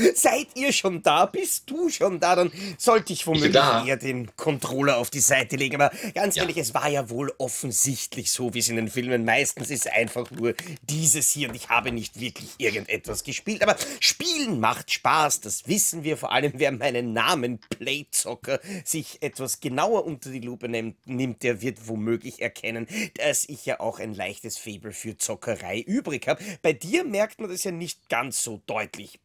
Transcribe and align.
Seid 0.14 0.48
ihr 0.54 0.72
schon 0.72 1.02
da? 1.02 1.26
Bist 1.26 1.70
du 1.70 1.88
schon 1.88 2.20
da? 2.20 2.36
Dann 2.36 2.52
sollte 2.78 3.12
ich 3.12 3.26
womöglich 3.26 3.52
da. 3.52 3.84
eher 3.84 3.96
den 3.96 4.34
Controller 4.36 4.96
auf 4.98 5.10
die 5.10 5.20
Seite 5.20 5.56
legen. 5.56 5.76
Aber 5.80 5.90
ganz 6.14 6.36
Ja. 6.36 6.42
ehrlich, 6.42 6.56
es 6.58 6.74
war 6.74 6.88
ja 6.88 7.08
wohl 7.10 7.32
offensichtlich 7.38 8.30
so, 8.30 8.54
wie 8.54 8.58
es 8.60 8.68
in 8.68 8.76
den 8.76 8.88
Filmen 8.88 9.24
meistens 9.24 9.70
ist. 9.70 9.90
Einfach 9.90 10.30
nur 10.30 10.54
dieses 10.82 11.30
hier. 11.30 11.48
Und 11.48 11.54
ich 11.54 11.68
habe 11.68 11.92
nicht 11.92 12.20
wirklich 12.20 12.50
irgendetwas 12.58 13.24
gespielt. 13.24 13.62
Aber 13.62 13.76
Spielen 14.00 14.60
macht 14.60 14.90
Spaß. 14.90 15.40
Das 15.40 15.66
wissen 15.68 16.04
wir. 16.04 16.16
Vor 16.16 16.32
allem, 16.32 16.52
wer 16.56 16.72
meinen 16.72 17.12
Namen 17.12 17.58
Playzocker 17.58 18.60
sich 18.84 19.22
etwas 19.22 19.60
genauer 19.60 20.04
unter 20.04 20.30
die 20.30 20.40
Lupe 20.40 20.68
nimmt, 20.68 20.96
nimmt, 21.06 21.42
der 21.42 21.60
wird 21.60 21.88
womöglich 21.88 22.40
erkennen, 22.42 22.86
dass 23.14 23.48
ich 23.48 23.66
ja 23.66 23.80
auch 23.80 23.98
ein 23.98 24.14
leichtes 24.14 24.58
Faible 24.58 24.92
für 24.92 25.16
Zockerei 25.16 25.80
übrig 25.80 26.28
habe. 26.28 26.42
Bei 26.62 26.72
dir 26.72 27.04
merkt 27.04 27.40
man 27.40 27.50
das 27.50 27.64
ja 27.64 27.70
nicht 27.70 28.08
ganz 28.08 28.42
so 28.42 28.60
deutlich. 28.66 29.18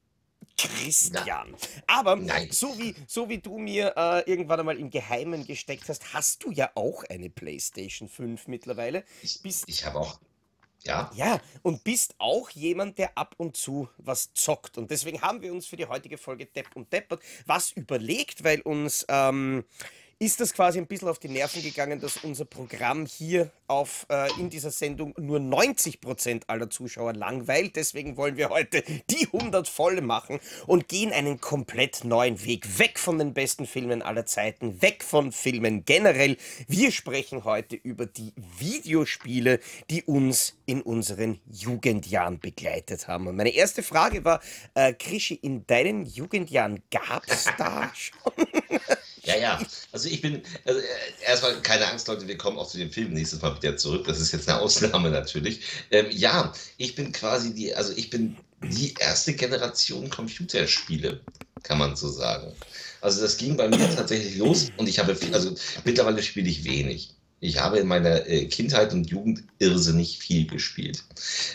Christian. 0.58 1.56
Aber 1.86 2.16
Nein. 2.16 2.50
so 2.52 2.78
wie, 2.78 2.96
so 3.08 3.30
wie 3.30 3.38
du 3.38 3.58
mir 3.58 3.94
äh, 3.96 4.30
irgendwann 4.30 4.60
einmal 4.60 4.78
im 4.78 4.90
Geheimen 4.90 5.46
gesteckt 5.46 5.88
hast, 5.88 6.14
hast 6.14 6.44
du 6.44 6.52
ja 6.52 6.72
auch 6.76 7.04
eine 7.10 7.30
PlayStation 7.30 8.10
5 8.10 8.48
mittlerweile. 8.48 9.04
Ich, 9.22 9.42
Bist, 9.42 9.66
ich 9.68 9.86
habe 9.86 10.00
auch, 10.00 10.20
ja, 10.84 11.12
ja, 11.16 11.40
und 11.64 11.84
bist 11.84 12.16
auch 12.18 12.50
jemand, 12.52 12.98
der 12.98 13.18
ab 13.18 13.36
und 13.38 13.58
zu 13.58 13.90
was 13.98 14.34
zockt. 14.34 14.78
Und 14.78 14.90
deswegen 14.90 15.22
haben 15.22 15.42
wir 15.42 15.52
uns 15.52 15.68
für 15.68 15.76
die 15.76 15.86
heutige 15.86 16.18
Folge 16.18 16.46
Depp 16.46 16.76
und 16.76 16.92
Deppert 16.92 17.22
was 17.46 17.72
überlegt, 17.72 18.44
weil 18.44 18.62
uns 18.62 19.06
ähm, 19.10 19.64
ist 20.20 20.40
das 20.40 20.54
quasi 20.54 20.80
ein 20.80 20.88
bisschen 20.88 21.10
auf 21.10 21.20
die 21.20 21.30
Nerven 21.30 21.62
gegangen, 21.62 22.00
dass 22.00 22.18
unser 22.18 22.46
Programm 22.46 23.06
hier 23.06 23.52
auf, 23.68 24.08
äh, 24.10 24.28
in 24.40 24.50
dieser 24.50 24.72
Sendung 24.72 25.14
nur 25.18 25.40
90% 25.40 26.44
aller 26.48 26.72
Zuschauer 26.72 27.14
langweilt. 27.14 27.76
Deswegen 27.76 28.18
wollen 28.18 28.36
wir 28.36 28.50
heute 28.50 28.82
die 29.12 29.28
100 29.32 29.68
voll 29.68 30.02
machen 30.02 30.40
und 30.66 30.88
gehen 30.88 31.14
einen 31.14 31.40
komplett 31.40 32.04
neuen 32.04 32.44
Weg. 32.44 32.80
Weg 32.80 32.98
von 32.98 33.20
den 33.20 33.36
besten 33.36 33.68
Filmen 33.68 34.02
aller 34.02 34.26
Zeiten, 34.26 34.82
weg 34.82 35.04
von 35.04 35.32
Filmen 35.32 35.86
generell. 35.86 36.38
Wir 36.68 36.92
sprechen 36.92 37.44
heute 37.44 37.76
über 37.76 38.08
die 38.08 38.34
Videospiele, 38.58 39.60
die 39.92 40.02
uns 40.04 40.56
in 40.66 40.82
unseren 40.82 41.40
Jugendjahren 41.46 42.40
begleitet 42.40 43.08
haben. 43.08 43.28
Und 43.28 43.36
meine 43.36 43.54
erste 43.54 43.84
Frage 43.84 44.26
war, 44.26 44.42
äh, 44.74 44.94
Krischi, 44.94 45.36
in 45.36 45.68
deinen 45.68 46.08
Jugendjahren 46.08 46.82
gab 46.90 47.24
es 47.28 47.46
da 47.58 47.92
schon? 47.94 48.34
Ja, 49.24 49.36
ja. 49.38 49.60
Also 49.92 50.10
ich 50.10 50.22
bin, 50.22 50.42
also 50.66 50.80
äh, 50.80 50.84
erstmal 51.26 51.62
keine 51.62 51.88
Angst, 51.88 52.08
Leute, 52.08 52.28
wir 52.28 52.38
kommen 52.38 52.58
auch 52.58 52.70
zu 52.70 52.78
dem 52.78 52.92
Film 52.92 53.14
nächstes 53.14 53.42
Mal 53.42 53.56
wieder 53.56 53.78
zurück. 53.78 54.06
Das 54.08 54.20
ist 54.20 54.32
jetzt 54.32 54.48
eine 54.50 54.60
Ausnahme 54.60 55.10
natürlich. 55.10 55.62
Ähm, 55.92 56.08
ja, 56.12 56.54
ich 56.78 56.96
bin 56.96 57.12
quasi 57.12 57.54
die, 57.54 57.74
also 57.74 57.94
ich 57.96 58.10
bin 58.10 58.38
die 58.62 58.94
erste 59.00 59.34
Generation 59.34 60.10
Computerspiele, 60.10 61.22
kann 61.64 61.78
man 61.78 61.96
so 61.96 62.10
sagen. 62.10 62.54
Also 63.02 63.22
das 63.22 63.38
ging 63.38 63.58
bei 63.58 63.68
mir 63.68 63.78
tatsächlich 63.96 64.38
los 64.38 64.68
und 64.78 64.88
ich 64.88 65.00
habe 65.00 65.16
viel, 65.16 65.34
also 65.34 65.56
mittlerweile 65.84 66.24
spiele 66.24 66.50
ich 66.50 66.64
wenig. 66.64 67.14
Ich 67.40 67.60
habe 67.60 67.78
in 67.78 67.88
meiner 67.88 68.28
äh, 68.28 68.46
Kindheit 68.46 68.94
und 68.94 69.10
Jugend 69.12 69.44
irrsinnig 69.60 70.18
viel 70.18 70.48
gespielt. 70.48 71.04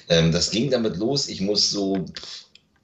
Ähm, 0.09 0.31
das 0.31 0.53
ging 0.53 0.71
damit 0.71 0.97
los, 0.97 1.29
ich 1.29 1.41
muss 1.41 1.71
so 1.71 2.05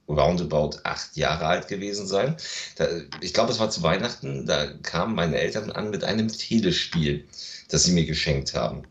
roundabout 0.09 0.79
acht 0.85 1.17
Jahre 1.17 1.47
alt 1.47 1.69
gewesen 1.69 2.07
sein. 2.07 2.37
Da, 2.77 2.89
ich 3.21 3.35
glaube, 3.35 3.53
es 3.53 3.59
war 3.59 3.71
zu 3.71 3.83
Weihnachten, 3.83 4.47
da 4.47 4.67
kamen 4.83 5.15
meine 5.15 5.39
Eltern 5.39 5.71
an 5.71 5.91
mit 5.91 6.05
einem 6.05 6.29
Telespiel, 6.29 7.27
das 7.69 7.85
sie 7.85 7.93
mir 7.93 8.07
geschenkt 8.07 8.55
haben. 8.55 8.83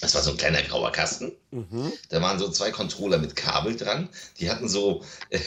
Das 0.00 0.14
war 0.14 0.22
so 0.22 0.32
ein 0.32 0.36
kleiner 0.36 0.62
grauer 0.62 0.92
Kasten. 0.92 1.32
Mhm. 1.54 1.92
Da 2.08 2.20
waren 2.20 2.40
so 2.40 2.50
zwei 2.50 2.72
Controller 2.72 3.18
mit 3.18 3.36
Kabel 3.36 3.76
dran. 3.76 4.08
Die 4.40 4.50
hatten 4.50 4.68
so, 4.68 5.04
äh, 5.30 5.38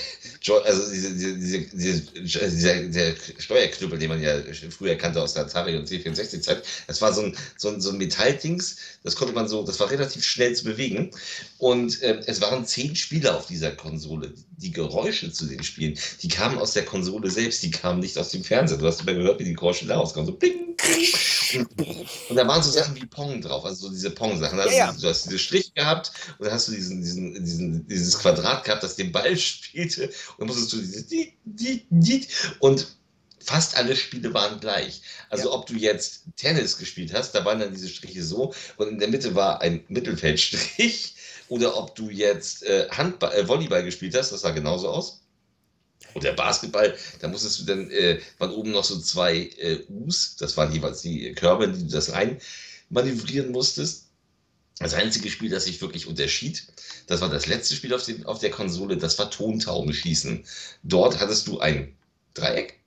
also 0.63 0.89
diese, 0.89 1.13
diese, 1.13 1.37
diese, 1.37 2.01
diese, 2.01 2.49
dieser, 2.49 2.83
der 2.83 3.15
Steuerknüppel, 3.37 3.99
den 3.99 4.07
man 4.07 4.21
ja 4.21 4.37
früher 4.69 4.95
kannte 4.95 5.21
aus 5.21 5.33
der 5.33 5.43
Atari 5.43 5.75
und 5.75 5.89
C64-Zeit. 5.89 6.63
Das 6.87 7.01
war 7.01 7.11
so 7.11 7.23
ein, 7.23 7.35
so 7.57 7.67
ein, 7.67 7.81
so 7.81 7.89
ein 7.89 7.97
Metalldings. 7.97 8.77
Das 9.03 9.17
konnte 9.17 9.33
man 9.33 9.49
so, 9.49 9.63
das 9.63 9.81
war 9.81 9.91
relativ 9.91 10.23
schnell 10.23 10.55
zu 10.55 10.63
bewegen. 10.63 11.11
Und 11.57 12.01
äh, 12.01 12.21
es 12.25 12.39
waren 12.39 12.65
zehn 12.65 12.95
Spieler 12.95 13.35
auf 13.35 13.47
dieser 13.47 13.71
Konsole. 13.71 14.33
Die 14.59 14.71
Geräusche 14.71 15.33
zu 15.33 15.45
den 15.45 15.61
Spielen, 15.61 15.99
die 16.21 16.29
kamen 16.29 16.57
aus 16.57 16.71
der 16.71 16.85
Konsole 16.85 17.29
selbst, 17.29 17.63
die 17.63 17.71
kamen 17.71 17.99
nicht 17.99 18.17
aus 18.17 18.29
dem 18.29 18.45
Fernseher. 18.45 18.77
Du 18.77 18.87
hast 18.87 19.01
immer 19.01 19.13
gehört, 19.13 19.39
wie 19.41 19.43
die 19.43 19.53
Geräusche 19.53 19.85
da 19.85 19.97
rauskamen. 19.97 20.25
So 20.25 20.33
bing, 20.33 20.77
bing. 20.77 22.07
Und 22.29 22.35
da 22.35 22.47
waren 22.47 22.63
so 22.63 22.71
Sachen 22.71 22.95
wie 22.95 23.05
Pong 23.05 23.41
drauf, 23.41 23.65
also 23.65 23.87
so 23.87 23.89
diese 23.91 24.11
Pong-Sachen. 24.11 24.59
Also 24.59 24.71
Ja, 24.71 24.87
ja. 24.87 24.95
Du 24.99 25.07
hast 25.07 25.25
diese 25.25 25.39
Strich 25.39 25.73
gehabt 25.73 25.96
und 26.37 26.45
dann 26.45 26.53
hast 26.53 26.67
du 26.67 26.71
diesen, 26.71 27.01
diesen, 27.01 27.43
diesen, 27.43 27.87
dieses 27.87 28.17
Quadrat 28.19 28.63
gehabt, 28.63 28.83
das 28.83 28.95
den 28.95 29.11
Ball 29.11 29.35
spielte. 29.37 30.07
Und 30.07 30.39
dann 30.39 30.47
musstest 30.47 30.73
du 30.73 30.77
dieses 30.77 31.07
die, 31.07 31.33
die, 31.45 31.85
die. 31.89 32.27
Und 32.59 32.87
fast 33.39 33.77
alle 33.77 33.95
Spiele 33.95 34.33
waren 34.33 34.59
gleich. 34.59 35.01
Also 35.29 35.49
Ja. 35.49 35.53
ob 35.53 35.65
du 35.65 35.73
jetzt 35.75 36.23
Tennis 36.35 36.77
gespielt 36.77 37.13
hast, 37.13 37.31
da 37.33 37.45
waren 37.45 37.59
dann 37.59 37.73
diese 37.73 37.87
Striche 37.89 38.23
so 38.23 38.53
und 38.77 38.89
in 38.89 38.99
der 38.99 39.07
Mitte 39.09 39.35
war 39.35 39.61
ein 39.61 39.83
Mittelfeldstrich. 39.87 41.15
Oder 41.49 41.77
ob 41.77 41.95
du 41.95 42.09
jetzt 42.09 42.63
äh, 42.63 42.89
Handball, 42.91 43.33
äh, 43.33 43.47
Volleyball 43.47 43.83
gespielt 43.83 44.13
hast, 44.17 44.31
das 44.33 44.41
sah 44.41 44.51
genauso 44.51 44.89
aus. 44.89 45.21
Oder 46.13 46.33
Basketball, 46.33 46.97
da 47.19 47.27
musstest 47.27 47.59
du 47.59 47.65
dann, 47.65 47.89
äh, 47.91 48.19
waren 48.39 48.51
oben 48.51 48.71
noch 48.71 48.83
so 48.83 48.99
zwei 48.99 49.49
äh, 49.57 49.83
U's, 49.89 50.35
das 50.37 50.57
waren 50.57 50.73
jeweils 50.73 51.01
die 51.01 51.33
Körbe, 51.33 51.65
in 51.65 51.73
die 51.73 51.83
du 51.85 51.89
das 51.91 52.11
rein 52.11 52.39
manövrieren 52.89 53.51
musstest. 53.51 54.06
Das 54.79 54.93
einzige 54.93 55.29
Spiel, 55.29 55.49
das 55.49 55.65
sich 55.65 55.81
wirklich 55.81 56.07
unterschied, 56.07 56.67
das 57.07 57.21
war 57.21 57.29
das 57.29 57.47
letzte 57.47 57.75
Spiel 57.75 57.93
auf, 57.93 58.03
den, 58.03 58.25
auf 58.25 58.39
der 58.39 58.51
Konsole, 58.51 58.97
das 58.97 59.17
war 59.17 59.31
Tontaubenschießen. 59.31 60.45
Dort 60.83 61.19
hattest 61.19 61.47
du 61.47 61.59
ein 61.59 61.95
Dreieck, 62.35 62.79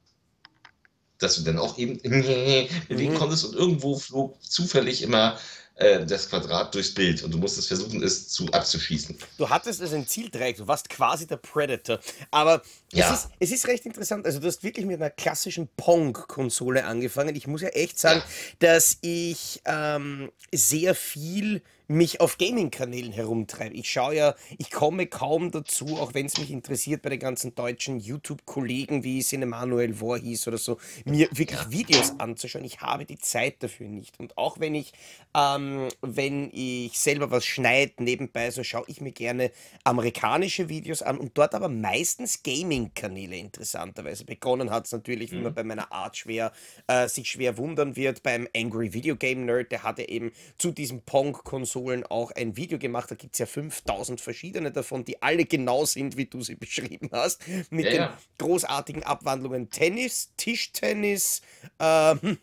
das 1.18 1.36
du 1.36 1.42
dann 1.42 1.58
auch 1.58 1.78
eben 1.78 2.00
bewegen 2.88 3.14
Mhm. 3.14 3.18
konntest 3.18 3.44
und 3.44 3.54
irgendwo 3.54 3.98
flog 3.98 4.40
zufällig 4.42 5.02
immer 5.02 5.38
äh, 5.74 6.06
das 6.06 6.28
Quadrat 6.28 6.74
durchs 6.74 6.94
Bild 6.94 7.22
und 7.22 7.32
du 7.32 7.38
musstest 7.38 7.68
versuchen, 7.68 8.02
es 8.02 8.28
zu 8.28 8.46
abzuschießen. 8.52 9.18
Du 9.38 9.48
hattest 9.48 9.80
es 9.80 9.92
ein 9.92 10.06
Zieldreieck, 10.06 10.58
du 10.58 10.66
warst 10.68 10.88
quasi 10.88 11.26
der 11.26 11.38
Predator. 11.38 11.98
Aber 12.30 12.62
Ja. 12.92 13.12
es, 13.12 13.20
ist, 13.20 13.30
es 13.38 13.52
ist 13.52 13.68
recht 13.68 13.86
interessant. 13.86 14.26
Also, 14.26 14.40
du 14.40 14.46
hast 14.46 14.62
wirklich 14.64 14.86
mit 14.86 14.96
einer 15.00 15.10
klassischen 15.10 15.68
Pong-Konsole 15.76 16.84
angefangen. 16.84 17.36
Ich 17.36 17.46
muss 17.46 17.62
ja 17.62 17.68
echt 17.68 17.98
sagen, 17.98 18.20
Ja. 18.20 18.26
dass 18.58 18.98
ich 19.02 19.60
ähm, 19.64 20.30
sehr 20.52 20.94
viel 20.94 21.62
mich 21.90 22.20
auf 22.20 22.38
Gaming-Kanälen 22.38 23.10
herumtreibe. 23.10 23.74
Ich 23.74 23.90
schaue 23.90 24.14
ja, 24.14 24.34
ich 24.58 24.70
komme 24.70 25.08
kaum 25.08 25.50
dazu, 25.50 25.98
auch 25.98 26.14
wenn 26.14 26.26
es 26.26 26.38
mich 26.38 26.52
interessiert, 26.52 27.02
bei 27.02 27.10
den 27.10 27.18
ganzen 27.18 27.56
deutschen 27.56 27.98
YouTube-Kollegen 27.98 29.02
wie 29.02 29.20
Cinemanuel 29.24 29.94
Voorhees 29.94 30.46
oder 30.46 30.56
so, 30.56 30.78
mir 31.04 31.28
wirklich 31.32 31.58
Videos 31.70 32.12
anzuschauen. 32.18 32.64
Ich 32.64 32.80
habe 32.80 33.06
die 33.06 33.18
Zeit 33.18 33.56
dafür 33.64 33.88
nicht. 33.88 34.20
Und 34.20 34.38
auch 34.38 34.60
wenn 34.60 34.76
ich, 34.76 34.92
ähm, 35.34 35.88
wenn 36.00 36.50
ich 36.52 36.96
selber 37.00 37.32
was 37.32 37.44
schneide 37.44 37.94
nebenbei, 37.98 38.52
so 38.52 38.62
schaue 38.62 38.84
ich 38.86 39.00
mir 39.00 39.10
gerne 39.12 39.50
amerikanische 39.82 40.68
Videos 40.68 41.02
an 41.02 41.18
und 41.18 41.36
dort 41.36 41.56
aber 41.56 41.68
meistens 41.68 42.44
Gaming-Kanäle 42.80 43.36
interessanterweise. 43.36 44.24
Begonnen 44.24 44.70
hat 44.70 44.86
es 44.86 44.92
natürlich, 44.92 45.32
wie 45.32 45.38
man 45.38 45.54
bei 45.54 45.64
meiner 45.64 45.92
Art 45.92 46.16
schwer, 46.16 46.52
äh, 46.86 47.08
sich 47.08 47.30
schwer 47.30 47.56
wundern 47.58 47.96
wird, 47.96 48.22
beim 48.22 48.48
Angry 48.56 48.92
Video 48.92 49.16
Game 49.16 49.44
Nerd, 49.44 49.72
der 49.72 49.82
hatte 49.82 50.08
eben 50.08 50.32
zu 50.58 50.70
diesen 50.70 51.02
Pong-Konsolen 51.02 52.04
auch 52.06 52.30
ein 52.32 52.56
Video 52.56 52.78
gemacht. 52.78 53.10
Da 53.10 53.14
gibt 53.14 53.34
es 53.34 53.38
ja 53.38 53.46
5000 53.46 54.20
verschiedene 54.20 54.70
davon, 54.72 55.04
die 55.04 55.22
alle 55.22 55.44
genau 55.44 55.84
sind, 55.84 56.16
wie 56.16 56.26
du 56.26 56.41
sie 56.42 56.54
beschrieben 56.56 57.10
hast. 57.12 57.42
Mit 57.70 57.84
Ja, 57.86 57.91
den 57.91 58.00
ja. 58.00 58.18
großartigen 58.38 59.03
Abwandlungen 59.03 59.71
Tennis, 59.71 60.32
Tischtennis, 60.36 61.42
ähm, 61.78 62.38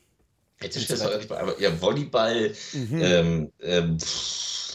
ich 0.59 0.87
so 0.87 0.95
das 0.95 1.29
aber 1.29 1.59
ja, 1.61 1.79
Volleyball, 1.81 2.51
Mhm. 2.73 3.01
ähm, 3.03 3.51
ähm, 3.61 3.99
pff, 3.99 4.66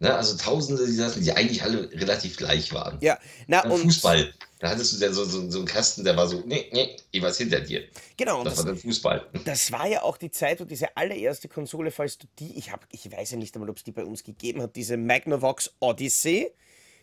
ne, 0.00 0.14
also 0.14 0.36
tausende 0.36 0.86
dieser 0.86 1.08
Sachen, 1.10 1.22
die 1.22 1.32
eigentlich 1.32 1.62
alle 1.62 1.90
relativ 1.92 2.36
gleich 2.36 2.72
waren. 2.72 3.00
ja, 3.00 3.18
na 3.46 3.60
Dann 3.62 3.72
und 3.72 3.82
Fußball, 3.82 4.34
da 4.60 4.70
hattest 4.70 4.92
du 4.94 4.98
dann 4.98 5.14
so, 5.14 5.24
so, 5.24 5.50
so 5.50 5.58
einen 5.58 5.66
Kasten, 5.66 6.04
der 6.04 6.16
war 6.16 6.28
so, 6.28 6.42
nee, 6.46 6.68
nee, 6.72 6.96
jeweils 7.12 7.38
hinter 7.38 7.60
dir. 7.60 7.84
genau, 8.16 8.40
und 8.40 8.46
Das 8.46 8.56
das, 8.56 8.58
war 8.58 8.64
dann 8.64 8.76
Fußball. 8.76 9.26
Das 9.44 9.72
war 9.72 9.86
ja 9.88 10.02
auch 10.02 10.16
die 10.18 10.30
Zeit, 10.30 10.60
wo 10.60 10.64
diese 10.64 10.96
allererste 10.96 11.48
Konsole, 11.48 11.90
falls 11.90 12.18
du 12.18 12.26
die, 12.38 12.58
ich 12.58 12.72
habe, 12.72 12.86
ich 12.92 13.10
weiß 13.10 13.32
ja 13.32 13.36
nicht 13.38 13.54
einmal, 13.54 13.70
ob 13.70 13.76
es 13.78 13.84
die 13.84 13.92
bei 13.92 14.04
uns 14.04 14.24
gegeben 14.24 14.62
hat, 14.62 14.76
diese 14.76 14.96
Magnavox 14.96 15.74
Odyssey. 15.80 16.52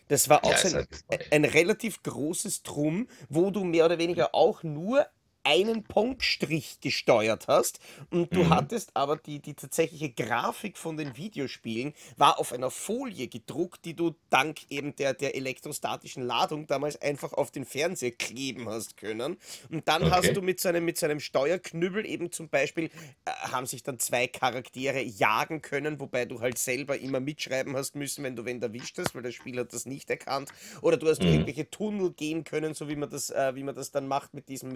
Das 0.08 0.28
war 0.28 0.44
auch 0.44 0.50
Ja, 0.50 0.58
so 0.58 0.68
ein, 0.68 0.86
halt 1.10 1.26
ein 1.30 1.44
relativ 1.46 2.02
großes 2.02 2.62
Drum, 2.64 3.08
wo 3.30 3.50
du 3.50 3.64
mehr 3.64 3.86
oder 3.86 3.98
weniger 3.98 4.34
auch 4.34 4.62
nur 4.64 5.06
einen 5.44 5.86
Punktstrich 5.86 6.80
gesteuert 6.80 7.48
hast 7.48 7.78
und 8.10 8.34
du 8.34 8.48
Mhm. 8.48 8.48
hattest 8.48 8.96
aber 8.96 9.16
die, 9.16 9.40
die 9.40 9.54
tatsächliche 9.54 10.10
Grafik 10.10 10.78
von 10.78 10.96
den 10.96 11.16
Videospielen 11.16 11.92
war 12.16 12.38
auf 12.38 12.52
einer 12.52 12.70
Folie 12.70 13.28
gedruckt, 13.28 13.84
die 13.84 13.94
du 13.94 14.14
dank 14.30 14.70
eben 14.70 14.96
der, 14.96 15.14
der 15.14 15.34
elektrostatischen 15.36 16.22
Ladung 16.22 16.66
damals 16.66 17.00
einfach 17.00 17.32
auf 17.32 17.50
den 17.50 17.64
Fernseher 17.64 18.12
kleben 18.12 18.68
hast 18.68 18.96
können. 18.96 19.38
Und 19.70 19.88
dann 19.88 20.10
hast 20.10 20.32
Okay. 20.32 20.36
du 20.36 20.42
mit 20.42 20.60
so 20.60 20.68
einem, 20.68 20.84
mit 20.84 20.98
so 20.98 21.06
einem 21.06 21.20
Steuerknüppel 21.20 22.06
eben 22.06 22.32
zum 22.32 22.48
Beispiel, 22.48 22.90
äh, 23.24 23.30
haben 23.50 23.66
sich 23.66 23.82
dann 23.82 23.98
zwei 23.98 24.26
Charaktere 24.26 25.00
jagen 25.02 25.60
können, 25.62 26.00
wobei 26.00 26.24
du 26.24 26.40
halt 26.40 26.58
selber 26.58 26.98
immer 26.98 27.20
mitschreiben 27.20 27.76
hast 27.76 27.94
müssen, 27.96 28.24
wenn 28.24 28.36
du 28.36 28.44
wen 28.44 28.62
erwischt 28.62 28.98
hast, 28.98 29.14
weil 29.14 29.22
das 29.22 29.34
Spiel 29.34 29.58
hat 29.58 29.72
das 29.72 29.86
nicht 29.86 30.10
erkannt. 30.10 30.50
Oder 30.82 30.96
du 30.96 31.08
hast 31.08 31.24
Mhm. 31.24 31.24
irgendwelche 31.24 31.70
Tunnel 31.70 32.12
gehen 32.12 32.44
können, 32.44 32.74
so 32.74 32.88
wie 32.88 32.96
man 32.96 33.10
das, 33.10 33.30
äh, 33.30 33.54
wie 33.54 33.62
man 33.62 33.74
das 33.74 33.90
dann 33.90 34.08
macht 34.08 34.34
mit 34.34 34.48
diesem 34.48 34.70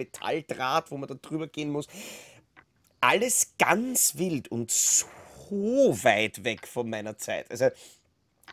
Metalldraht, 0.59 0.91
wo 0.91 0.97
man 0.97 1.07
da 1.07 1.15
drüber 1.15 1.47
gehen 1.47 1.69
muss. 1.69 1.87
Alles 3.01 3.53
ganz 3.57 4.17
wild 4.17 4.49
und 4.49 4.71
so 4.71 5.07
weit 6.03 6.43
weg 6.43 6.67
von 6.67 6.89
meiner 6.89 7.17
Zeit. 7.17 7.49
Also 7.49 7.69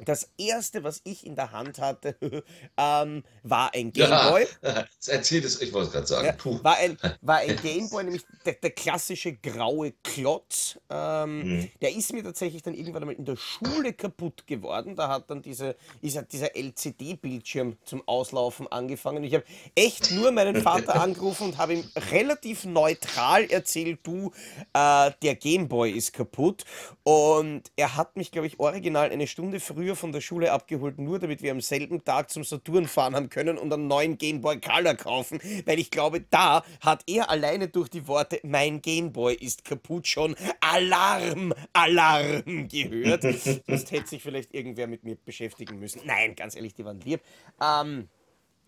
das 0.04 0.30
erste, 0.38 0.84
was 0.84 1.00
ich 1.04 1.26
in 1.26 1.36
der 1.36 1.52
Hand 1.52 1.78
hatte, 1.78 2.16
ähm, 2.76 3.22
war 3.42 3.72
ein 3.74 3.92
Ja, 3.94 4.08
Gameboy. 4.08 4.46
erzähl 5.06 5.44
es, 5.44 5.60
ich 5.62 5.72
wollte 5.72 5.86
es 5.88 5.92
gerade 5.92 6.06
sagen. 6.06 6.26
Ja, 6.26 6.32
Puh. 6.32 6.58
war 6.62 6.76
ein, 6.76 6.98
war 7.22 7.38
ein 7.38 7.56
Gameboy, 7.62 8.04
nämlich 8.04 8.24
der, 8.44 8.54
der 8.54 8.70
klassische 8.70 9.34
graue 9.34 9.92
Klotz. 10.02 10.78
Ähm, 10.90 11.36
Mhm. 11.36 11.70
der 11.82 11.94
ist 11.94 12.12
mir 12.12 12.22
tatsächlich 12.24 12.62
dann 12.62 12.74
irgendwann 12.74 13.02
einmal 13.02 13.14
in 13.16 13.24
der 13.24 13.36
Schule 13.36 13.92
kaputt 13.92 14.46
geworden. 14.46 14.96
Da 14.96 15.08
hat 15.08 15.30
dann 15.30 15.42
diese, 15.42 15.76
ist 16.00 16.16
halt 16.16 16.32
dieser 16.32 16.56
LCD-Bildschirm 16.56 17.76
zum 17.84 18.02
Auslaufen 18.06 18.66
angefangen. 18.70 19.22
Ich 19.24 19.34
habe 19.34 19.44
echt 19.74 20.10
nur 20.10 20.32
meinen 20.32 20.56
Vater 20.56 20.98
angerufen 21.00 21.44
und 21.48 21.58
habe 21.58 21.74
ihm 21.74 21.84
relativ 22.10 22.64
neutral 22.64 23.44
erzählt, 23.50 24.00
du, 24.02 24.32
äh, 24.72 25.10
der 25.22 25.36
Gameboy 25.36 25.90
ist 25.90 26.12
kaputt. 26.12 26.64
Und 27.04 27.62
er 27.76 27.96
hat 27.96 28.16
mich, 28.16 28.32
glaube 28.32 28.46
ich, 28.46 28.58
original 28.58 29.10
eine 29.10 29.26
Stunde 29.26 29.60
früher 29.60 29.85
von 29.94 30.12
der 30.12 30.20
Schule 30.20 30.50
abgeholt, 30.50 30.98
nur 30.98 31.18
damit 31.18 31.42
wir 31.42 31.52
am 31.52 31.60
selben 31.60 32.02
Tag 32.04 32.30
zum 32.30 32.42
Saturn 32.42 32.88
fahren 32.88 33.14
haben 33.14 33.28
können 33.28 33.58
und 33.58 33.72
einen 33.72 33.86
neuen 33.86 34.18
Gameboy 34.18 34.60
Color 34.60 34.94
kaufen, 34.94 35.38
weil 35.66 35.78
ich 35.78 35.90
glaube, 35.90 36.22
da 36.22 36.64
hat 36.80 37.04
er 37.06 37.30
alleine 37.30 37.68
durch 37.68 37.88
die 37.88 38.08
Worte 38.08 38.40
mein 38.42 38.82
Gameboy 38.82 39.34
ist 39.34 39.64
kaputt 39.64 40.06
schon 40.06 40.34
Alarm, 40.60 41.52
Alarm 41.72 42.68
gehört. 42.68 43.22
Sonst 43.66 43.92
hätte 43.92 44.06
sich 44.06 44.22
vielleicht 44.22 44.54
irgendwer 44.54 44.86
mit 44.86 45.04
mir 45.04 45.16
beschäftigen 45.16 45.78
müssen. 45.78 46.00
Nein, 46.04 46.34
ganz 46.34 46.56
ehrlich, 46.56 46.74
die 46.74 46.84
waren 46.84 47.00
lieb. 47.00 47.20
Ähm, 47.60 48.08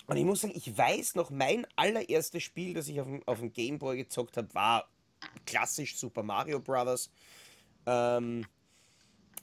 und 0.06 0.16
ich 0.16 0.24
muss 0.24 0.40
sagen, 0.40 0.54
ich 0.56 0.76
weiß 0.76 1.16
noch, 1.16 1.30
mein 1.30 1.66
allererstes 1.76 2.42
Spiel, 2.42 2.74
das 2.74 2.88
ich 2.88 3.00
auf 3.00 3.06
dem, 3.06 3.22
auf 3.26 3.40
dem 3.40 3.52
Gameboy 3.52 3.96
gezockt 3.96 4.36
habe, 4.36 4.52
war 4.54 4.88
klassisch 5.44 5.96
Super 5.96 6.22
Mario 6.22 6.60
Bros. 6.60 7.10
Ähm, 7.86 8.44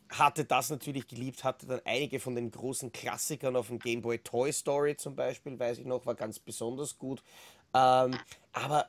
hatte 0.10 0.46
das 0.46 0.70
natürlich 0.70 1.08
geliebt, 1.08 1.44
hatte 1.44 1.66
dann 1.66 1.82
einige 1.86 2.20
von 2.20 2.36
den 2.36 2.52
großen 2.52 2.92
Klassikern 2.92 3.56
auf 3.56 3.68
dem 3.68 3.80
Game 3.80 4.02
Boy 4.02 4.20
Toy 4.20 4.52
Story 4.52 4.96
zum 4.98 5.16
Beispiel, 5.16 5.58
weiß 5.58 5.80
ich 5.80 5.86
noch, 5.86 6.06
war 6.06 6.16
ganz 6.16 6.40
besonders 6.40 6.98
gut. 6.98 7.24
Ähm, 7.74 8.18
aber 8.54 8.88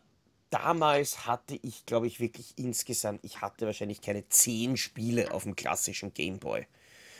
damals 0.51 1.27
hatte 1.27 1.59
ich, 1.63 1.87
glaube 1.87 2.07
ich, 2.07 2.21
wirklich 2.21 2.55
insgesamt, 2.57 3.25
ich 3.25 3.41
hatte 3.41 3.67
wahrscheinlich 3.67 4.01
keine 4.01 4.29
zehn 4.29 4.77
Spiele 4.77 5.33
auf 5.33 5.43
dem 5.45 5.57
klassischen 5.57 6.15
Game 6.15 6.39
Boy. 6.39 6.67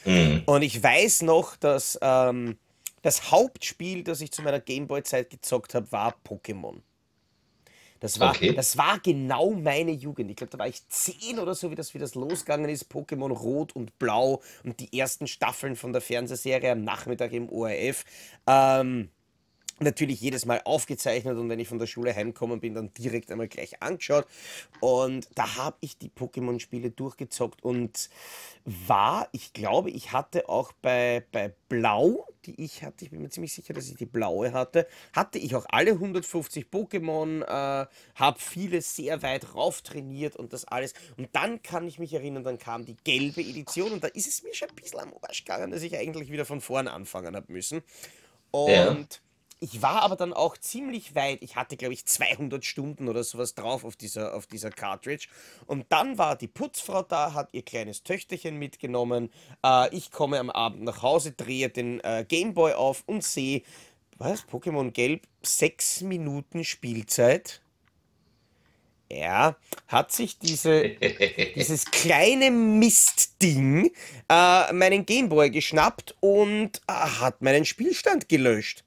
Mhm. 0.05 0.43
Und 0.47 0.63
ich 0.63 0.83
weiß 0.83 1.23
noch, 1.23 1.57
dass 1.57 1.99
ähm, 2.01 2.59
das 3.03 3.31
Hauptspiel, 3.31 4.05
das 4.05 4.21
ich 4.21 4.33
zu 4.33 4.43
meiner 4.43 4.61
Gameboy-Zeit 4.61 5.31
gezockt 5.31 5.75
habe, 5.75 5.91
war 5.93 6.15
Pokémon. 6.27 6.81
Das 8.01 8.21
war, 8.21 8.37
Okay. 8.37 8.55
das 8.55 8.77
war 8.77 8.99
genau 9.01 9.51
meine 9.53 9.93
Jugend. 9.93 10.31
Ich 10.31 10.37
glaube, 10.37 10.51
da 10.51 10.59
war 10.59 10.69
ich 10.69 10.87
zehn 10.89 11.39
oder 11.39 11.55
so, 11.55 11.71
wie 11.71 11.75
das, 11.75 11.95
wie 11.95 11.99
das 11.99 12.15
losgegangen 12.15 12.69
ist. 12.71 12.91
Pokémon 12.93 13.33
Rot 13.33 13.75
und 13.75 13.99
Blau 13.99 14.43
und 14.65 14.81
die 14.81 14.99
ersten 14.99 15.27
Staffeln 15.27 15.77
von 15.77 15.93
der 15.93 16.03
Fernsehserie 16.03 16.73
am 16.73 16.85
Nachmittag 16.85 17.33
im 17.33 17.49
ORF. 17.49 18.05
Ähm, 18.47 19.11
natürlich 19.79 20.21
jedes 20.23 20.47
Mal 20.47 20.63
aufgezeichnet 20.65 21.37
und 21.37 21.49
wenn 21.51 21.61
ich 21.61 21.69
von 21.69 21.79
der 21.79 21.87
Schule 21.87 22.15
heimgekommen 22.15 22.61
bin, 22.61 22.75
dann 22.75 22.95
direkt 22.95 23.31
einmal 23.31 23.49
gleich 23.49 23.83
angeschaut. 23.83 24.27
Und 24.81 25.29
da 25.35 25.57
habe 25.57 25.77
ich 25.81 25.99
die 25.99 26.09
Pokémon-Spiele 26.11 26.91
durchgezockt 26.91 27.63
und 27.63 28.09
war, 28.65 29.29
ich 29.33 29.53
glaube, 29.53 29.91
ich 29.91 30.13
hatte 30.13 30.49
auch 30.49 30.73
bei, 30.83 31.25
bei 31.33 31.55
Blau, 31.69 32.27
die 32.47 32.63
ich 32.63 32.83
hatte, 32.83 33.05
ich 33.05 33.11
bin 33.11 33.21
mir 33.23 33.29
ziemlich 33.29 33.53
sicher, 33.53 33.75
dass 33.75 33.89
ich 33.89 33.97
die 33.97 34.07
blaue 34.07 34.53
hatte, 34.53 34.87
hatte 35.13 35.39
ich 35.39 35.55
auch 35.55 35.67
alle 35.69 35.93
150 35.93 36.67
Pokémon, 36.67 37.43
äh, 37.43 37.87
habe 38.15 38.39
viele 38.39 38.81
sehr 38.81 39.23
weit 39.23 39.55
rauf 39.55 39.83
trainiert 39.83 40.37
und 40.37 40.53
das 40.53 40.65
alles. 40.65 40.95
Und 41.17 41.29
dann 41.33 41.63
kann 41.63 41.87
ich 41.87 41.99
mich 41.99 42.13
erinnern, 42.15 42.45
dann 42.45 42.59
kam 42.59 42.85
die 42.85 42.97
gelbe 43.05 43.41
Edition 43.41 43.93
und 43.93 44.05
da 44.05 44.09
ist 44.09 44.27
es 44.27 44.43
mir 44.43 44.55
schon 44.55 44.69
ein 44.71 44.77
bisschen 44.77 45.01
am 45.01 45.15
Arsch 45.23 45.45
gegangen, 45.45 45.71
dass 45.71 45.83
ich 45.83 45.97
eigentlich 45.97 46.31
wieder 46.31 46.45
von 46.45 46.61
vorne 46.61 46.93
anfangen 46.93 47.37
habe 47.37 47.53
müssen. 47.53 47.83
Ja. 49.09 49.26
Ich 49.73 49.83
war 49.83 50.03
aber 50.03 50.15
dann 50.15 50.33
auch 50.33 50.57
ziemlich 50.57 51.17
weit. 51.17 51.43
Ich 51.43 51.57
hatte, 51.57 51.77
glaube 51.77 51.93
ich, 51.93 52.07
200 52.07 52.65
Stunden 52.65 53.09
oder 53.09 53.25
sowas 53.25 53.55
drauf 53.57 53.85
auf 53.85 53.97
dieser, 53.97 54.35
auf 54.35 54.47
dieser 54.47 54.71
Cartridge. 54.71 55.27
Und 55.67 55.87
dann 55.89 56.19
war 56.19 56.37
die 56.37 56.47
Putzfrau 56.47 57.03
da, 57.03 57.35
hat 57.35 57.49
ihr 57.51 57.63
kleines 57.63 58.05
Töchterchen 58.05 58.59
mitgenommen. 58.59 59.29
Äh, 59.65 59.93
ich 59.93 60.13
komme 60.13 60.39
am 60.39 60.51
Abend 60.51 60.85
nach 60.85 61.03
Hause, 61.03 61.33
drehe 61.33 61.69
den 61.69 61.99
äh, 62.05 62.25
Gameboy 62.29 62.75
auf 62.75 63.03
und 63.07 63.25
sehe, 63.25 63.63
was, 64.19 64.47
Pokémon 64.47 64.93
Gelb, 64.93 65.27
sechs 65.43 66.01
Minuten 66.01 66.63
Spielzeit. 66.63 67.61
Ja, 69.11 69.57
hat 69.89 70.13
sich 70.13 70.39
diese, 70.39 70.91
dieses 71.57 71.87
kleine 71.87 72.53
Mistding 72.53 73.91
äh, 74.29 74.73
meinen 74.73 75.05
Gameboy 75.05 75.51
geschnappt 75.51 76.15
und 76.21 76.81
äh, 76.87 76.93
hat 76.93 77.43
meinen 77.43 77.65
Spielstand 77.65 78.29
gelöscht. 78.29 78.86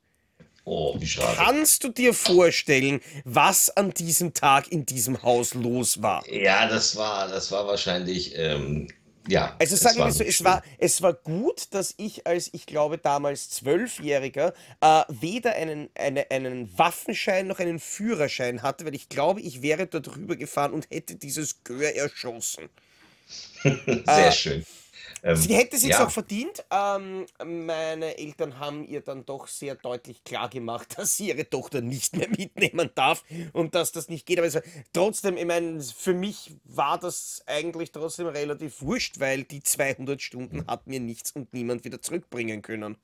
Oh, 0.72 0.96
wie 1.00 1.08
schade. 1.08 1.36
Kannst 1.36 1.84
du 1.84 1.90
dir 1.90 2.14
vorstellen, 2.14 3.02
was 3.26 3.72
an 3.72 3.92
diesem 3.92 4.36
Tag 4.36 4.72
in 4.72 4.86
diesem 4.86 5.24
Haus 5.24 5.56
los 5.56 6.04
war? 6.04 6.24
Ja, 6.32 6.68
das 6.68 6.96
war, 6.96 7.28
das 7.28 7.52
war 7.52 7.66
wahrscheinlich, 7.66 8.38
ähm, 8.38 8.88
ja. 9.28 9.56
Also 9.58 9.76
sagen 9.76 9.98
wir 9.98 10.12
so, 10.12 10.24
es 10.24 10.44
war, 10.44 10.62
es 10.78 11.02
war 11.02 11.14
gut, 11.14 11.70
dass 11.72 11.96
ich 11.98 12.28
als, 12.28 12.52
ich 12.54 12.68
glaube 12.68 13.00
damals 13.00 13.50
Zwölfjähriger, 13.50 14.54
äh, 14.82 15.02
weder 15.08 15.56
einen, 15.56 15.90
eine, 15.96 16.30
einen 16.30 16.78
Waffenschein 16.78 17.48
noch 17.48 17.58
einen 17.58 17.80
Führerschein 17.80 18.62
hatte, 18.62 18.86
weil 18.86 18.94
ich 18.94 19.10
glaube, 19.10 19.42
ich 19.42 19.64
wäre 19.64 19.88
dort 19.88 20.16
rüber 20.16 20.36
gefahren 20.36 20.74
und 20.74 20.88
hätte 20.92 21.16
dieses 21.16 21.64
Gör 21.64 21.96
erschossen. 21.96 22.70
Sehr 23.64 24.06
äh, 24.06 24.32
schön. 24.32 24.66
Ähm, 25.24 25.36
Sie 25.36 25.54
hätte 25.56 25.76
es 25.76 25.84
ja. 25.84 26.06
auch 26.06 26.12
verdient. 26.12 26.64
Ähm, 26.72 27.26
meine 27.44 28.18
Eltern 28.18 28.60
haben 28.60 28.86
ihr 28.86 29.02
dann 29.02 29.26
doch 29.26 29.48
sehr 29.48 29.76
deutlich 29.76 30.24
klar 30.24 30.50
gemacht, 30.50 30.94
dass 30.98 31.18
sie 31.18 31.30
ihre 31.30 31.50
Tochter 31.50 31.82
nicht 31.82 32.16
mehr 32.16 32.30
mitnehmen 32.30 32.90
darf 32.96 33.24
und 33.54 33.76
dass 33.76 33.92
das 33.92 34.10
nicht 34.10 34.26
geht. 34.26 34.40
Aber 34.40 34.54
war- 34.54 34.62
trotzdem, 34.94 35.38
ich 35.38 35.46
meine, 35.46 35.82
für 35.82 36.14
mich 36.14 36.52
war 36.64 37.00
das 37.00 37.44
eigentlich 37.46 37.92
trotzdem 37.92 38.28
relativ 38.28 38.82
wurscht, 38.82 39.20
weil 39.20 39.44
die 39.44 39.62
200 39.64 40.22
Stunden 40.22 40.66
hat 40.68 40.88
mir 40.88 41.00
nichts 41.00 41.32
und 41.32 41.54
niemand 41.54 41.84
wieder 41.86 42.02
zurückbringen 42.02 42.62
können. 42.62 42.98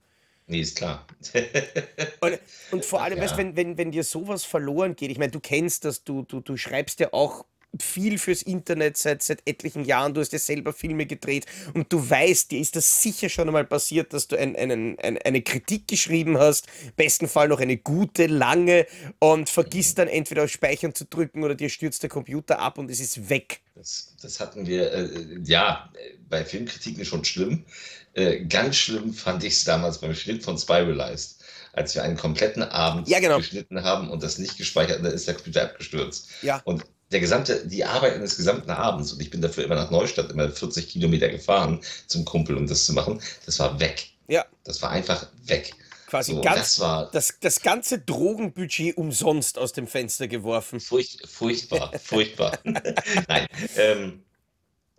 Nee, 0.48 0.60
ist 0.60 0.78
klar. 0.78 1.08
Und, 2.22 2.40
und 2.72 2.86
vor 2.86 3.02
allem, 3.02 3.20
weißt, 3.20 3.32
Ja. 3.32 3.38
wenn, 3.38 3.56
wenn, 3.56 3.78
wenn 3.80 3.92
dir 3.92 4.04
sowas 4.04 4.44
verloren 4.44 4.96
geht, 4.96 5.10
ich 5.12 5.18
meine, 5.18 5.32
du 5.32 5.40
kennst 5.40 5.86
das, 5.86 6.04
du, 6.04 6.22
du, 6.24 6.40
du 6.40 6.56
schreibst 6.56 7.00
ja 7.00 7.12
auch 7.14 7.46
viel 7.80 8.18
fürs 8.18 8.42
Internet 8.42 8.98
seit, 8.98 9.24
seit 9.24 9.42
etlichen 9.46 9.86
Jahren, 9.86 10.14
du 10.14 10.22
hast 10.22 10.34
ja 10.34 10.40
selber 10.40 10.74
Filme 10.74 11.06
gedreht 11.06 11.46
und 11.74 11.92
du 11.92 12.10
weißt, 12.10 12.52
dir 12.52 12.60
ist 12.60 12.76
das 12.76 13.02
sicher 13.02 13.30
schon 13.30 13.48
einmal 13.48 13.66
passiert, 13.66 14.14
dass 14.14 14.28
du 14.28 14.38
ein, 14.38 14.56
einen, 14.56 14.98
ein, 15.00 15.18
eine 15.18 15.42
Kritik 15.42 15.88
geschrieben 15.88 16.38
hast, 16.38 16.68
besten 16.96 17.28
Fall 17.28 17.48
noch 17.48 17.60
eine 17.60 17.78
gute, 17.78 18.28
lange 18.28 18.86
und 19.20 19.50
vergisst 19.50 19.98
dann 19.98 20.08
entweder 20.08 20.44
auf 20.44 20.50
Speichern 20.50 20.94
zu 20.94 21.06
drücken 21.06 21.44
oder 21.44 21.56
dir 21.56 21.70
stürzt 21.70 22.04
der 22.04 22.10
Computer 22.10 22.60
ab 22.60 22.78
und 22.78 22.90
es 22.90 23.00
ist 23.00 23.30
weg. 23.30 23.62
Das, 23.76 24.16
das 24.22 24.40
hatten 24.40 24.66
wir, 24.66 24.92
äh, 24.92 25.10
ja, 25.44 25.92
bei 26.30 26.46
Filmkritiken 26.46 27.04
schon 27.06 27.26
schlimm. 27.26 27.66
Äh, 28.14 28.46
ganz 28.46 28.78
schlimm 28.78 29.14
fand 29.14 29.44
ich 29.44 29.54
es 29.54 29.64
damals 29.66 30.00
beim 30.00 30.16
Schnitt 30.16 30.44
von 30.44 30.58
Spiralized, 30.58 31.44
als 31.76 31.94
wir 31.96 32.04
einen 32.04 32.18
kompletten 32.18 32.64
Abend 32.64 33.08
Ja, 33.08 33.20
genau. 33.20 33.38
geschnitten 33.38 33.84
haben 33.84 34.10
und 34.10 34.24
das 34.24 34.38
nicht 34.38 34.58
gespeichert, 34.58 35.04
dann 35.04 35.12
ist 35.12 35.28
der 35.28 35.36
Computer 35.36 35.64
abgestürzt. 35.64 36.30
Ja. 36.42 36.62
Und 36.64 36.86
der 37.12 37.20
gesamte, 37.20 37.68
die 37.68 37.86
Arbeit 37.86 38.14
eines 38.16 38.38
gesamten 38.38 38.72
Abends, 38.72 39.12
und 39.14 39.22
ich 39.22 39.30
bin 39.30 39.42
dafür 39.42 39.66
immer 39.66 39.76
nach 39.76 39.92
Neustadt, 39.92 40.32
immer 40.32 40.50
40 40.50 40.88
Kilometer 40.90 41.30
gefahren 41.30 41.82
zum 42.08 42.26
Kumpel, 42.26 42.58
um 42.58 42.66
das 42.68 42.86
zu 42.86 42.94
machen, 42.94 43.22
das 43.46 43.60
war 43.60 43.80
weg. 43.80 44.08
Ja, 44.28 44.46
Das 44.64 44.82
war 44.82 44.90
einfach 44.90 45.28
weg. 45.44 45.72
quasi 46.08 46.32
So, 46.34 46.42
ganz, 46.42 46.58
das 46.60 46.80
war 46.80 47.12
das, 47.12 47.36
das 47.42 47.62
ganze 47.62 48.00
Drogenbudget 48.00 48.98
umsonst 48.98 49.60
aus 49.60 49.72
dem 49.74 49.86
Fenster 49.88 50.28
geworfen. 50.28 50.80
Furcht, 50.80 51.28
furchtbar, 51.28 51.92
furchtbar. 52.04 52.58
Nein, 53.28 53.48
ähm, 53.78 54.24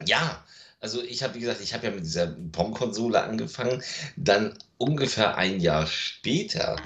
ja, 0.04 0.44
also 0.80 1.02
ich 1.02 1.22
habe, 1.22 1.34
wie 1.34 1.40
gesagt, 1.40 1.60
ich 1.62 1.74
habe 1.74 1.86
ja 1.86 1.92
mit 1.92 2.04
dieser 2.04 2.26
Pong-Konsole 2.52 3.22
angefangen. 3.22 3.82
Dann 4.16 4.56
ungefähr 4.78 5.36
ein 5.36 5.60
Jahr 5.60 5.86
später 5.86 6.76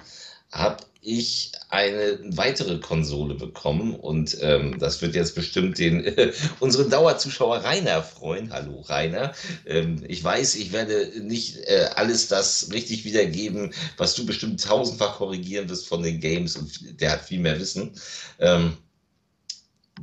habe 0.52 0.84
ich 1.02 1.52
eine 1.70 2.18
weitere 2.36 2.78
Konsole 2.78 3.34
bekommen 3.34 3.94
und 3.94 4.36
ähm, 4.42 4.78
das 4.78 5.00
wird 5.00 5.14
jetzt 5.14 5.34
bestimmt 5.34 5.78
den 5.78 6.04
äh, 6.04 6.32
unseren 6.60 6.90
Dauerzuschauer 6.90 7.58
Rainer 7.58 8.02
freuen. 8.02 8.52
Hallo 8.52 8.80
Rainer. 8.82 9.32
Ähm, 9.64 10.04
ich 10.06 10.22
weiß, 10.22 10.56
ich 10.56 10.72
werde 10.72 11.10
nicht 11.22 11.56
äh, 11.68 11.88
alles 11.94 12.28
das 12.28 12.70
richtig 12.72 13.04
wiedergeben, 13.04 13.72
was 13.96 14.14
du 14.14 14.26
bestimmt 14.26 14.62
tausendfach 14.62 15.16
korrigieren 15.16 15.68
wirst 15.70 15.88
von 15.88 16.02
den 16.02 16.20
Games 16.20 16.56
und 16.56 17.00
der 17.00 17.12
hat 17.12 17.24
viel 17.24 17.40
mehr 17.40 17.58
Wissen. 17.58 17.92
Ähm, 18.38 18.76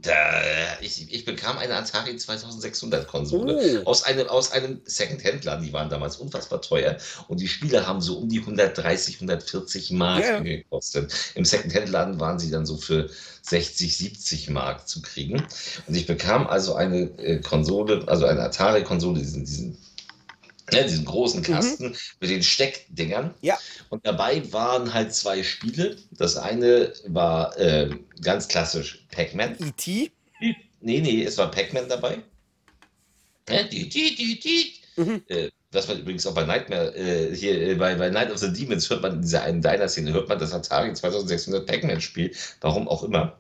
da, 0.02 0.42
ich, 0.82 1.12
ich, 1.12 1.26
bekam 1.26 1.58
eine 1.58 1.76
Atari 1.76 2.16
2600 2.16 3.08
Konsole 3.08 3.82
oh. 3.84 3.90
aus 3.90 4.04
einem, 4.04 4.28
aus 4.28 4.52
einem 4.52 4.82
Second-Händler. 4.86 5.58
Die 5.58 5.74
waren 5.74 5.90
damals 5.90 6.18
unfassbar 6.18 6.62
teuer 6.62 6.98
und 7.28 7.40
die 7.40 7.48
Spiele 7.48 7.88
haben 7.88 8.02
so 8.02 8.18
um 8.18 8.30
die 8.30 8.40
130, 8.40 9.16
140 9.16 9.92
Mark 9.92 10.24
yeah. 10.24 10.40
gekostet. 10.40 11.14
Im 11.36 11.46
Second-Hand-Laden 11.46 12.20
waren 12.20 12.40
sie 12.40 12.52
dann 12.52 12.66
so 12.66 12.78
für 12.78 13.10
60, 13.44 13.98
70 13.98 14.50
Mark 14.50 14.88
zu 14.88 15.02
kriegen. 15.02 15.46
Und 15.88 15.96
ich 15.96 16.06
bekam 16.06 16.48
also 16.48 16.76
eine 16.76 17.04
äh, 17.18 17.40
Konsole, 17.42 18.04
also 18.08 18.26
eine 18.26 18.42
Atari-Konsole, 18.42 19.20
diesen, 19.20 19.46
diesen 19.46 19.78
ja, 20.72 20.84
diesen 20.84 21.06
großen 21.06 21.40
mhm. 21.42 21.46
Kasten 21.46 21.88
mhm. 21.90 21.96
mit 22.20 22.30
den 22.30 22.44
Steckdingern. 22.44 23.34
Ja. 23.42 23.58
Und 23.90 24.06
dabei 24.06 24.42
waren 24.52 24.94
halt 24.94 25.14
zwei 25.14 25.44
Spiele. 25.44 25.98
Das 26.12 26.38
eine 26.38 26.94
war 27.08 27.58
äh, 27.58 27.90
ganz 28.22 28.48
klassisch 28.48 29.06
Pac-Man. 29.12 29.56
E.T.? 29.60 30.12
Nee, 30.82 31.02
nee, 31.02 31.24
es 31.24 31.38
war 31.38 31.50
Pac-Man 31.50 31.90
dabei. 31.90 32.20
Ja, 33.50 33.64
die, 33.64 33.90
die, 33.90 34.16
die, 34.16 34.40
die. 34.40 34.74
Mhm. 35.02 35.24
Äh, 35.28 35.50
das 35.72 35.88
war 35.88 35.96
übrigens 35.96 36.26
auch 36.26 36.34
bei 36.34 36.46
Nightmare, 36.46 36.96
äh, 36.96 37.36
hier 37.36 37.62
äh, 37.62 37.76
bei, 37.76 37.96
bei 37.96 38.10
Night 38.10 38.32
of 38.32 38.38
the 38.38 38.52
Demons 38.52 38.90
hört 38.90 39.02
man 39.02 39.16
in 39.16 39.22
dieser 39.22 39.44
einen 39.44 39.62
Diner-Szene, 39.62 40.14
hört 40.14 40.30
man 40.30 40.40
das 40.40 40.54
Atari 40.54 40.94
2600 40.94 41.66
Pac-Man-Spiel, 41.66 42.34
warum 42.62 42.88
auch 42.88 43.04
immer. 43.04 43.38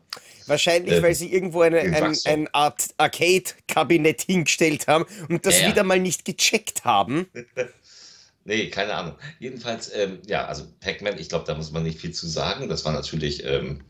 Wahrscheinlich, 0.47 0.95
äh, 0.95 1.03
weil 1.03 1.15
sie 1.15 1.31
irgendwo 1.31 1.61
eine, 1.61 1.79
ein, 1.79 2.17
ein 2.25 2.47
Art 2.53 2.89
Arcade-Kabinett 2.97 4.21
hingestellt 4.23 4.87
haben 4.87 5.05
und 5.29 5.45
das 5.45 5.61
ja, 5.61 5.69
wieder 5.69 5.83
mal 5.83 5.99
nicht 5.99 6.25
gecheckt 6.25 6.85
haben. 6.85 7.27
nee, 8.45 8.69
keine 8.69 8.93
Ahnung. 8.93 9.15
Jedenfalls, 9.39 9.93
ähm, 9.93 10.19
ja, 10.25 10.45
also 10.45 10.65
Pac-Man, 10.79 11.17
ich 11.19 11.29
glaube, 11.29 11.45
da 11.45 11.55
muss 11.55 11.71
man 11.71 11.83
nicht 11.83 11.99
viel 11.99 12.11
zu 12.11 12.27
sagen. 12.27 12.69
Das 12.69 12.85
war 12.85 12.93
natürlich 12.93 13.43
ähm, 13.45 13.81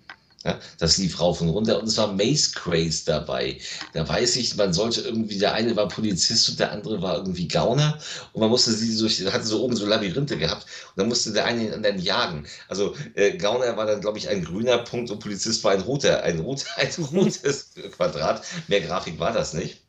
ja, 0.48 0.60
das 0.80 0.98
lief 0.98 1.20
rauf 1.20 1.42
und 1.42 1.50
runter 1.50 1.77
und 1.80 1.88
es 1.89 1.98
war 1.98 2.13
Maze 2.13 2.51
Craze 2.54 3.04
dabei. 3.06 3.60
Da 3.94 4.08
weiß 4.08 4.38
ich, 4.38 4.56
man 4.56 4.72
sollte 4.72 5.01
irgendwie, 5.01 5.38
der 5.38 5.54
eine 5.54 5.75
war 5.75 5.89
Polizist 5.89 6.48
und 6.50 6.60
der 6.60 6.72
andere 6.72 7.01
war 7.01 7.18
irgendwie 7.18 7.50
Gauner 7.50 8.00
und 8.32 8.39
man 8.39 8.50
musste 8.50 8.72
sie 8.72 8.98
durch, 8.98 9.25
hatte 9.25 9.46
so 9.46 9.62
oben 9.62 9.75
so 9.75 9.86
Labyrinthe 9.86 10.38
gehabt 10.38 10.63
und 10.63 10.98
dann 10.98 11.10
musste 11.10 11.34
der 11.34 11.46
eine 11.46 11.66
den 11.66 11.74
anderen 11.74 12.00
jagen. 12.00 12.48
Also 12.70 12.96
äh, 13.16 13.36
Gauner 13.38 13.75
war 13.75 13.86
dann, 13.86 14.00
glaube 14.00 14.20
ich, 14.20 14.30
ein 14.30 14.46
grüner 14.46 14.77
Punkt 14.77 15.12
und 15.12 15.20
Polizist 15.20 15.66
war 15.66 15.74
ein 15.74 15.82
roter, 15.82 16.24
ein, 16.24 16.39
rot, 16.39 16.63
ein 16.77 16.89
mhm. 16.96 17.04
rotes 17.04 17.74
Quadrat. 17.98 18.46
Mehr 18.70 18.82
Grafik 18.82 19.20
war 19.20 19.34
das 19.34 19.54
nicht. 19.54 19.82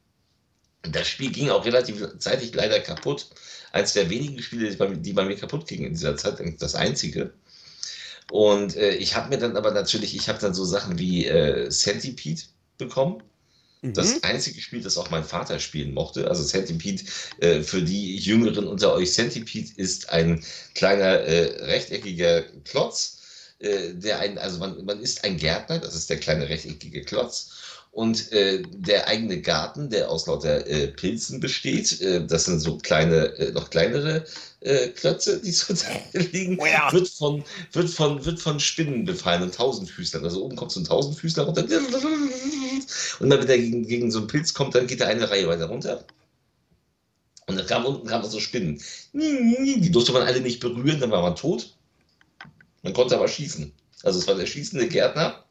Das 0.83 1.07
Spiel 1.07 1.31
ging 1.31 1.51
auch 1.51 1.65
relativ 1.65 2.05
zeitig 2.19 2.53
leider 2.55 2.81
kaputt. 2.81 3.29
Eins 3.71 3.93
der 3.93 4.11
wenigen 4.11 4.43
Spiele, 4.43 4.75
die 4.97 5.13
bei 5.13 5.25
mir 5.25 5.37
kaputt 5.37 5.69
gingen 5.69 5.87
in 5.87 5.93
dieser 5.93 6.17
Zeit, 6.17 6.41
das 6.59 6.75
einzige. 6.75 7.33
Und 8.31 8.77
äh, 8.77 8.95
ich 8.95 9.17
habe 9.17 9.31
mir 9.31 9.39
dann 9.39 9.57
aber 9.57 9.71
natürlich, 9.71 10.15
ich 10.15 10.29
habe 10.29 10.39
dann 10.39 10.55
so 10.55 10.65
Sachen 10.65 10.99
wie 10.99 11.27
äh, 11.27 11.71
Centipede 11.71 12.43
bekommen. 12.77 13.23
Mhm. 13.83 13.95
Das 13.95 14.23
einzige 14.23 14.61
Spiel, 14.61 14.83
das 14.83 14.99
auch 14.99 15.11
mein 15.11 15.25
Vater 15.25 15.59
spielen 15.59 15.95
mochte. 15.95 16.29
Also 16.29 16.45
Centipede, 16.45 17.05
äh, 17.41 17.63
für 17.63 17.83
die 17.83 18.17
Jüngeren 18.17 18.67
unter 18.67 18.93
euch, 18.95 19.13
Centipede 19.13 19.71
ist 19.77 20.11
ein 20.11 20.45
kleiner 20.75 21.21
äh, 21.21 21.65
rechteckiger 21.65 22.43
Klotz, 22.65 23.19
äh, 23.61 23.95
der 23.95 24.19
ein, 24.21 24.39
also 24.39 24.59
man, 24.59 24.85
man 24.85 25.01
ist 25.01 25.25
ein 25.25 25.37
Gärtner, 25.37 25.79
das 25.79 25.95
ist 25.95 26.11
der 26.11 26.19
kleine 26.19 26.49
rechteckige 26.49 27.03
Klotz. 27.03 27.51
Und 27.91 28.31
äh, 28.33 28.63
der 28.71 29.09
eigene 29.09 29.41
Garten, 29.41 29.91
der 29.91 30.11
aus 30.11 30.27
lauter 30.27 30.67
äh, 30.67 30.89
Pilzen 30.89 31.41
besteht, 31.41 32.01
äh, 32.01 32.25
das 32.25 32.45
sind 32.45 32.61
so 32.61 32.79
kleine, 32.79 33.37
äh, 33.39 33.51
noch 33.51 33.71
kleinere 33.71 34.25
äh, 34.61 34.89
Klötze, 34.89 35.41
die 35.41 35.51
so 35.51 35.75
da 36.13 36.19
liegen, 36.19 36.59
oh 36.61 36.67
ja. 36.67 36.93
wird, 36.93 37.09
von, 37.09 37.43
wird, 37.73 37.91
von, 37.91 38.25
wird 38.25 38.39
von 38.39 38.61
Spinnen 38.61 39.05
befallen 39.05 39.43
und 39.43 39.55
Tausendfüßlern. 39.55 40.23
Also 40.25 40.45
oben 40.45 40.57
kommt 40.57 40.73
so 40.73 40.81
ein 40.81 40.85
Tausendfüßler 40.85 41.45
runter. 41.45 41.63
Und 41.63 43.31
wenn 43.31 43.49
er 43.49 43.59
gegen, 43.59 43.87
gegen 43.87 44.11
so 44.11 44.19
einen 44.19 44.29
Pilz 44.29 44.55
kommt, 44.55 44.75
dann 44.75 44.87
geht 44.87 45.01
er 45.01 45.09
eine 45.09 45.29
Reihe 45.29 45.49
weiter 45.49 45.67
runter. 45.67 46.05
Und 47.47 47.57
dann 47.57 47.67
kam 47.67 47.87
unten 47.87 48.07
kamen 48.07 48.29
so 48.29 48.41
Spinnen. 48.41 48.81
Die 49.13 49.91
durfte 49.91 50.13
man 50.13 50.23
alle 50.23 50.41
nicht 50.41 50.61
berühren, 50.61 51.01
dann 51.01 51.11
war 51.11 51.23
man 51.23 51.35
tot. 51.35 51.75
Man 52.83 52.93
konnte 52.93 53.17
aber 53.17 53.27
schießen. 53.27 53.73
Also 54.03 54.19
es 54.19 54.29
war 54.29 54.35
der 54.35 54.47
schießende 54.47 54.87
Gärtner 54.87 55.45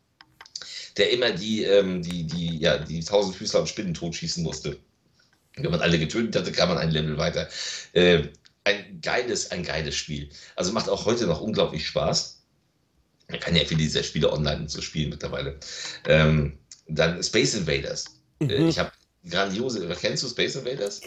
der 0.97 1.11
immer 1.11 1.31
die, 1.31 1.63
ähm, 1.63 2.01
die, 2.01 2.25
die, 2.25 2.57
ja, 2.57 2.77
die 2.77 3.03
Tausendfüßler 3.03 3.61
und 3.61 3.69
Spinnen 3.69 3.93
totschießen 3.93 4.43
musste. 4.43 4.79
Wenn 5.55 5.71
man 5.71 5.81
alle 5.81 5.99
getötet 5.99 6.35
hatte, 6.35 6.51
kam 6.51 6.69
man 6.69 6.77
ein 6.77 6.91
Level 6.91 7.17
weiter. 7.17 7.47
Äh, 7.93 8.27
ein 8.63 8.99
geiles, 9.01 9.51
ein 9.51 9.63
geiles 9.63 9.95
Spiel. 9.95 10.29
Also 10.55 10.71
macht 10.71 10.89
auch 10.89 11.05
heute 11.05 11.25
noch 11.25 11.41
unglaublich 11.41 11.87
Spaß. 11.87 12.43
Man 13.29 13.39
kann 13.39 13.55
ja 13.55 13.65
viele 13.65 13.81
dieser 13.81 14.03
Spiele 14.03 14.31
online 14.31 14.69
so 14.69 14.81
spielen 14.81 15.09
mittlerweile. 15.09 15.59
Ähm, 16.05 16.57
dann 16.87 17.21
Space 17.23 17.55
Invaders. 17.55 18.05
Äh, 18.39 18.59
mhm. 18.59 18.67
Ich 18.67 18.79
habe 18.79 18.91
grandiose. 19.29 19.87
Kennst 19.99 20.23
du 20.23 20.27
Space 20.27 20.55
Invaders? 20.55 21.01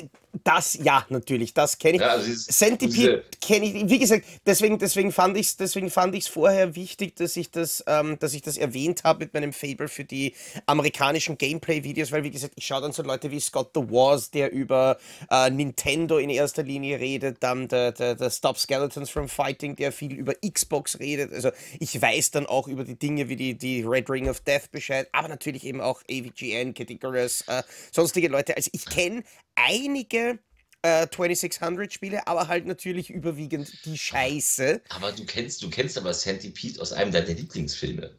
Das, 0.44 0.78
ja, 0.82 1.04
natürlich, 1.08 1.54
das 1.54 1.78
kenne 1.78 1.96
ich. 1.96 2.00
Ja, 2.00 2.10
also 2.10 2.32
Centipede 2.32 3.24
kenne 3.40 3.66
ich, 3.66 3.90
wie 3.90 3.98
gesagt, 3.98 4.24
deswegen, 4.46 4.78
deswegen 4.78 5.12
fand 5.12 5.36
ich 5.36 5.48
es 5.48 5.56
deswegen 5.56 5.90
fand 5.90 6.14
ich's 6.14 6.28
vorher 6.28 6.76
wichtig, 6.76 7.16
dass 7.16 7.36
ich 7.36 7.50
das, 7.50 7.82
ähm, 7.86 8.18
dass 8.20 8.32
ich 8.32 8.42
das 8.42 8.56
erwähnt 8.56 9.04
habe 9.04 9.24
mit 9.24 9.34
meinem 9.34 9.52
Fable 9.52 9.88
für 9.88 10.04
die 10.04 10.34
amerikanischen 10.66 11.36
Gameplay-Videos, 11.36 12.12
weil, 12.12 12.22
wie 12.22 12.30
gesagt, 12.30 12.54
ich 12.56 12.66
schaue 12.66 12.80
dann 12.80 12.92
so 12.92 13.02
Leute 13.02 13.30
wie 13.30 13.40
Scott 13.40 13.70
the 13.74 13.80
Wars, 13.80 14.30
der 14.30 14.52
über 14.52 14.98
äh, 15.30 15.50
Nintendo 15.50 16.18
in 16.18 16.30
erster 16.30 16.62
Linie 16.62 17.00
redet, 17.00 17.38
dann 17.40 17.68
der, 17.68 17.92
der, 17.92 18.14
der 18.14 18.30
Stop 18.30 18.58
Skeletons 18.58 19.10
from 19.10 19.28
Fighting, 19.28 19.76
der 19.76 19.92
viel 19.92 20.12
über 20.12 20.34
Xbox 20.34 20.98
redet. 21.00 21.32
Also 21.32 21.50
ich 21.78 22.00
weiß 22.00 22.30
dann 22.30 22.46
auch 22.46 22.68
über 22.68 22.84
die 22.84 22.98
Dinge 22.98 23.28
wie 23.28 23.36
die, 23.36 23.58
die 23.58 23.82
Red 23.82 24.08
Ring 24.08 24.28
of 24.28 24.40
Death 24.40 24.70
Bescheid, 24.70 25.08
aber 25.12 25.28
natürlich 25.28 25.64
eben 25.64 25.80
auch 25.80 26.02
AVGN, 26.10 26.74
Categories, 26.74 27.44
äh, 27.48 27.62
sonstige 28.10 28.28
Leute. 28.28 28.56
Also 28.56 28.70
ich 28.72 28.86
kenne 28.86 29.22
einige 29.54 30.40
äh, 30.82 31.06
2600 31.08 31.92
Spiele, 31.92 32.26
aber 32.26 32.48
halt 32.48 32.66
natürlich 32.66 33.10
überwiegend 33.10 33.72
die 33.84 33.96
Scheiße. 33.96 34.82
Aber 34.88 35.12
du 35.12 35.24
kennst, 35.24 35.62
du 35.62 35.70
kennst 35.70 35.96
aber 35.96 36.12
Centipede 36.12 36.80
aus 36.80 36.92
einem 36.92 37.12
deiner 37.12 37.28
Lieblingsfilme. 37.28 38.16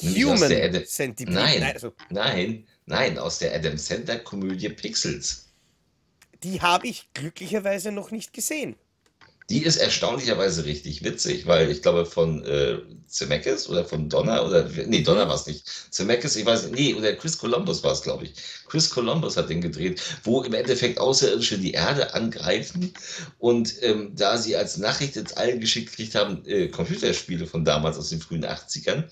Human 0.00 0.52
Adam 0.52 0.84
Centipede. 0.84 1.34
Nein, 1.34 1.60
nein, 1.60 1.72
also, 1.74 1.92
nein, 2.10 2.66
nein, 2.86 3.18
aus 3.18 3.38
der 3.38 3.54
Adam 3.54 3.78
Sandler 3.78 4.18
Komödie 4.18 4.68
Pixels. 4.68 5.48
Die 6.42 6.60
habe 6.60 6.86
ich 6.86 7.08
glücklicherweise 7.14 7.90
noch 7.90 8.10
nicht 8.10 8.32
gesehen. 8.32 8.76
Die 9.50 9.62
ist 9.62 9.76
erstaunlicherweise 9.76 10.66
richtig 10.66 11.02
witzig, 11.04 11.46
weil 11.46 11.70
ich 11.70 11.80
glaube 11.80 12.04
von 12.04 12.44
äh, 12.44 12.78
Zemeckis 13.06 13.68
oder 13.68 13.84
von 13.84 14.10
Donner 14.10 14.46
oder 14.46 14.68
nee, 14.86 15.00
Donner 15.00 15.28
war 15.28 15.36
es 15.36 15.46
nicht. 15.46 15.64
Zemeckis, 15.90 16.36
ich 16.36 16.44
weiß 16.44 16.64
nicht, 16.64 16.74
nee, 16.74 16.94
oder 16.94 17.14
Chris 17.14 17.38
Columbus 17.38 17.82
war 17.82 17.92
es, 17.92 18.02
glaube 18.02 18.24
ich. 18.24 18.32
Chris 18.68 18.90
Columbus 18.90 19.38
hat 19.38 19.48
den 19.48 19.62
gedreht, 19.62 20.02
wo 20.24 20.42
im 20.42 20.52
Endeffekt 20.52 20.98
Außerirdische 20.98 21.58
die 21.58 21.72
Erde 21.72 22.12
angreifen 22.14 22.92
und 23.38 23.82
ähm, 23.82 24.12
da 24.14 24.36
sie 24.36 24.56
als 24.56 24.76
Nachricht 24.76 25.16
jetzt 25.16 25.38
allen 25.38 25.60
geschickt 25.60 25.90
gekriegt 25.90 26.14
haben, 26.14 26.44
äh, 26.46 26.68
Computerspiele 26.68 27.46
von 27.46 27.64
damals 27.64 27.96
aus 27.96 28.10
den 28.10 28.20
frühen 28.20 28.44
80ern, 28.44 29.04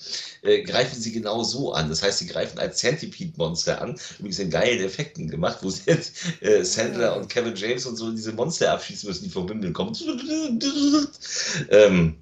äh, 0.43 0.63
greifen 0.63 1.01
sie 1.01 1.13
genau 1.13 1.43
so 1.43 1.73
an. 1.73 1.89
Das 1.89 2.03
heißt, 2.03 2.19
sie 2.19 2.27
greifen 2.27 2.59
als 2.59 2.79
Centipede-Monster 2.79 3.81
an. 3.81 3.99
Übrigens 4.19 4.39
in 4.39 4.51
geilen 4.51 4.85
Effekten 4.85 5.31
gemacht, 5.31 5.59
wo 5.63 5.71
sie 5.71 5.83
jetzt 5.87 6.15
äh, 6.41 6.63
Sandler 6.63 7.17
und 7.17 7.31
Kevin 7.31 7.57
James 7.57 7.87
und 7.87 7.97
so 7.97 8.11
diese 8.11 8.33
Monster 8.33 8.73
abschießen 8.73 9.09
müssen, 9.09 9.25
die 9.25 9.31
vom 9.31 9.49
Himmel 9.49 9.73
kommen. 9.73 9.95
Ähm, 11.71 12.17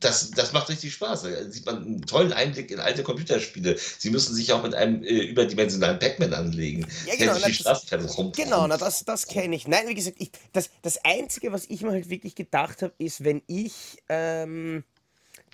das, 0.00 0.30
das 0.30 0.52
macht 0.52 0.68
richtig 0.68 0.94
Spaß. 0.94 1.22
Da 1.22 1.50
sieht 1.50 1.66
man 1.66 1.84
einen 1.84 2.02
tollen 2.02 2.32
Einblick 2.32 2.70
in 2.70 2.80
alte 2.80 3.02
Computerspiele. 3.02 3.76
Sie 3.98 4.10
müssen 4.10 4.34
sich 4.34 4.52
auch 4.52 4.62
mit 4.62 4.74
einem 4.74 5.04
äh, 5.04 5.24
überdimensionalen 5.24 5.98
Pac-Man 5.98 6.32
anlegen. 6.32 6.86
Ja, 7.06 7.16
genau. 7.16 7.34
Na, 7.38 7.48
das, 7.48 7.86
genau, 8.34 8.66
na, 8.66 8.76
das, 8.78 9.04
das 9.04 9.26
kenne 9.26 9.54
ich. 9.54 9.68
Nein, 9.68 9.88
wie 9.88 9.94
gesagt, 9.94 10.16
ich, 10.18 10.30
das, 10.52 10.70
das 10.82 11.04
Einzige, 11.04 11.52
was 11.52 11.66
ich 11.68 11.82
mir 11.82 11.92
halt 11.92 12.08
wirklich 12.08 12.34
gedacht 12.34 12.82
habe, 12.82 12.94
ist, 12.98 13.24
wenn 13.24 13.42
ich 13.46 13.72
ähm, 14.08 14.84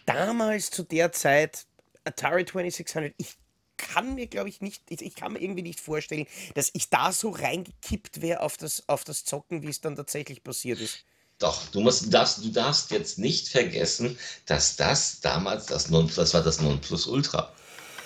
damals 0.07 0.71
zu 0.71 0.85
der 0.85 1.13
Zeit 1.13 1.67
Atari 2.05 2.45
2600, 2.45 3.15
ich 3.19 3.37
kann 3.77 4.15
mir, 4.15 4.27
glaube 4.27 4.49
ich, 4.49 4.61
nicht, 4.61 4.83
ich, 4.89 5.03
ich, 5.03 5.15
kann 5.17 5.33
mir 5.33 5.41
irgendwie 5.41 5.63
nicht 5.63 5.81
vorstellen, 5.81 6.27
dass 6.55 6.71
ich 6.73 6.89
da 6.89 7.13
so 7.13 7.31
reingekippt 7.31 8.23
wäre 8.23 8.41
auf 8.41 8.57
das, 8.57 8.89
auf 8.89 9.05
das 9.05 9.25
Zocken, 9.25 9.63
wie 9.63 9.69
es 9.69 9.81
dann 9.81 9.97
tatsächlich 9.97 10.43
passiert 10.43 10.81
ist. 10.81 11.05
Doch, 11.39 11.61
du 11.73 11.81
musst, 11.81 12.15
darfst, 12.15 12.45
du 12.45 12.49
darfst 12.49 12.91
jetzt 12.91 13.19
nicht 13.19 13.49
vergessen, 13.49 14.19
dass 14.47 14.77
das 14.77 15.21
damals 15.21 15.67
das 15.67 15.91
Non, 15.91 16.11
das 16.15 16.33
war 16.33 16.43
das 16.43 16.61
Nonplusultra. 16.61 17.53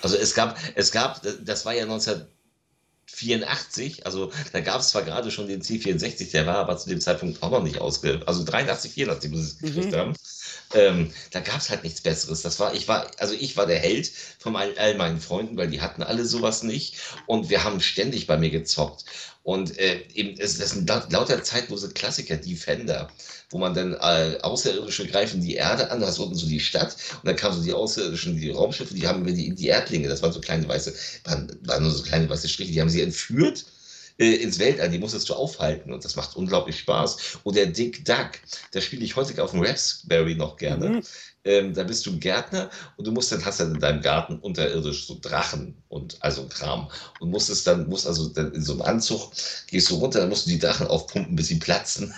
Also 0.02 0.16
es 0.16 0.34
gab, 0.34 0.58
es 0.75 0.90
gab, 0.90 1.22
das 1.44 1.64
war 1.64 1.75
ja 1.75 1.84
1984, 1.84 4.06
also 4.06 4.32
da 4.52 4.60
gab 4.60 4.80
es 4.80 4.88
zwar 4.88 5.02
gerade 5.02 5.30
schon 5.30 5.46
den 5.46 5.62
C64, 5.62 6.32
der 6.32 6.46
war 6.46 6.56
aber 6.56 6.76
zu 6.76 6.88
dem 6.88 7.00
Zeitpunkt 7.00 7.40
auch 7.42 7.50
noch 7.50 7.62
nicht 7.62 7.80
ausge, 7.80 8.20
also 8.26 8.42
83, 8.44 8.92
84 8.92 9.30
muss 9.30 9.40
es 9.40 9.58
gekriegt 9.58 9.92
mhm. 9.92 9.96
haben. 9.96 10.14
Ähm, 10.72 11.12
da 11.32 11.40
gab 11.40 11.58
es 11.58 11.68
halt 11.68 11.82
nichts 11.82 12.00
Besseres. 12.00 12.42
Das 12.42 12.60
war, 12.60 12.75
ich 12.75 12.87
war, 12.87 13.10
also 13.18 13.34
ich 13.34 13.56
war 13.56 13.66
der 13.66 13.80
Held 13.80 14.10
von 14.38 14.54
all, 14.54 14.78
all 14.78 14.94
meinen 14.94 15.20
Freunden, 15.20 15.56
weil 15.56 15.68
die 15.68 15.80
hatten 15.80 16.02
alle 16.02 16.25
sowas 16.25 16.62
nicht. 16.62 16.96
Und 17.26 17.50
wir 17.50 17.64
haben 17.64 17.80
ständig 17.80 18.28
bei 18.28 18.37
mir 18.37 18.50
gezockt. 18.50 19.04
Und 19.42 19.78
äh, 19.78 20.02
eben, 20.14 20.38
es, 20.38 20.61
es 20.61 20.70
sind 20.70 20.88
lauter 20.88 21.42
zeitlose 21.42 21.90
Klassiker, 21.90 22.37
Defender, 22.37 23.09
wo 23.49 23.59
man 23.59 23.75
dann 23.75 23.94
äh, 23.94 24.38
Außerirdische 24.42 25.06
greifen 25.06 25.40
die 25.40 25.54
Erde 25.54 25.90
an, 25.90 26.00
da 26.00 26.06
hast 26.06 26.18
unten 26.18 26.35
so 26.35 26.47
die 26.47 26.61
Stadt 26.61 26.94
und 27.14 27.26
dann 27.26 27.37
kamen 27.37 27.56
so 27.56 27.62
die 27.62 27.73
Außerirdischen, 27.73 28.37
die 28.37 28.50
Raumschiffe, 28.50 28.94
die 28.94 29.09
haben 29.09 29.26
die, 29.26 29.54
die 29.54 29.68
Erdlinge, 29.68 30.09
das 30.09 30.23
waren 30.23 30.32
so 30.32 30.40
kleine 30.40 30.68
weiße, 30.68 30.94
waren, 31.25 31.50
waren 31.62 31.82
nur 31.82 31.92
so 31.92 32.02
kleine 32.02 32.28
weiße 32.28 32.49
Striche, 32.49 32.73
die 32.73 32.80
haben 32.80 32.90
sie 32.90 33.00
entführt 33.00 33.64
äh, 34.20 34.35
ins 34.35 34.59
Weltall, 34.59 34.90
die 34.90 34.99
musstest 34.99 35.28
du 35.30 35.35
aufhalten 35.35 35.92
und 35.92 36.04
das 36.04 36.14
macht 36.14 36.37
unglaublich 36.37 36.78
Spaß. 36.78 37.38
Und 37.42 37.56
der 37.56 37.66
Dick 37.66 38.04
Duck, 38.04 38.32
da 38.73 38.80
spiele 38.82 39.04
ich 39.04 39.16
heute 39.16 39.42
auf 39.42 39.52
dem 39.52 39.62
Raspberry 39.62 40.35
noch 40.35 40.59
gerne. 40.59 40.90
Mhm. 40.90 41.02
Ähm, 41.44 41.73
da 41.73 41.85
bist 41.85 42.04
du 42.04 42.18
Gärtner 42.18 42.70
und 42.97 43.06
du 43.06 43.12
musst 43.12 43.32
dann 43.32 43.44
hast 43.44 43.61
dann 43.61 43.75
in 43.75 43.80
deinem 43.80 44.02
Garten 44.02 44.38
unterirdisch 44.40 45.06
so 45.06 45.18
Drachen 45.20 45.82
und 45.88 46.18
also 46.20 46.47
Kram 46.49 46.90
und 47.18 47.30
musst 47.30 47.49
es 47.49 47.64
dann 47.64 47.88
musst 47.88 48.06
also 48.06 48.28
dann 48.28 48.52
in 48.52 48.62
so 48.62 48.73
einem 48.75 48.82
Anzug 48.82 49.32
gehst 49.68 49.90
du 49.90 49.97
runter, 49.97 50.20
dann 50.20 50.28
musst 50.28 50.47
du 50.47 50.50
die 50.50 50.59
Drachen 50.59 50.87
aufpumpen, 50.87 51.37
bis 51.37 51.49
sie 51.49 51.59
platzen. 51.59 52.12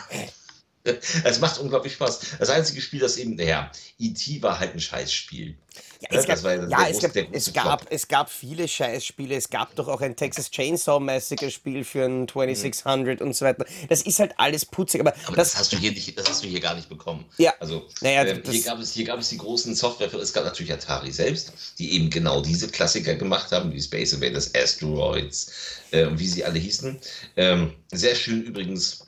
Es 1.25 1.41
macht 1.41 1.59
unglaublich 1.59 1.95
Spaß. 1.95 2.21
Das 2.39 2.51
einzige 2.51 2.81
Spiel, 2.81 3.01
das 3.01 3.17
eben, 3.17 3.37
naja, 3.37 3.71
E.T. 3.99 4.43
war 4.43 4.59
halt 4.59 4.75
ein 4.75 4.81
Scheißspiel. 4.81 5.57
Ja, 6.01 6.19
es, 6.19 6.27
gab, 6.27 6.43
ja, 6.43 6.89
es, 6.89 7.01
gab, 7.01 7.17
es, 7.33 7.53
gab, 7.53 7.87
es 7.89 8.09
gab 8.09 8.29
viele 8.31 8.67
Scheißspiele. 8.67 9.37
Es 9.37 9.49
gab 9.49 9.75
doch 9.77 9.87
auch 9.87 10.01
ein 10.01 10.17
Texas 10.17 10.51
Chainsaw 10.51 10.99
Massacre 10.99 11.51
Spiel 11.51 11.85
für 11.85 12.05
ein 12.05 12.27
2600 12.27 13.21
mhm. 13.21 13.27
und 13.27 13.37
so 13.37 13.45
weiter. 13.45 13.65
Das 13.89 14.03
ist 14.03 14.19
halt 14.19 14.33
alles 14.37 14.67
putzig. 14.67 15.01
Aber, 15.01 15.15
aber 15.27 15.37
das, 15.37 15.53
das, 15.53 15.61
hast 15.61 15.73
du 15.73 15.77
hier 15.77 15.93
nicht, 15.93 16.19
das 16.19 16.29
hast 16.29 16.43
du 16.43 16.49
hier 16.49 16.59
gar 16.59 16.75
nicht 16.75 16.89
bekommen. 16.89 17.25
Ja. 17.39 17.55
Also 17.61 17.87
naja, 18.01 18.25
ähm, 18.25 18.43
hier, 18.45 18.63
gab 18.65 18.81
es, 18.81 18.93
hier 18.93 19.05
gab 19.05 19.21
es 19.21 19.29
die 19.29 19.39
großen 19.39 19.75
Software. 19.77 20.11
Für, 20.11 20.19
es 20.19 20.33
gab 20.33 20.45
natürlich 20.45 20.73
Atari 20.73 21.13
selbst, 21.13 21.53
die 21.79 21.95
eben 21.95 22.11
genau 22.11 22.43
diese 22.43 22.69
Klassiker 22.69 23.15
gemacht 23.15 23.53
haben, 23.53 23.73
wie 23.73 23.81
Space 23.81 24.13
Invaders, 24.13 24.53
Asteroids 24.55 25.53
äh, 25.93 26.09
wie 26.15 26.27
sie 26.27 26.45
alle 26.45 26.59
hießen. 26.59 26.99
Ähm, 27.37 27.75
sehr 27.93 28.15
schön 28.15 28.43
übrigens 28.43 29.07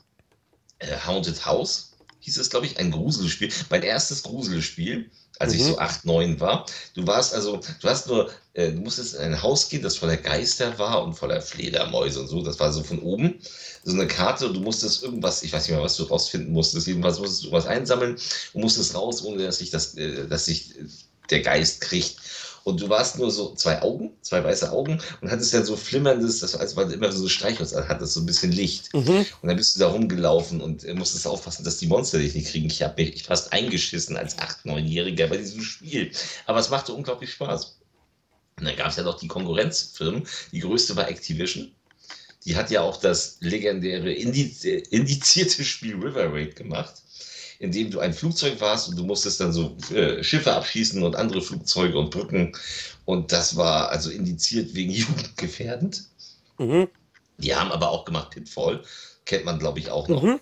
äh, 0.79 0.97
Haunted 1.05 1.45
House 1.45 1.91
hieß 2.19 2.37
es, 2.37 2.49
glaube 2.49 2.65
ich, 2.65 2.77
ein 2.79 2.91
Gruselspiel. 2.91 3.51
Mein 3.69 3.83
erstes 3.83 4.23
Gruselspiel, 4.23 5.11
als 5.37 5.53
mhm. 5.53 5.59
ich 5.59 5.65
so 5.65 5.77
8, 5.77 6.05
9 6.05 6.39
war. 6.39 6.65
Du 6.95 7.05
warst 7.05 7.33
also, 7.33 7.59
du 7.81 7.87
hast 7.87 8.07
nur, 8.07 8.31
äh, 8.53 8.71
du 8.71 8.79
musstest 8.79 9.13
in 9.13 9.21
ein 9.21 9.43
Haus 9.43 9.69
gehen, 9.69 9.83
das 9.83 9.97
voller 9.97 10.17
Geister 10.17 10.79
war 10.79 11.03
und 11.03 11.13
voller 11.13 11.41
Fledermäuse 11.41 12.21
und 12.21 12.27
so. 12.27 12.41
Das 12.41 12.59
war 12.59 12.73
so 12.73 12.83
von 12.83 12.99
oben 12.99 13.39
so 13.85 13.93
eine 13.93 14.07
Karte 14.07 14.47
und 14.47 14.55
du 14.55 14.61
musstest 14.61 15.03
irgendwas, 15.03 15.43
ich 15.43 15.53
weiß 15.53 15.67
nicht 15.67 15.75
mehr, 15.75 15.83
was 15.83 15.97
du 15.97 16.03
rausfinden 16.03 16.51
musstest. 16.51 16.87
Jedenfalls 16.87 17.19
musstest 17.19 17.45
du 17.45 17.51
was 17.51 17.67
einsammeln 17.67 18.17
und 18.53 18.61
musstest 18.61 18.95
raus, 18.95 19.23
ohne 19.23 19.43
dass 19.43 19.59
sich 19.59 19.69
das, 19.69 19.95
äh, 19.95 20.27
dass 20.27 20.45
sich 20.45 20.73
der 21.29 21.41
Geist 21.41 21.81
kriegt. 21.81 22.17
Und 22.65 22.81
du 22.81 22.89
warst 22.89 23.19
nur 23.19 23.29
so 23.29 23.53
zwei 23.53 23.79
Augen, 23.83 24.11
zwei 24.21 24.43
weiße 24.43 24.71
Augen 24.71 24.99
und 25.21 25.29
hattest 25.29 25.53
dann 25.53 25.63
so 25.63 25.75
flimmerndes, 25.75 26.39
das 26.39 26.55
war, 26.55 26.61
als 26.61 26.75
war 26.75 26.91
immer 26.91 27.11
so 27.11 27.29
Streichholz, 27.29 27.75
hattest 27.75 28.15
so 28.15 28.21
ein 28.21 28.25
bisschen 28.25 28.51
Licht. 28.51 28.91
Mhm. 28.91 29.23
Und 29.41 29.47
dann 29.47 29.55
bist 29.55 29.75
du 29.75 29.81
da 29.81 29.87
rumgelaufen 29.89 30.61
und 30.61 30.83
äh, 30.83 30.95
musstest 30.95 31.27
aufpassen, 31.27 31.63
dass 31.63 31.77
die 31.77 31.85
Monster 31.85 32.17
dich 32.17 32.33
nicht 32.33 32.47
kriegen. 32.47 32.65
Ich 32.65 32.81
habe 32.81 32.99
mich 33.03 33.21
fast 33.21 33.53
eingeschissen 33.53 34.17
als 34.17 34.39
8-, 34.39 34.65
9-Jähriger 34.65 35.27
bei 35.27 35.37
diesem 35.37 35.61
Spiel. 35.61 36.09
Aber 36.47 36.57
es 36.57 36.71
machte 36.71 36.93
unglaublich 36.93 37.33
Spaß. 37.33 37.77
Und 38.57 38.65
dann 38.65 38.75
gab 38.75 38.87
es 38.87 38.95
ja 38.95 39.03
noch 39.03 39.19
die 39.19 39.27
Konkurrenzfirmen. 39.27 40.23
Die 40.51 40.61
größte 40.61 40.95
war 40.95 41.07
Activision. 41.07 41.71
Die 42.45 42.55
hat 42.55 42.71
ja 42.71 42.81
auch 42.81 42.97
das 42.97 43.37
legendäre 43.41 44.11
indizierte 44.11 45.63
Spiel 45.63 45.97
River 45.97 46.33
Raid 46.33 46.55
gemacht 46.55 46.95
in 47.59 47.71
dem 47.71 47.91
du 47.91 47.99
ein 47.99 48.13
Flugzeug 48.13 48.59
warst 48.61 48.89
und 48.89 48.97
du 48.97 49.03
musstest 49.03 49.39
dann 49.39 49.53
so 49.53 49.75
äh, 49.93 50.23
Schiffe 50.23 50.53
abschießen 50.53 51.01
und 51.01 51.15
andere 51.15 51.41
Flugzeuge 51.41 51.97
und 51.97 52.11
Brücken. 52.11 52.55
Und 53.05 53.31
das 53.31 53.55
war 53.55 53.89
also 53.89 54.09
indiziert 54.09 54.73
wegen 54.73 54.91
jugendgefährdend. 54.91 56.03
Mhm. 56.57 56.87
Die 57.37 57.55
haben 57.55 57.71
aber 57.71 57.89
auch 57.89 58.05
gemacht 58.05 58.31
Pitfall. 58.31 58.83
Kennt 59.25 59.45
man, 59.45 59.59
glaube 59.59 59.79
ich, 59.79 59.89
auch 59.89 60.07
noch. 60.07 60.23
Mhm. 60.23 60.39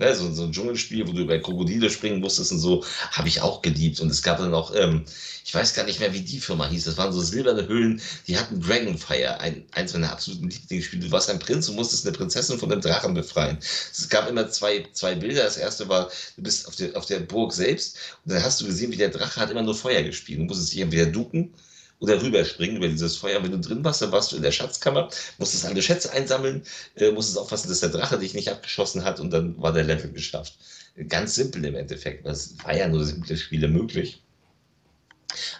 Ne, 0.00 0.14
so, 0.16 0.32
so 0.32 0.44
ein 0.44 0.52
Dschungelspiel, 0.52 1.06
wo 1.06 1.12
du 1.12 1.20
über 1.20 1.38
Krokodile 1.38 1.90
springen 1.90 2.20
musstest 2.20 2.52
und 2.52 2.58
so, 2.58 2.82
habe 3.12 3.28
ich 3.28 3.42
auch 3.42 3.60
geliebt. 3.60 4.00
Und 4.00 4.10
es 4.10 4.22
gab 4.22 4.38
dann 4.38 4.54
auch, 4.54 4.74
ähm, 4.74 5.04
ich 5.44 5.54
weiß 5.54 5.74
gar 5.74 5.84
nicht 5.84 6.00
mehr, 6.00 6.14
wie 6.14 6.22
die 6.22 6.40
Firma 6.40 6.66
hieß. 6.66 6.84
Das 6.84 6.96
waren 6.96 7.12
so 7.12 7.20
silberne 7.20 7.68
Hüllen, 7.68 8.00
die 8.26 8.38
hatten 8.38 8.62
Dragonfire, 8.62 9.40
ein, 9.40 9.66
eins 9.72 9.92
meiner 9.92 10.10
absoluten 10.10 10.48
Lieblingsspiele. 10.48 11.04
Du 11.04 11.12
warst 11.12 11.28
ein 11.28 11.38
Prinz 11.38 11.68
und 11.68 11.76
musstest 11.76 12.06
eine 12.06 12.16
Prinzessin 12.16 12.58
von 12.58 12.72
einem 12.72 12.80
Drachen 12.80 13.12
befreien. 13.12 13.58
Es 13.60 14.08
gab 14.08 14.26
immer 14.26 14.48
zwei, 14.48 14.86
zwei 14.94 15.14
Bilder. 15.14 15.44
Das 15.44 15.58
erste 15.58 15.86
war, 15.90 16.10
du 16.36 16.42
bist 16.42 16.66
auf 16.66 16.76
der, 16.76 16.96
auf 16.96 17.04
der 17.04 17.20
Burg 17.20 17.52
selbst 17.52 17.98
und 18.24 18.32
dann 18.32 18.42
hast 18.42 18.58
du 18.62 18.64
gesehen, 18.64 18.92
wie 18.92 18.96
der 18.96 19.10
Drache 19.10 19.38
hat 19.38 19.50
immer 19.50 19.62
nur 19.62 19.74
Feuer 19.74 20.02
gespielt. 20.02 20.38
Du 20.38 20.44
musstest 20.44 20.72
dich 20.72 20.80
entweder 20.80 21.06
ducken 21.06 21.52
oder 22.00 22.20
rüberspringen 22.20 22.76
über 22.76 22.88
dieses 22.88 23.16
Feuer. 23.16 23.42
Wenn 23.42 23.52
du 23.52 23.60
drin 23.60 23.84
warst, 23.84 24.02
dann 24.02 24.12
warst 24.12 24.32
du 24.32 24.36
in 24.36 24.42
der 24.42 24.52
Schatzkammer, 24.52 25.08
musstest 25.38 25.66
alle 25.66 25.82
Schätze 25.82 26.12
einsammeln, 26.12 26.62
äh, 26.96 27.12
musstest 27.12 27.38
aufpassen, 27.38 27.68
dass 27.68 27.80
der 27.80 27.90
Drache 27.90 28.18
dich 28.18 28.34
nicht 28.34 28.48
abgeschossen 28.48 29.04
hat 29.04 29.20
und 29.20 29.30
dann 29.30 29.60
war 29.60 29.72
der 29.72 29.84
Level 29.84 30.10
geschafft. 30.10 30.54
Ganz 31.08 31.34
simpel 31.34 31.64
im 31.64 31.76
Endeffekt. 31.76 32.26
Es 32.26 32.56
war 32.64 32.76
ja 32.76 32.88
nur 32.88 33.04
simple 33.04 33.36
Spiele 33.36 33.68
möglich. 33.68 34.22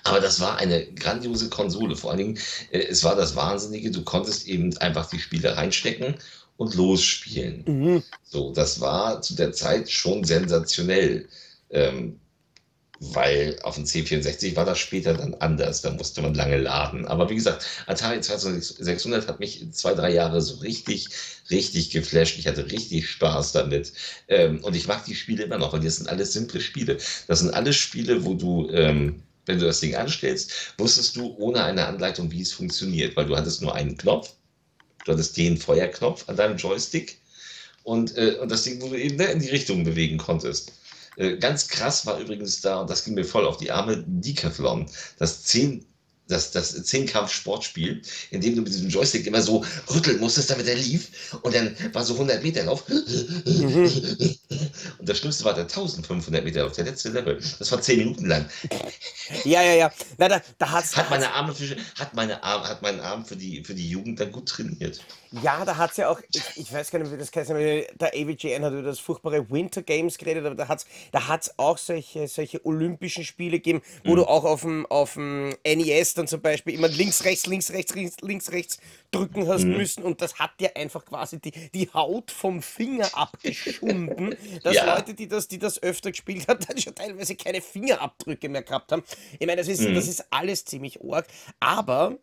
Aber 0.02 0.20
das 0.20 0.40
war 0.40 0.58
eine 0.58 0.84
grandiose 0.94 1.48
Konsole. 1.48 1.94
Vor 1.94 2.10
allen 2.10 2.18
Dingen, 2.18 2.38
äh, 2.72 2.80
es 2.80 3.04
war 3.04 3.14
das 3.14 3.36
Wahnsinnige, 3.36 3.90
du 3.90 4.02
konntest 4.02 4.48
eben 4.48 4.76
einfach 4.78 5.08
die 5.08 5.20
Spiele 5.20 5.56
reinstecken 5.56 6.16
und 6.56 6.74
losspielen. 6.74 7.64
Mhm. 7.66 8.02
So, 8.24 8.52
das 8.52 8.80
war 8.80 9.22
zu 9.22 9.34
der 9.34 9.52
Zeit 9.52 9.90
schon 9.90 10.24
sensationell. 10.24 11.28
Ähm, 11.70 12.18
weil 13.00 13.58
auf 13.62 13.76
dem 13.76 13.84
C64 13.84 14.56
war 14.56 14.66
das 14.66 14.78
später 14.78 15.14
dann 15.14 15.34
anders, 15.34 15.80
da 15.80 15.90
musste 15.90 16.20
man 16.20 16.34
lange 16.34 16.58
laden. 16.58 17.06
Aber 17.06 17.30
wie 17.30 17.34
gesagt, 17.34 17.64
Atari 17.86 18.20
2600 18.20 19.26
hat 19.26 19.40
mich 19.40 19.66
zwei, 19.72 19.94
drei 19.94 20.12
Jahre 20.12 20.42
so 20.42 20.56
richtig, 20.56 21.08
richtig 21.50 21.90
geflasht. 21.90 22.38
Ich 22.38 22.46
hatte 22.46 22.70
richtig 22.70 23.08
Spaß 23.08 23.52
damit. 23.52 23.94
Ähm, 24.28 24.62
und 24.62 24.76
ich 24.76 24.86
mag 24.86 25.02
die 25.06 25.14
Spiele 25.14 25.44
immer 25.44 25.56
noch, 25.56 25.72
weil 25.72 25.80
das 25.80 25.96
sind 25.96 26.10
alles 26.10 26.34
simple 26.34 26.60
Spiele. 26.60 26.98
Das 27.26 27.40
sind 27.40 27.54
alles 27.54 27.76
Spiele, 27.76 28.22
wo 28.26 28.34
du, 28.34 28.68
ähm, 28.68 29.22
wenn 29.46 29.58
du 29.58 29.64
das 29.64 29.80
Ding 29.80 29.94
anstellst, 29.94 30.74
wusstest 30.76 31.16
du 31.16 31.34
ohne 31.38 31.64
eine 31.64 31.86
Anleitung, 31.86 32.30
wie 32.30 32.42
es 32.42 32.52
funktioniert, 32.52 33.16
weil 33.16 33.26
du 33.26 33.36
hattest 33.36 33.62
nur 33.62 33.74
einen 33.74 33.96
Knopf, 33.96 34.34
du 35.06 35.12
hattest 35.12 35.38
den 35.38 35.56
Feuerknopf 35.56 36.28
an 36.28 36.36
deinem 36.36 36.58
Joystick 36.58 37.18
und, 37.82 38.14
äh, 38.18 38.36
und 38.40 38.50
das 38.50 38.64
Ding, 38.64 38.82
wo 38.82 38.88
du 38.88 38.96
eben 38.96 39.16
ne, 39.16 39.24
in 39.32 39.40
die 39.40 39.48
Richtung 39.48 39.84
bewegen 39.84 40.18
konntest. 40.18 40.72
Äh, 41.20 41.36
ganz 41.36 41.68
krass 41.68 42.06
war 42.06 42.18
übrigens 42.18 42.62
da, 42.62 42.80
und 42.80 42.88
das 42.88 43.04
ging 43.04 43.14
mir 43.14 43.24
voll 43.24 43.46
auf 43.46 43.58
die 43.58 43.70
Arme, 43.70 44.02
Decathlon. 44.06 44.86
Das 45.18 45.44
10 45.44 45.84
das, 46.28 46.52
das 46.52 46.84
Zehnkampf-Sportspiel, 46.84 48.02
in 48.30 48.40
dem 48.40 48.54
du 48.54 48.62
mit 48.62 48.72
diesem 48.72 48.88
Joystick 48.88 49.26
immer 49.26 49.42
so 49.42 49.64
rütteln 49.92 50.20
musstest, 50.20 50.48
damit 50.48 50.68
er 50.68 50.76
lief. 50.76 51.34
Und 51.42 51.54
dann 51.54 51.76
war 51.92 52.04
so 52.04 52.14
100 52.14 52.40
Meter 52.40 52.62
Lauf. 52.62 52.88
Mhm. 52.88 53.90
Und 54.98 55.08
das 55.08 55.18
Schlimmste 55.18 55.44
war 55.44 55.54
der 55.54 55.64
1500 55.64 56.44
Meter 56.44 56.62
Lauf, 56.62 56.74
der 56.74 56.84
letzte 56.84 57.08
Level. 57.08 57.40
Das 57.58 57.72
war 57.72 57.82
10 57.82 57.98
Minuten 57.98 58.26
lang. 58.26 58.48
Ja, 59.44 59.62
ja, 59.62 59.74
ja. 59.74 59.92
Na, 60.18 60.28
da, 60.28 60.40
da 60.58 60.70
hat, 60.70 61.10
meine 61.10 61.32
Arme 61.32 61.52
für, 61.52 61.76
hat, 61.96 62.14
meine 62.14 62.42
Arme, 62.44 62.68
hat 62.68 62.82
meinen 62.82 63.00
Arm 63.00 63.24
für 63.24 63.36
die, 63.36 63.64
für 63.64 63.74
die 63.74 63.88
Jugend 63.88 64.20
dann 64.20 64.30
gut 64.30 64.48
trainiert. 64.48 65.00
Ja, 65.32 65.64
da 65.64 65.76
hat 65.76 65.92
es 65.92 65.96
ja 65.96 66.08
auch, 66.08 66.20
ich, 66.32 66.42
ich, 66.56 66.72
weiß 66.72 66.90
gar 66.90 66.98
nicht, 66.98 67.12
wie 67.12 67.16
das 67.16 67.30
heißt, 67.32 67.50
der 67.50 68.14
AVGN 68.14 68.64
hat 68.64 68.72
über 68.72 68.82
das 68.82 68.98
furchtbare 68.98 69.48
Winter 69.48 69.82
Games 69.82 70.18
geredet, 70.18 70.44
aber 70.44 70.56
da 70.56 70.66
hat 70.66 70.80
es 70.80 70.86
da 71.12 71.28
hat's 71.28 71.56
auch 71.56 71.78
solche, 71.78 72.26
solche 72.26 72.64
Olympischen 72.66 73.22
Spiele 73.22 73.58
gegeben, 73.58 73.80
wo 74.04 74.12
mhm. 74.12 74.16
du 74.16 74.24
auch 74.24 74.44
auf 74.44 74.62
dem, 74.62 74.86
auf 74.86 75.14
dem 75.14 75.54
NES 75.64 76.14
dann 76.14 76.26
zum 76.26 76.40
Beispiel 76.40 76.74
immer 76.74 76.88
links, 76.88 77.24
rechts, 77.24 77.46
links, 77.46 77.70
rechts, 77.70 77.94
links, 77.94 78.16
links 78.22 78.50
rechts 78.50 78.78
drücken 79.12 79.46
hast 79.46 79.64
mhm. 79.64 79.76
müssen 79.76 80.02
und 80.02 80.20
das 80.20 80.40
hat 80.40 80.58
dir 80.58 80.76
einfach 80.76 81.04
quasi 81.04 81.38
die, 81.38 81.52
die 81.70 81.88
Haut 81.94 82.32
vom 82.32 82.60
Finger 82.60 83.08
abgeschunden, 83.12 84.34
dass 84.64 84.74
ja. 84.74 84.96
Leute, 84.96 85.14
die 85.14 85.28
das, 85.28 85.46
die 85.46 85.60
das 85.60 85.80
öfter 85.80 86.10
gespielt 86.10 86.48
haben, 86.48 86.58
dann 86.68 86.76
schon 86.76 86.94
teilweise 86.96 87.36
keine 87.36 87.60
Fingerabdrücke 87.60 88.48
mehr 88.48 88.62
gehabt 88.62 88.90
haben. 88.90 89.04
Ich 89.38 89.46
meine, 89.46 89.60
das 89.60 89.68
ist, 89.68 89.82
mhm. 89.82 89.94
das 89.94 90.08
ist 90.08 90.24
alles 90.30 90.64
ziemlich 90.64 90.98
arg, 91.04 91.28
aber 91.60 92.18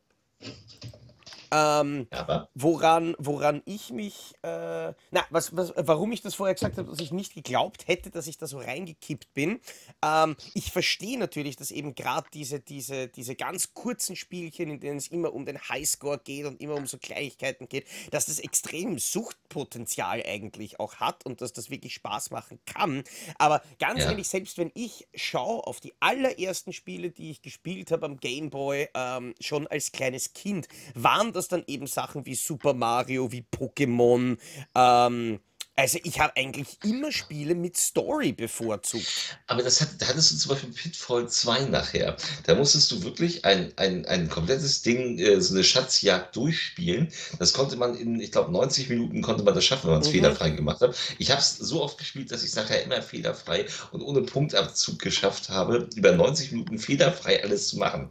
ähm, 1.52 2.08
woran, 2.54 3.16
woran 3.20 3.62
ich 3.66 3.92
mich, 3.92 4.34
äh, 4.44 4.94
na, 5.12 5.26
was, 5.30 5.56
was, 5.56 5.74
warum 5.76 6.12
ich 6.12 6.22
das 6.22 6.36
vorher 6.36 6.56
gesagt 6.56 6.78
habe, 6.78 6.90
dass 6.90 7.00
ich 7.00 7.12
nicht 7.12 7.34
geglaubt 7.34 7.88
hätte, 7.88 8.10
dass 8.10 8.28
ich 8.28 8.38
da 8.38 8.48
so 8.48 8.60
reingekippt 8.60 9.34
bin. 9.34 9.60
Ähm, 10.04 10.36
ich 10.54 10.72
verstehe 10.72 11.18
natürlich, 11.18 11.56
dass 11.56 11.72
eben 11.72 11.96
gerade 11.96 12.28
diese, 12.34 12.60
diese, 12.60 13.08
diese 13.08 13.36
ganz 13.36 13.74
kurzen 13.74 14.16
Spielchen, 14.16 14.70
in 14.70 14.80
denen 14.80 14.98
es 14.98 15.08
immer 15.08 15.34
um 15.34 15.46
den 15.46 15.60
Highscore 15.70 16.20
geht 16.20 16.46
und 16.46 16.62
immer 16.62 16.76
um 16.76 16.88
so 16.88 16.98
Kleinigkeiten 16.98 17.70
geht, 17.70 17.88
dass 18.12 18.26
das 18.26 18.40
extrem 18.40 19.00
Suchtpotenzial 19.00 20.24
eigentlich 20.26 20.80
auch 20.80 20.96
hat 20.96 21.26
und 21.26 21.42
dass 21.42 21.54
das 21.54 21.70
wirklich 21.70 21.94
Spaß 21.94 22.32
machen 22.32 22.60
kann. 22.66 23.04
Aber 23.38 23.62
ganz 23.80 24.02
ja. 24.02 24.10
ehrlich, 24.10 24.28
selbst 24.28 24.58
wenn 24.58 24.72
ich 24.74 25.08
schaue 25.16 25.66
auf 25.66 25.80
die 25.80 25.94
allerersten 26.00 26.74
Spiele, 26.74 27.12
die 27.12 27.32
ich 27.32 27.42
gespielt 27.42 27.92
habe 27.92 28.06
am 28.06 28.18
Gameboy, 28.18 28.90
ähm, 28.94 29.34
schon 29.40 29.68
als 29.68 29.92
kleines 29.92 30.34
Kind, 30.34 30.68
waren 30.94 31.34
das 31.38 31.48
dann 31.48 31.64
eben 31.68 31.88
Sachen 31.88 32.26
wie 32.26 32.36
Super 32.36 32.74
Mario, 32.74 33.32
wie 33.32 33.42
Pokémon, 33.44 34.38
ähm, 34.76 35.40
Also 35.76 36.00
ich 36.04 36.20
habe 36.20 36.36
eigentlich 36.36 36.80
immer 36.84 37.12
Spiele 37.12 37.56
mit 37.56 37.78
Story 37.78 38.34
bevorzugt. 38.34 39.40
Aber 39.48 39.64
das 39.64 39.80
hat, 39.80 39.90
da 40.00 40.08
hattest 40.08 40.32
du 40.32 40.36
zum 40.38 40.50
Beispiel 40.52 40.72
Pitfall 40.74 41.30
2 41.30 41.66
nachher. 41.66 42.18
Da 42.46 42.56
musstest 42.56 42.92
du 42.92 43.04
wirklich 43.04 43.46
ein, 43.46 43.72
ein, 43.78 44.06
ein 44.06 44.28
komplettes 44.30 44.82
Ding, 44.82 45.18
äh, 45.20 45.40
so 45.42 45.54
eine 45.54 45.64
Schatzjagd 45.64 46.36
durchspielen. 46.36 47.12
Das 47.40 47.54
konnte 47.54 47.78
man 47.78 47.96
in, 47.96 48.20
ich 48.20 48.32
glaube, 48.34 48.52
90 48.52 48.90
Minuten 48.90 49.22
konnte 49.22 49.44
man 49.44 49.54
das 49.56 49.64
schaffen, 49.66 49.86
wenn 49.88 49.94
man 49.94 50.02
es 50.02 50.10
Mhm. 50.10 50.10
fehlerfrei 50.10 50.50
gemacht 50.52 50.82
hat. 50.82 50.96
Ich 51.18 51.32
habe 51.32 51.40
es 51.42 51.58
so 51.58 51.82
oft 51.82 51.98
gespielt, 51.98 52.32
dass 52.32 52.44
ich 52.44 52.50
es 52.50 52.56
nachher 52.56 52.84
immer 52.84 53.02
fehlerfrei 53.02 53.66
und 53.92 54.02
ohne 54.02 54.22
Punktabzug 54.24 55.00
geschafft 55.00 55.50
habe, 55.50 55.90
über 55.96 56.12
90 56.12 56.52
Minuten 56.52 56.78
fehlerfrei 56.80 57.42
alles 57.44 57.70
zu 57.70 57.78
machen. 57.78 58.10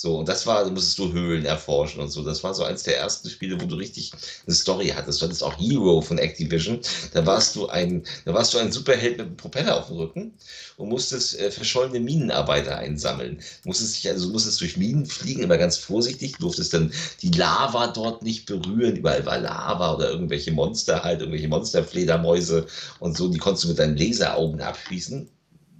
So, 0.00 0.16
und 0.16 0.28
das 0.28 0.46
war, 0.46 0.62
da 0.64 0.70
musstest 0.70 0.96
du 1.00 1.12
Höhlen 1.12 1.44
erforschen 1.44 2.00
und 2.00 2.08
so. 2.10 2.22
Das 2.22 2.44
war 2.44 2.54
so 2.54 2.62
eins 2.62 2.84
der 2.84 2.98
ersten 2.98 3.28
Spiele, 3.28 3.60
wo 3.60 3.66
du 3.66 3.74
richtig 3.74 4.12
eine 4.46 4.54
Story 4.54 4.92
hattest. 4.94 5.20
Du 5.20 5.24
hattest 5.24 5.42
auch 5.42 5.58
Hero 5.58 6.00
von 6.02 6.18
Activision. 6.18 6.78
Da 7.14 7.26
warst 7.26 7.56
du 7.56 7.66
ein, 7.66 8.04
da 8.24 8.32
warst 8.32 8.54
du 8.54 8.58
ein 8.58 8.70
Superheld 8.70 9.18
mit 9.18 9.26
einem 9.26 9.36
Propeller 9.36 9.76
auf 9.76 9.88
dem 9.88 9.96
Rücken 9.96 10.34
und 10.76 10.88
musstest 10.88 11.36
äh, 11.40 11.50
verschollene 11.50 11.98
Minenarbeiter 11.98 12.78
einsammeln. 12.78 13.42
Musstest 13.64 13.96
dich, 13.96 14.08
also 14.08 14.28
musstest 14.28 14.60
durch 14.60 14.76
Minen 14.76 15.04
fliegen, 15.04 15.42
immer 15.42 15.58
ganz 15.58 15.78
vorsichtig, 15.78 16.34
du 16.34 16.42
durftest 16.42 16.74
dann 16.74 16.92
die 17.22 17.32
Lava 17.32 17.88
dort 17.88 18.22
nicht 18.22 18.46
berühren. 18.46 18.94
Überall 18.94 19.26
war 19.26 19.38
Lava 19.38 19.96
oder 19.96 20.10
irgendwelche 20.10 20.52
Monster 20.52 21.02
halt, 21.02 21.22
irgendwelche 21.22 21.48
Monsterfledermäuse 21.48 22.66
und 23.00 23.16
so. 23.16 23.26
Die 23.28 23.38
konntest 23.38 23.64
du 23.64 23.68
mit 23.70 23.80
deinen 23.80 23.96
Laseraugen 23.96 24.60
abschießen. 24.60 25.28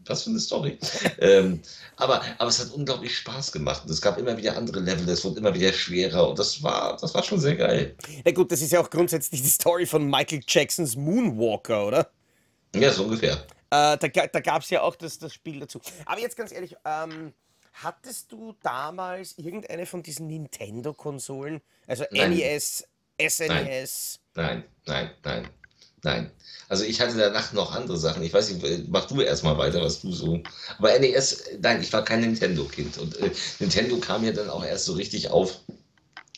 Was 0.08 0.22
für 0.22 0.30
eine 0.30 0.40
Story. 0.40 0.78
ähm, 1.18 1.60
aber, 1.96 2.22
aber 2.38 2.48
es 2.48 2.58
hat 2.58 2.70
unglaublich 2.72 3.16
Spaß 3.16 3.52
gemacht. 3.52 3.82
Und 3.84 3.90
es 3.90 4.00
gab 4.00 4.18
immer 4.18 4.36
wieder 4.36 4.56
andere 4.56 4.80
Level, 4.80 5.08
es 5.08 5.24
wurde 5.24 5.38
immer 5.40 5.54
wieder 5.54 5.72
schwerer 5.72 6.28
und 6.28 6.38
das 6.38 6.62
war, 6.62 6.96
das 6.96 7.14
war 7.14 7.22
schon 7.22 7.40
sehr 7.40 7.56
geil. 7.56 7.94
Na 8.24 8.32
gut, 8.32 8.50
das 8.50 8.62
ist 8.62 8.72
ja 8.72 8.80
auch 8.80 8.90
grundsätzlich 8.90 9.42
die 9.42 9.48
Story 9.48 9.86
von 9.86 10.08
Michael 10.08 10.40
Jacksons 10.46 10.96
Moonwalker, 10.96 11.86
oder? 11.86 12.10
Ja, 12.74 12.90
so 12.92 13.04
ungefähr. 13.04 13.34
Äh, 13.70 13.98
da 13.98 13.98
da 13.98 14.40
gab 14.40 14.62
es 14.62 14.70
ja 14.70 14.82
auch 14.82 14.96
das, 14.96 15.18
das 15.18 15.34
Spiel 15.34 15.60
dazu. 15.60 15.80
Aber 16.06 16.20
jetzt 16.20 16.36
ganz 16.36 16.52
ehrlich, 16.52 16.74
ähm, 16.84 17.34
hattest 17.74 18.32
du 18.32 18.54
damals 18.62 19.36
irgendeine 19.36 19.86
von 19.86 20.02
diesen 20.02 20.26
Nintendo-Konsolen? 20.26 21.60
Also 21.86 22.04
Nein. 22.10 22.30
NES, 22.30 22.86
SNES? 23.20 24.20
Nein, 24.34 24.64
nein, 24.86 25.10
nein, 25.22 25.42
nein. 25.42 25.48
Also 26.68 26.84
ich 26.84 27.00
hatte 27.00 27.16
danach 27.16 27.52
noch 27.52 27.74
andere 27.74 27.96
Sachen. 27.96 28.22
Ich 28.22 28.32
weiß 28.32 28.50
nicht, 28.50 28.88
mach 28.88 29.06
du 29.06 29.20
erstmal 29.20 29.56
weiter, 29.58 29.82
was 29.82 30.00
du 30.00 30.12
so. 30.12 30.40
Aber 30.78 30.92
NES, 30.94 31.44
nein, 31.60 31.80
ich 31.82 31.92
war 31.92 32.04
kein 32.04 32.20
Nintendo-Kind. 32.20 32.98
Und 32.98 33.16
äh, 33.18 33.30
Nintendo 33.58 33.98
kam 33.98 34.24
ja 34.24 34.32
dann 34.32 34.50
auch 34.50 34.64
erst 34.64 34.84
so 34.84 34.92
richtig 34.94 35.30
auf, 35.30 35.60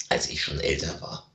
als 0.09 0.29
ich 0.31 0.43
schon 0.43 0.61
älter 0.61 1.01
war. 1.01 1.31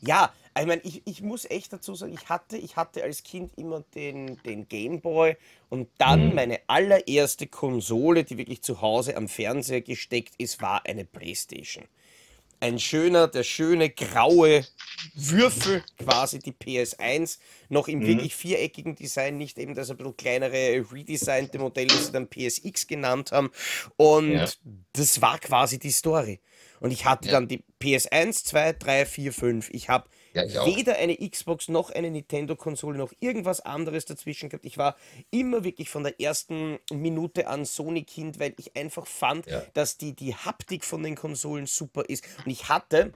Ja, 0.00 0.32
ich 0.58 0.66
meine, 0.66 0.80
ich, 0.84 1.02
ich 1.06 1.22
muss 1.22 1.44
echt 1.44 1.72
dazu 1.72 1.94
sagen, 1.94 2.12
ich 2.12 2.28
hatte, 2.28 2.56
ich 2.56 2.76
hatte 2.76 3.02
als 3.02 3.22
Kind 3.22 3.52
immer 3.56 3.84
den, 3.94 4.42
den 4.42 4.68
Game 4.68 5.00
Boy 5.00 5.36
und 5.68 5.88
dann 5.98 6.30
Mhm. 6.30 6.34
meine 6.34 6.60
allererste 6.66 7.46
Konsole, 7.46 8.24
die 8.24 8.38
wirklich 8.38 8.62
zu 8.62 8.80
Hause 8.80 9.16
am 9.16 9.28
Fernseher 9.28 9.82
gesteckt 9.82 10.34
ist, 10.38 10.62
war 10.62 10.86
eine 10.86 11.04
Playstation. 11.04 11.84
Ein 12.60 12.78
schöner, 12.78 13.28
der 13.28 13.44
schöne 13.44 13.90
graue 13.90 14.66
Würfel, 15.14 15.82
quasi 15.98 16.38
die 16.38 16.52
PS1, 16.52 17.38
noch 17.68 17.88
im 17.88 18.00
Mhm. 18.00 18.06
wirklich 18.06 18.34
viereckigen 18.34 18.94
Design, 18.96 19.36
nicht 19.36 19.58
eben 19.58 19.74
das 19.74 19.90
ein 19.90 19.96
bisschen 19.96 20.16
kleinere 20.16 20.84
redesignte 20.92 21.58
Modell, 21.58 21.90
das 21.90 22.06
sie 22.06 22.12
dann 22.12 22.28
PSX 22.28 22.86
genannt 22.86 23.32
haben. 23.32 23.50
Und 23.96 24.32
Ja. 24.34 24.48
das 24.92 25.20
war 25.22 25.38
quasi 25.38 25.78
die 25.78 25.90
Story. 25.90 26.40
Und 26.80 26.90
ich 26.90 27.04
hatte 27.06 27.28
Ja. 27.28 27.34
dann 27.34 27.48
die 27.48 27.64
PS1, 27.80 28.44
2, 28.44 28.72
3, 28.72 29.06
4, 29.06 29.32
5. 29.32 29.70
Ich 29.70 29.88
habe 29.88 30.08
Ja, 30.44 30.66
weder 30.66 30.96
eine 30.96 31.16
Xbox 31.16 31.68
noch 31.68 31.90
eine 31.90 32.10
Nintendo-Konsole 32.10 32.98
noch 32.98 33.12
irgendwas 33.20 33.60
anderes 33.60 34.04
dazwischen 34.04 34.48
gehabt. 34.48 34.64
Ich 34.64 34.78
war 34.78 34.96
immer 35.30 35.64
wirklich 35.64 35.88
von 35.90 36.02
der 36.04 36.20
ersten 36.20 36.78
Minute 36.92 37.46
an 37.48 37.64
Sony-Kind, 37.64 38.38
weil 38.38 38.54
ich 38.58 38.76
einfach 38.76 39.06
fand, 39.06 39.46
Ja. 39.46 39.62
dass 39.74 39.96
die, 39.98 40.14
die 40.14 40.34
Haptik 40.34 40.84
von 40.84 41.02
den 41.02 41.14
Konsolen 41.16 41.66
super 41.66 42.04
ist. 42.08 42.24
Und 42.44 42.50
ich 42.50 42.68
hatte 42.68 43.12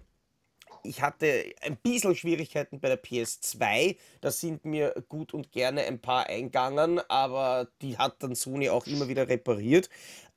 ich 0.83 1.03
hatte 1.03 1.45
ein 1.63 1.77
bisschen 1.77 2.15
Schwierigkeiten 2.17 2.81
bei 2.81 2.89
der 2.89 3.03
PS2. 3.03 3.97
Da 4.21 4.31
sind 4.31 4.65
mir 4.65 4.95
gut 5.09 5.35
und 5.35 5.53
gerne 5.53 5.83
ein 5.83 6.01
paar 6.01 6.27
eingegangen, 6.27 7.01
aber 7.09 7.69
die 7.83 7.99
hat 7.99 8.23
dann 8.23 8.35
Sony 8.35 8.69
auch 8.71 8.87
immer 8.87 9.09
wieder 9.09 9.29
repariert. 9.29 9.89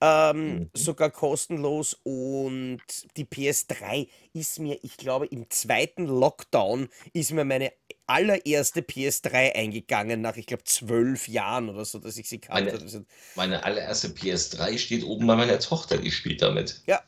Ähm, 0.01 0.55
Mhm. 0.59 0.69
sogar 0.73 1.09
kostenlos. 1.11 1.97
Und 2.03 2.81
die 3.15 3.25
PS3 3.25 4.07
ist 4.33 4.59
mir, 4.59 4.77
ich 4.83 4.97
glaube, 4.97 5.27
im 5.27 5.49
zweiten 5.49 6.05
Lockdown 6.07 6.89
ist 7.13 7.31
mir 7.31 7.45
meine 7.45 7.71
allererste 8.05 8.81
PS3 8.81 9.55
eingegangen, 9.55 10.19
nach, 10.19 10.35
ich 10.35 10.45
glaube, 10.45 10.65
zwölf 10.65 11.29
Jahren 11.29 11.69
oder 11.69 11.85
so, 11.85 11.99
dass 11.99 12.17
ich 12.17 12.27
sie 12.27 12.41
gehabt 12.41 12.65
Meine- 12.65 13.05
Meine 13.35 13.63
allererste 13.63 14.09
PS3 14.09 14.77
steht 14.77 15.05
oben 15.05 15.25
bei 15.25 15.37
meiner 15.37 15.57
Tochter, 15.59 15.97
die 15.97 16.11
spielt 16.11 16.41
damit. 16.41 16.81
ja, 16.85 17.01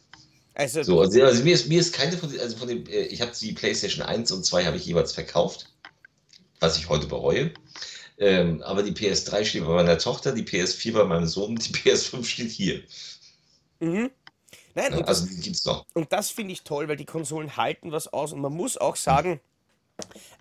also, 0.55 0.83
So, 0.83 1.01
also, 1.01 1.21
also 1.21 1.43
mir, 1.43 1.53
ist, 1.53 1.67
mir 1.67 1.79
ist 1.79 1.93
keine 1.93 2.17
von 2.17 2.29
also 2.39 2.57
von 2.57 2.67
den, 2.67 2.87
äh, 2.87 3.03
ich 3.07 3.21
habe 3.21 3.31
die 3.39 3.53
PlayStation 3.53 4.05
1 4.05 4.31
und 4.31 4.45
2 4.45 4.65
habe 4.65 4.77
ich 4.77 4.85
jeweils 4.85 5.11
verkauft, 5.13 5.69
was 6.59 6.77
ich 6.77 6.89
heute 6.89 7.07
bereue. 7.07 7.53
Ähm, 8.17 8.61
aber 8.63 8.81
die 8.81 8.93
PS3 8.93 9.43
steht 9.43 9.65
bei 9.65 9.73
meiner 9.73 9.97
Tochter, 9.97 10.31
die 10.31 10.43
PS4 10.43 10.93
bei 10.93 11.03
meinem 11.03 11.27
Sohn, 11.27 11.55
die 11.55 11.73
PS5 11.73 12.23
steht 12.23 12.51
hier. 12.51 12.81
mhm. 13.79 14.09
Nein, 14.73 14.91
Ja, 14.91 14.99
das, 14.99 15.07
also 15.07 15.27
die 15.27 15.41
gibt's 15.41 15.65
noch. 15.65 15.85
Und 15.93 16.11
das 16.11 16.29
finde 16.29 16.53
ich 16.53 16.63
toll, 16.63 16.87
weil 16.87 16.97
die 16.97 17.05
Konsolen 17.05 17.55
halten 17.57 17.91
was 17.91 18.11
aus. 18.11 18.33
Und 18.33 18.41
man 18.41 18.53
muss 18.53 18.77
auch 18.77 18.95
sagen, 18.97 19.39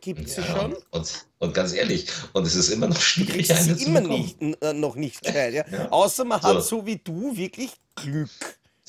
gibt 0.01 0.29
sie 0.29 0.41
Ja, 0.41 0.47
schon. 0.47 0.77
Und, 0.91 1.27
und 1.39 1.53
ganz 1.53 1.73
ehrlich, 1.73 2.07
und 2.33 2.45
es 2.47 2.55
ist 2.55 2.69
immer 2.69 2.87
noch 2.87 3.01
schwierig, 3.01 3.55
eine 3.55 3.75
sie 3.75 3.77
zu 3.77 3.89
immer 3.89 4.01
bekommen. 4.01 4.35
nicht, 4.39 4.41
äh, 4.61 4.73
noch 4.73 4.95
nicht 4.95 5.21
gescheit. 5.23 5.53
Ja? 5.53 5.65
Ja. 5.71 5.89
Außer 5.89 6.25
man 6.25 6.41
So. 6.41 6.47
hat 6.47 6.63
so 6.63 6.85
wie 6.85 6.97
du 6.97 7.35
wirklich 7.35 7.71
Glück. 7.95 8.29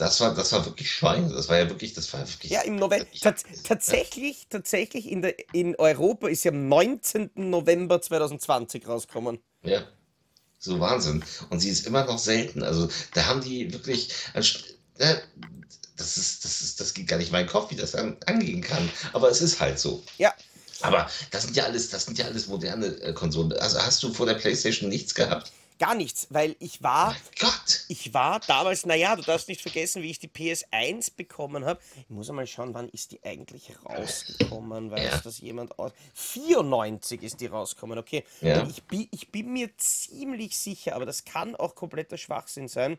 Das 0.03 0.21
war, 0.21 0.35
das 0.35 0.51
war 0.51 0.67
wirklich 0.67 0.91
Schwein. 0.91 1.31
Das 1.33 1.49
war 1.49 1.59
ja 1.59 1.69
wirklich, 1.69 1.95
das 1.95 2.13
war 2.13 2.29
wirklich. 2.29 2.51
Ja, 2.51 2.63
im 2.63 2.75
November. 2.75 3.07
Tats 3.21 3.45
tatsächlich, 3.63 4.49
tatsächlich 4.51 5.09
in, 5.09 5.23
der, 5.23 5.37
in 5.53 5.77
Europa 5.77 6.27
ist 6.27 6.43
ja 6.43 6.51
am 6.51 6.67
19. 6.67 7.31
November 7.37 8.03
2020 8.03 8.89
rausgekommen. 8.89 9.39
Ja. 9.63 9.85
So 10.59 10.81
Wahnsinn. 10.81 11.23
Und 11.51 11.61
sie 11.61 11.69
ist 11.69 11.87
immer 11.87 12.05
noch 12.05 12.19
selten. 12.19 12.65
Also 12.65 12.89
da 13.15 13.27
haben 13.27 13.43
die 13.43 13.73
wirklich. 13.73 14.09
Das 14.35 16.17
ist, 16.17 16.45
das 16.45 16.61
ist, 16.63 16.81
das 16.81 16.95
geht 16.95 17.07
gar 17.07 17.19
nicht 17.19 17.29
in 17.29 17.33
meinen 17.33 17.49
Kopf, 17.49 17.71
wie 17.71 17.77
das 17.77 17.95
an, 17.95 18.17
angehen 18.27 18.61
kann. 18.61 18.91
Aber 19.13 19.31
es 19.31 19.41
ist 19.41 19.61
halt 19.61 19.79
so. 19.79 20.03
Ja. 20.19 20.35
Aber 20.81 21.09
das 21.31 21.45
sind 21.45 21.57
ja 21.57 21.63
alles, 21.63 21.91
das 21.91 22.07
sind 22.07 22.19
ja 22.19 22.25
alles 22.25 22.49
moderne 22.49 22.87
äh, 22.87 23.13
Konsolen. 23.13 23.53
Also 23.53 23.79
hast 23.79 24.03
du 24.03 24.13
vor 24.13 24.27
der 24.27 24.35
PlayStation 24.35 24.89
nichts 24.89 25.15
gehabt? 25.15 25.53
Gar 25.79 25.95
nichts, 25.95 26.29
weil 26.31 26.55
ich 26.61 26.83
war, 26.83 27.17
Gott. 27.41 27.85
ich 27.89 28.15
war 28.15 28.39
damals, 28.41 28.87
naja, 28.87 29.17
du 29.17 29.23
darfst 29.23 29.49
nicht 29.49 29.61
vergessen, 29.61 30.03
wie 30.03 30.11
ich 30.11 30.19
die 30.21 30.29
PS1 30.29 31.13
bekommen 31.17 31.65
habe. 31.65 31.81
Ich 31.97 32.11
muss 32.11 32.29
einmal 32.29 32.47
schauen, 32.47 32.73
wann 32.75 32.89
ist 32.91 33.11
die 33.13 33.23
eigentlich 33.25 33.71
rausgekommen? 33.85 34.91
Weiß 34.91 35.05
Ja. 35.05 35.19
das 35.19 35.41
jemand 35.41 35.79
aus? 35.79 35.93
94 36.15 37.23
ist 37.23 37.41
die 37.41 37.47
rausgekommen, 37.47 37.99
okay. 37.99 38.25
Ja. 38.41 38.67
Ich, 38.69 38.83
bi- 38.85 39.09
ich 39.11 39.29
bin 39.31 39.53
mir 39.53 39.71
ziemlich 39.77 40.57
sicher, 40.57 40.95
aber 40.95 41.07
das 41.07 41.25
kann 41.25 41.57
auch 41.57 41.75
kompletter 41.75 42.17
Schwachsinn 42.19 42.69
sein, 42.69 42.99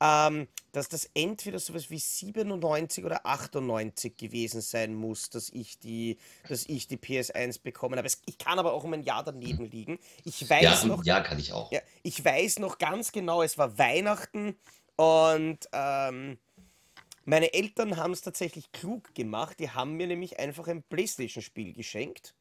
ähm, 0.00 0.48
dass 0.72 0.88
das 0.88 1.08
entweder 1.14 1.58
sowas 1.58 1.90
wie 1.90 1.98
97 1.98 3.04
oder 3.04 3.24
98 3.26 4.16
gewesen 4.16 4.60
sein 4.60 4.94
muss, 4.94 5.30
dass 5.30 5.48
ich 5.50 5.78
die, 5.78 6.18
dass 6.48 6.66
ich 6.66 6.88
die 6.88 6.96
PS1 6.96 7.58
bekommen 7.62 7.96
habe. 7.96 8.06
Es- 8.06 8.22
Ich 8.26 8.38
kann 8.38 8.58
aber 8.58 8.72
auch 8.72 8.84
um 8.84 8.92
ein 8.92 9.02
Jahr 9.02 9.24
daneben 9.24 9.64
liegen. 9.70 9.98
Ich 10.24 10.48
weiß 10.48 10.82
Ja, 10.82 10.88
noch, 10.88 11.04
ja, 11.04 11.20
kann 11.20 11.38
ich 11.38 11.52
auch. 11.52 11.70
ja, 11.72 11.80
ich 12.02 12.24
weiß 12.24 12.58
noch 12.58 12.78
ganz 12.78 13.12
genau, 13.12 13.42
es 13.42 13.56
war 13.56 13.78
Weihnachten 13.78 14.56
und 14.96 15.58
ähm, 15.72 16.38
meine 17.24 17.54
Eltern 17.54 17.96
haben 17.96 18.12
es 18.12 18.20
tatsächlich 18.20 18.70
klug 18.72 19.14
gemacht. 19.14 19.58
Die 19.58 19.70
haben 19.70 19.94
mir 19.94 20.06
nämlich 20.06 20.38
einfach 20.38 20.68
ein 20.68 20.82
Playstation-Spiel 20.82 21.72
geschenkt. 21.72 22.34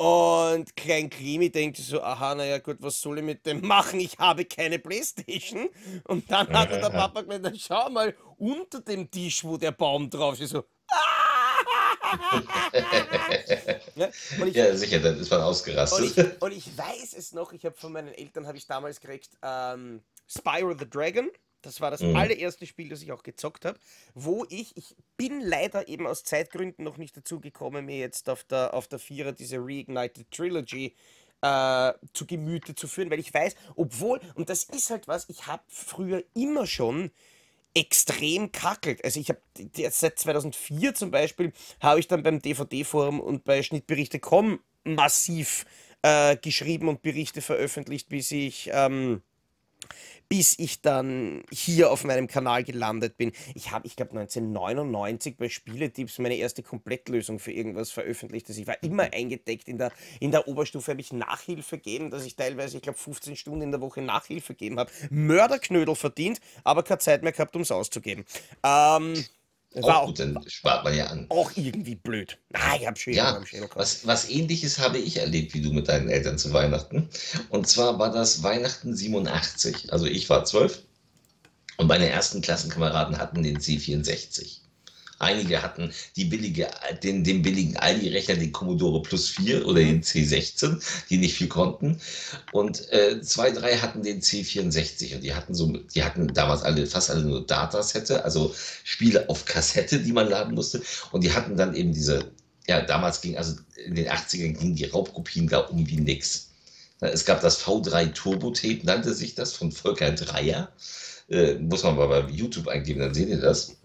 Und 0.00 0.76
Klein 0.76 1.10
Klimi 1.10 1.50
denkt 1.50 1.76
so, 1.78 2.00
aha, 2.00 2.32
naja 2.36 2.58
gut, 2.58 2.76
was 2.80 3.00
soll 3.00 3.18
ich 3.18 3.24
mit 3.24 3.44
dem 3.44 3.66
machen? 3.66 3.98
Ich 3.98 4.16
habe 4.18 4.44
keine 4.44 4.78
Playstation. 4.78 5.68
Und 6.04 6.30
dann 6.30 6.48
hat 6.56 6.70
der 6.70 6.78
Papa 6.90 7.22
gemeint, 7.22 7.42
"Na, 7.42 7.52
schau 7.58 7.90
mal 7.90 8.14
unter 8.36 8.80
dem 8.80 9.10
Tisch, 9.10 9.42
wo 9.42 9.56
der 9.56 9.72
Baum 9.72 10.08
drauf 10.08 10.40
ist. 10.40 10.50
So, 10.50 10.62
ne? 13.96 14.12
Und 14.40 14.48
ich, 14.48 14.54
Ja, 14.54 14.74
sicher, 14.76 15.00
dann 15.00 15.18
ist 15.18 15.30
man 15.30 15.40
und 15.40 15.46
ausgerastet. 15.46 16.16
ich, 16.16 16.42
und 16.42 16.52
ich 16.52 16.76
weiß 16.78 17.14
es 17.14 17.32
noch, 17.32 17.52
ich 17.52 17.64
habe 17.64 17.76
von 17.76 17.92
meinen 17.92 18.14
Eltern, 18.14 18.46
habe 18.46 18.56
ich 18.56 18.66
damals 18.66 19.00
gekriegt, 19.00 19.30
ähm, 19.42 20.02
Spyro 20.28 20.76
the 20.78 20.88
Dragon. 20.88 21.30
Das 21.62 21.80
war 21.80 21.90
das 21.90 22.02
Mhm. 22.02 22.16
allererste 22.16 22.66
Spiel, 22.66 22.88
das 22.88 23.02
ich 23.02 23.12
auch 23.12 23.22
gezockt 23.22 23.64
habe, 23.64 23.78
wo 24.14 24.46
ich, 24.48 24.76
ich 24.76 24.94
bin 25.16 25.40
leider 25.40 25.88
eben 25.88 26.06
aus 26.06 26.24
Zeitgründen 26.24 26.84
noch 26.84 26.96
nicht 26.96 27.16
dazu 27.16 27.40
gekommen, 27.40 27.86
mir 27.86 27.98
jetzt 27.98 28.28
auf 28.30 28.44
der, 28.44 28.74
auf 28.74 28.88
der 28.88 28.98
Vierer 28.98 29.32
diese 29.32 29.58
Reignited 29.58 30.30
Trilogy 30.30 30.94
äh, 31.40 31.92
zu 32.12 32.26
Gemüte 32.26 32.74
zu 32.74 32.88
führen, 32.88 33.10
weil 33.10 33.20
ich 33.20 33.32
weiß, 33.32 33.54
obwohl, 33.76 34.20
und 34.34 34.48
das 34.50 34.64
ist 34.64 34.90
halt 34.90 35.08
was, 35.08 35.28
ich 35.28 35.46
habe 35.46 35.62
früher 35.68 36.22
immer 36.34 36.66
schon 36.66 37.10
extrem 37.74 38.50
kackelt. 38.50 39.04
Also 39.04 39.20
ich 39.20 39.28
habe 39.30 39.40
seit 39.90 40.18
2004 40.18 40.94
zum 40.94 41.10
Beispiel, 41.10 41.52
habe 41.80 42.00
ich 42.00 42.08
dann 42.08 42.22
beim 42.22 42.40
DVD-Forum 42.40 43.20
und 43.20 43.44
bei 43.44 43.62
Schnittberichte.com 43.62 44.60
massiv 44.84 45.64
äh, 46.02 46.36
geschrieben 46.36 46.88
und 46.88 47.02
Berichte 47.02 47.40
veröffentlicht, 47.42 48.08
bis 48.08 48.30
ich, 48.30 48.70
ähm, 48.72 49.22
bis 50.28 50.58
ich 50.58 50.82
dann 50.82 51.42
hier 51.50 51.90
auf 51.90 52.04
meinem 52.04 52.26
Kanal 52.26 52.64
gelandet 52.64 53.16
bin. 53.16 53.32
Ich 53.54 53.70
habe, 53.70 53.86
ich 53.86 53.96
glaube, 53.96 54.10
1999 54.18 55.36
bei 55.36 55.48
Spieletipps 55.48 56.18
meine 56.18 56.36
erste 56.36 56.62
Komplettlösung 56.62 57.38
für 57.38 57.52
irgendwas 57.52 57.90
veröffentlicht. 57.90 58.48
Also 58.48 58.60
ich 58.60 58.66
war 58.66 58.82
immer 58.82 59.12
eingedeckt 59.12 59.68
in 59.68 59.78
der, 59.78 59.92
in 60.20 60.30
der 60.30 60.46
Oberstufe, 60.46 60.90
habe 60.90 61.00
ich 61.00 61.12
Nachhilfe 61.12 61.78
gegeben, 61.78 62.10
dass 62.10 62.24
ich 62.24 62.36
teilweise, 62.36 62.76
ich 62.76 62.82
glaube, 62.82 62.98
15 62.98 63.36
Stunden 63.36 63.62
in 63.62 63.70
der 63.70 63.80
Woche 63.80 64.02
Nachhilfe 64.02 64.54
gegeben 64.54 64.78
habe. 64.78 64.90
Mörderknödel 65.10 65.94
verdient, 65.94 66.40
aber 66.64 66.82
keine 66.82 66.98
Zeit 66.98 67.22
mehr 67.22 67.32
gehabt, 67.32 67.56
um 67.56 67.62
es 67.62 67.72
auszugeben. 67.72 68.24
Ähm, 68.62 69.14
war 69.74 70.02
Auch 70.02 70.06
gut, 70.06 70.18
dann 70.18 70.42
spart 70.48 70.84
man 70.84 70.94
ja 70.96 71.06
an. 71.06 71.30
auch 71.30 71.50
irgendwie 71.56 71.94
blöd. 71.94 72.38
Ah, 72.52 72.76
ich 72.78 72.86
habe 72.86 72.98
Schere 72.98 73.16
Ja, 73.16 73.32
beim 73.32 73.46
Schädel 73.46 73.68
was, 73.74 74.06
was 74.06 74.28
ähnliches 74.30 74.78
habe 74.78 74.98
ich 74.98 75.16
erlebt 75.18 75.54
wie 75.54 75.60
du 75.62 75.72
mit 75.72 75.88
deinen 75.88 76.08
Eltern 76.08 76.38
zu 76.38 76.52
Weihnachten. 76.52 77.08
Und 77.50 77.66
zwar 77.68 77.98
war 77.98 78.10
das 78.12 78.42
Weihnachten 78.42 78.94
87. 78.94 79.92
Also 79.92 80.06
ich 80.06 80.28
war 80.30 80.44
zwölf 80.44 80.82
und 81.78 81.86
meine 81.88 82.08
ersten 82.08 82.42
Klassenkameraden 82.42 83.18
hatten 83.18 83.42
den 83.42 83.58
C64. 83.60 84.60
Einige 85.20 85.62
hatten 85.62 85.92
die 86.14 86.26
billige, 86.26 86.68
den, 87.02 87.24
den 87.24 87.42
billigen 87.42 87.76
Aldi-Rechner, 87.76 88.36
den 88.36 88.52
Commodore 88.52 89.02
Plus 89.02 89.28
4 89.30 89.66
oder 89.66 89.80
den 89.80 90.02
C16, 90.02 90.80
die 91.10 91.18
nicht 91.18 91.34
viel 91.34 91.48
konnten. 91.48 92.00
Und 92.52 92.90
äh, 92.92 93.20
zwei, 93.22 93.50
drei 93.50 93.76
hatten 93.78 94.04
den 94.04 94.20
C64 94.20 95.16
und 95.16 95.24
die 95.24 95.34
hatten 95.34 95.54
so, 95.54 95.66
die 95.66 96.04
hatten 96.04 96.28
damals 96.28 96.62
alle, 96.62 96.86
fast 96.86 97.10
alle 97.10 97.22
nur 97.22 97.44
Datasette, 97.44 98.24
also 98.24 98.54
Spiele 98.84 99.28
auf 99.28 99.44
Kassette, 99.44 99.98
die 99.98 100.12
man 100.12 100.28
laden 100.28 100.54
musste. 100.54 100.82
Und 101.10 101.24
die 101.24 101.32
hatten 101.32 101.56
dann 101.56 101.74
eben 101.74 101.92
diese, 101.92 102.30
ja, 102.68 102.80
damals 102.82 103.20
ging, 103.20 103.36
also 103.36 103.56
in 103.86 103.96
den 103.96 104.08
80ern 104.08 104.56
gingen 104.56 104.76
die 104.76 104.84
Raubkopien 104.84 105.48
da 105.48 105.58
um 105.58 105.88
wie 105.88 105.96
nix. 105.96 106.50
Es 107.00 107.24
gab 107.24 107.40
das 107.40 107.60
V3 107.62 108.12
Turbo 108.12 108.50
Tape, 108.50 108.80
nannte 108.84 109.14
sich 109.14 109.34
das, 109.34 109.52
von 109.52 109.72
Volker 109.72 110.12
Dreier. 110.12 110.70
Äh, 111.28 111.54
muss 111.54 111.82
man 111.82 111.96
mal 111.96 112.08
bei 112.08 112.28
YouTube 112.30 112.68
eingeben, 112.68 113.00
dann 113.00 113.14
seht 113.14 113.28
ihr 113.28 113.40
das. 113.40 113.77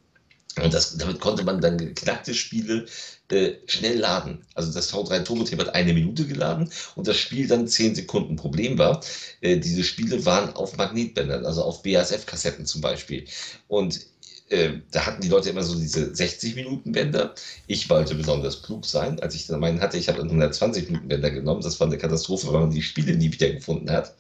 Und 0.62 0.74
das, 0.74 0.98
damit 0.98 1.20
konnte 1.20 1.44
man 1.44 1.62
dann 1.62 1.78
geknackte 1.78 2.34
Spiele 2.34 2.86
äh, 3.32 3.54
schnell 3.66 3.98
laden. 4.00 4.46
Also 4.54 4.72
das 4.72 4.94
V3 4.94 5.24
Turbo 5.24 5.44
Tape 5.44 5.64
hat 5.66 5.74
eine 5.76 5.94
Minute 5.94 6.26
geladen 6.28 6.70
und 6.96 7.08
das 7.08 7.18
Spiel 7.18 7.48
dann 7.48 7.68
zehn 7.68 7.96
Sekunden. 7.96 8.36
Problem 8.36 8.78
war, 8.78 9.02
äh, 9.42 9.58
diese 9.58 9.84
Spiele 9.84 10.24
waren 10.26 10.54
auf 10.56 10.78
Magnetbändern, 10.78 11.46
also 11.46 11.64
auf 11.64 11.82
BASF-Kassetten 11.84 12.66
zum 12.66 12.82
Beispiel. 12.82 13.26
Und 13.68 14.02
äh, 14.50 14.82
da 14.92 15.06
hatten 15.08 15.22
die 15.22 15.30
Leute 15.30 15.50
immer 15.50 15.64
so 15.64 15.74
diese 15.80 16.14
60-Minuten-Bänder. 16.14 17.34
Ich 17.68 17.90
wollte 17.90 18.14
besonders 18.16 18.62
klug 18.62 18.86
sein, 18.86 19.20
als 19.22 19.34
ich 19.36 19.48
dann 19.48 19.60
meinen 19.60 19.82
hatte, 19.82 19.98
ich 19.98 20.10
habe 20.10 20.20
dann 20.20 20.30
120-Minuten-Bänder 20.30 21.32
genommen. 21.32 21.62
Das 21.62 21.80
war 21.80 21.88
eine 21.88 21.98
Katastrophe, 21.98 22.52
weil 22.54 22.62
man 22.62 22.72
die 22.72 22.82
Spiele 22.84 23.16
nie 23.16 23.32
wieder 23.32 23.50
gefunden 23.52 23.90
hat. 23.90 24.14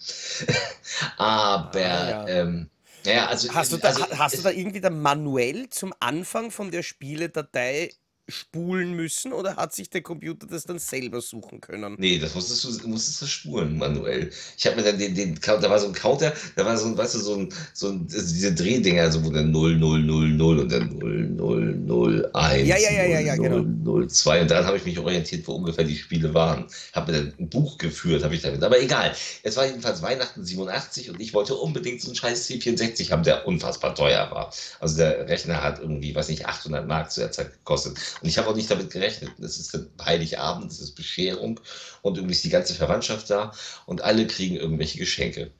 Aber, 1.17 1.79
Ah, 1.79 2.09
ja. 2.09 2.27
ähm, 2.27 2.69
naja, 3.05 3.27
also. 3.27 3.53
Hast 3.53 3.71
du, 3.71 3.77
da, 3.77 3.89
also, 3.89 4.03
ha- 4.03 4.17
hast 4.17 4.37
du 4.37 4.41
da 4.43 4.51
irgendwie 4.51 4.81
dann 4.81 5.01
manuell 5.01 5.69
zum 5.69 5.93
Anfang 5.99 6.51
von 6.51 6.71
der 6.71 6.83
Spieledatei 6.83 7.91
spulen 8.29 8.93
müssen 8.93 9.33
oder 9.33 9.57
hat 9.57 9.73
sich 9.73 9.89
der 9.89 10.01
Computer 10.01 10.47
das 10.47 10.63
dann 10.63 10.79
selber 10.79 11.19
suchen 11.19 11.59
können? 11.59 11.95
Nee, 11.97 12.19
das 12.19 12.33
musstest 12.33 12.63
du, 12.63 12.87
musstest 12.87 13.21
du 13.21 13.25
spulen 13.25 13.77
manuell. 13.77 14.31
Ich 14.57 14.65
habe 14.65 14.77
mir 14.77 14.83
dann 14.83 14.97
den, 14.97 15.13
den, 15.13 15.39
da 15.41 15.69
war 15.69 15.79
so 15.79 15.87
ein 15.87 15.93
Counter, 15.93 16.33
da 16.55 16.65
war 16.65 16.77
so 16.77 16.87
ein, 16.87 16.97
weißt 16.97 17.15
du, 17.15 17.19
so 17.19 17.35
ein, 17.35 17.53
so 17.73 17.89
ein, 17.89 18.07
also 18.13 18.33
diese 18.33 18.53
Drehdinger, 18.53 19.11
so 19.11 19.25
wo 19.25 19.29
dann 19.29 19.51
0, 19.51 19.75
0, 19.75 20.03
0, 20.03 20.29
0 20.29 20.59
und 20.59 20.71
dann 20.71 20.97
0, 20.97 21.29
0, 21.29 21.75
0, 21.75 22.29
1, 22.33 22.67
Ja, 22.67 22.77
ja, 22.77 22.91
ja, 22.91 23.03
ja, 23.03 23.19
ja, 23.19 23.35
0, 23.35 23.49
genau. 23.49 23.91
0, 23.91 24.09
2 24.09 24.41
und 24.43 24.51
dann 24.51 24.65
habe 24.65 24.77
ich 24.77 24.85
mich 24.85 24.97
orientiert, 24.97 25.45
wo 25.45 25.53
ungefähr 25.53 25.83
die 25.83 25.97
Spiele 25.97 26.33
waren. 26.33 26.65
Habe 26.93 27.11
mir 27.11 27.17
dann 27.17 27.33
ein 27.39 27.49
Buch 27.49 27.77
geführt, 27.77 28.23
habe 28.23 28.35
ich 28.35 28.41
damit. 28.41 28.63
Aber 28.63 28.81
egal, 28.81 29.13
es 29.43 29.57
war 29.57 29.65
jedenfalls 29.65 30.01
Weihnachten 30.01 30.45
87 30.45 31.09
und 31.09 31.19
ich 31.19 31.33
wollte 31.33 31.55
unbedingt 31.55 32.01
so 32.01 32.07
einen 32.07 32.15
scheiß 32.15 32.49
C64 32.49 33.11
haben, 33.11 33.23
der 33.23 33.45
unfassbar 33.45 33.93
teuer 33.95 34.31
war. 34.31 34.53
Also 34.79 34.97
der 34.97 35.27
Rechner 35.27 35.61
hat 35.61 35.79
irgendwie, 35.79 36.15
weiß 36.15 36.29
nicht, 36.29 36.45
800 36.45 36.87
Mark 36.87 37.11
zu 37.11 37.19
der 37.19 37.31
Zeit 37.31 37.51
gekostet. 37.51 37.97
Und 38.21 38.27
ich 38.29 38.37
habe 38.37 38.49
auch 38.49 38.55
nicht 38.55 38.69
damit 38.71 38.91
gerechnet. 38.91 39.31
Es 39.39 39.59
ist 39.59 39.73
dann 39.73 39.89
Heiligabend, 40.03 40.71
es 40.71 40.79
ist 40.79 40.95
Bescherung 40.95 41.59
und 42.01 42.17
irgendwie 42.17 42.33
ist 42.33 42.43
die 42.43 42.49
ganze 42.49 42.73
Verwandtschaft 42.73 43.29
da 43.29 43.53
und 43.85 44.01
alle 44.01 44.27
kriegen 44.27 44.55
irgendwelche 44.55 44.97
Geschenke. 44.99 45.51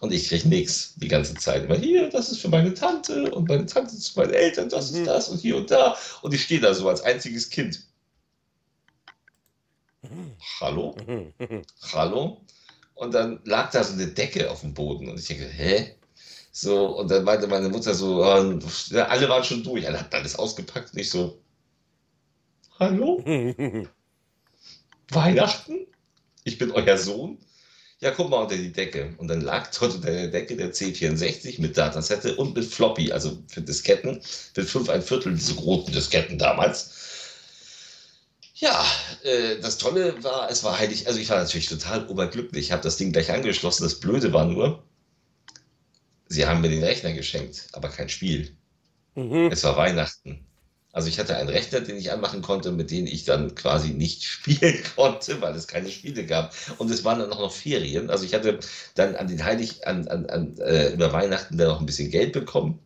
Und 0.00 0.12
ich 0.12 0.28
kriege 0.28 0.48
nichts 0.48 0.94
die 0.96 1.08
ganze 1.08 1.34
Zeit. 1.34 1.64
Immer 1.64 1.76
hier, 1.76 2.08
das 2.08 2.30
ist 2.30 2.40
für 2.40 2.48
meine 2.48 2.72
Tante 2.72 3.30
und 3.30 3.48
meine 3.48 3.66
Tante 3.66 3.96
zu 3.96 4.18
meinen 4.18 4.32
Eltern, 4.32 4.70
das 4.70 4.90
Mhm. 4.90 4.98
ist 5.00 5.06
das 5.06 5.28
und 5.28 5.40
hier 5.40 5.56
und 5.56 5.70
da. 5.70 5.96
Und 6.22 6.32
ich 6.32 6.42
stehe 6.42 6.60
da 6.60 6.72
so 6.72 6.88
als 6.88 7.02
einziges 7.02 7.50
Kind. 7.50 7.86
Hallo? 10.60 10.96
Hallo? 11.92 12.46
Und 12.94 13.14
dann 13.14 13.40
lag 13.44 13.70
da 13.70 13.84
so 13.84 13.92
eine 13.92 14.06
Decke 14.08 14.50
auf 14.50 14.60
dem 14.62 14.74
Boden 14.74 15.08
und 15.08 15.18
ich 15.18 15.26
denke, 15.26 15.46
hä? 15.46 15.96
So, 16.52 16.98
und 16.98 17.10
dann 17.10 17.24
meinte 17.24 17.46
meine 17.46 17.68
Mutter 17.68 17.94
so, 17.94 18.24
oh, 18.24 18.58
ja, 18.90 19.06
alle 19.06 19.28
waren 19.28 19.44
schon 19.44 19.62
durch, 19.62 19.86
alle 19.86 20.00
hatten 20.00 20.14
alles 20.14 20.36
ausgepackt 20.36 20.92
und 20.92 20.98
ich 20.98 21.10
so, 21.10 21.40
hallo? 22.78 23.22
Weihnachten? 25.10 25.86
Ich 26.44 26.58
bin 26.58 26.72
euer 26.72 26.96
Sohn? 26.96 27.38
Ja, 28.00 28.12
guck 28.12 28.30
mal 28.30 28.42
unter 28.42 28.56
die 28.56 28.72
Decke. 28.72 29.14
Und 29.18 29.28
dann 29.28 29.42
lag 29.42 29.70
dort 29.78 29.94
unter 29.94 30.10
der 30.10 30.28
Decke 30.28 30.56
der 30.56 30.72
C64 30.72 31.60
mit 31.60 31.76
Datasette 31.76 32.34
und 32.36 32.56
mit 32.56 32.64
Floppy, 32.64 33.12
also 33.12 33.38
für 33.46 33.60
Disketten, 33.60 34.22
mit 34.56 34.68
5 34.68 34.88
ein 34.88 35.02
Viertel, 35.02 35.34
diese 35.34 35.54
großen 35.54 35.92
Disketten 35.92 36.38
damals. 36.38 36.94
Ja, 38.54 38.84
äh, 39.22 39.58
das 39.60 39.78
Tolle 39.78 40.22
war, 40.24 40.50
es 40.50 40.64
war 40.64 40.78
heilig, 40.78 41.06
also 41.06 41.18
ich 41.18 41.28
war 41.28 41.38
natürlich 41.38 41.68
total 41.68 42.06
oberglücklich. 42.08 42.66
Ich 42.66 42.72
habe 42.72 42.82
das 42.82 42.96
Ding 42.96 43.12
gleich 43.12 43.30
angeschlossen. 43.30 43.84
Das 43.84 44.00
Blöde 44.00 44.32
war 44.32 44.46
nur, 44.46 44.82
sie 46.30 46.46
haben 46.46 46.62
mir 46.62 46.70
den 46.70 46.82
Rechner 46.82 47.12
geschenkt, 47.12 47.68
aber 47.72 47.90
kein 47.90 48.08
Spiel. 48.08 48.56
Mhm. 49.14 49.50
Es 49.52 49.62
war 49.64 49.76
Weihnachten. 49.76 50.46
Also 50.92 51.08
ich 51.08 51.18
hatte 51.18 51.36
einen 51.36 51.48
Rechner, 51.48 51.80
den 51.80 51.96
ich 51.96 52.10
anmachen 52.10 52.42
konnte, 52.42 52.72
mit 52.72 52.90
dem 52.90 53.06
ich 53.06 53.24
dann 53.24 53.54
quasi 53.54 53.90
nicht 53.90 54.24
spielen 54.24 54.78
konnte, 54.96 55.40
weil 55.42 55.54
es 55.54 55.66
keine 55.66 55.90
Spiele 55.90 56.24
gab. 56.24 56.54
Und 56.78 56.90
es 56.90 57.04
waren 57.04 57.18
dann 57.18 57.32
auch 57.32 57.40
noch 57.40 57.52
Ferien. 57.52 58.10
Also 58.10 58.24
ich 58.24 58.34
hatte 58.34 58.58
dann 58.94 59.16
an 59.16 59.28
den 59.28 59.44
Heilig, 59.44 59.86
an, 59.86 60.08
an, 60.08 60.26
an 60.26 60.56
äh, 60.58 60.92
über 60.94 61.12
Weihnachten 61.12 61.58
dann 61.58 61.68
noch 61.68 61.80
ein 61.80 61.86
bisschen 61.86 62.10
Geld 62.10 62.32
bekommen. 62.32 62.78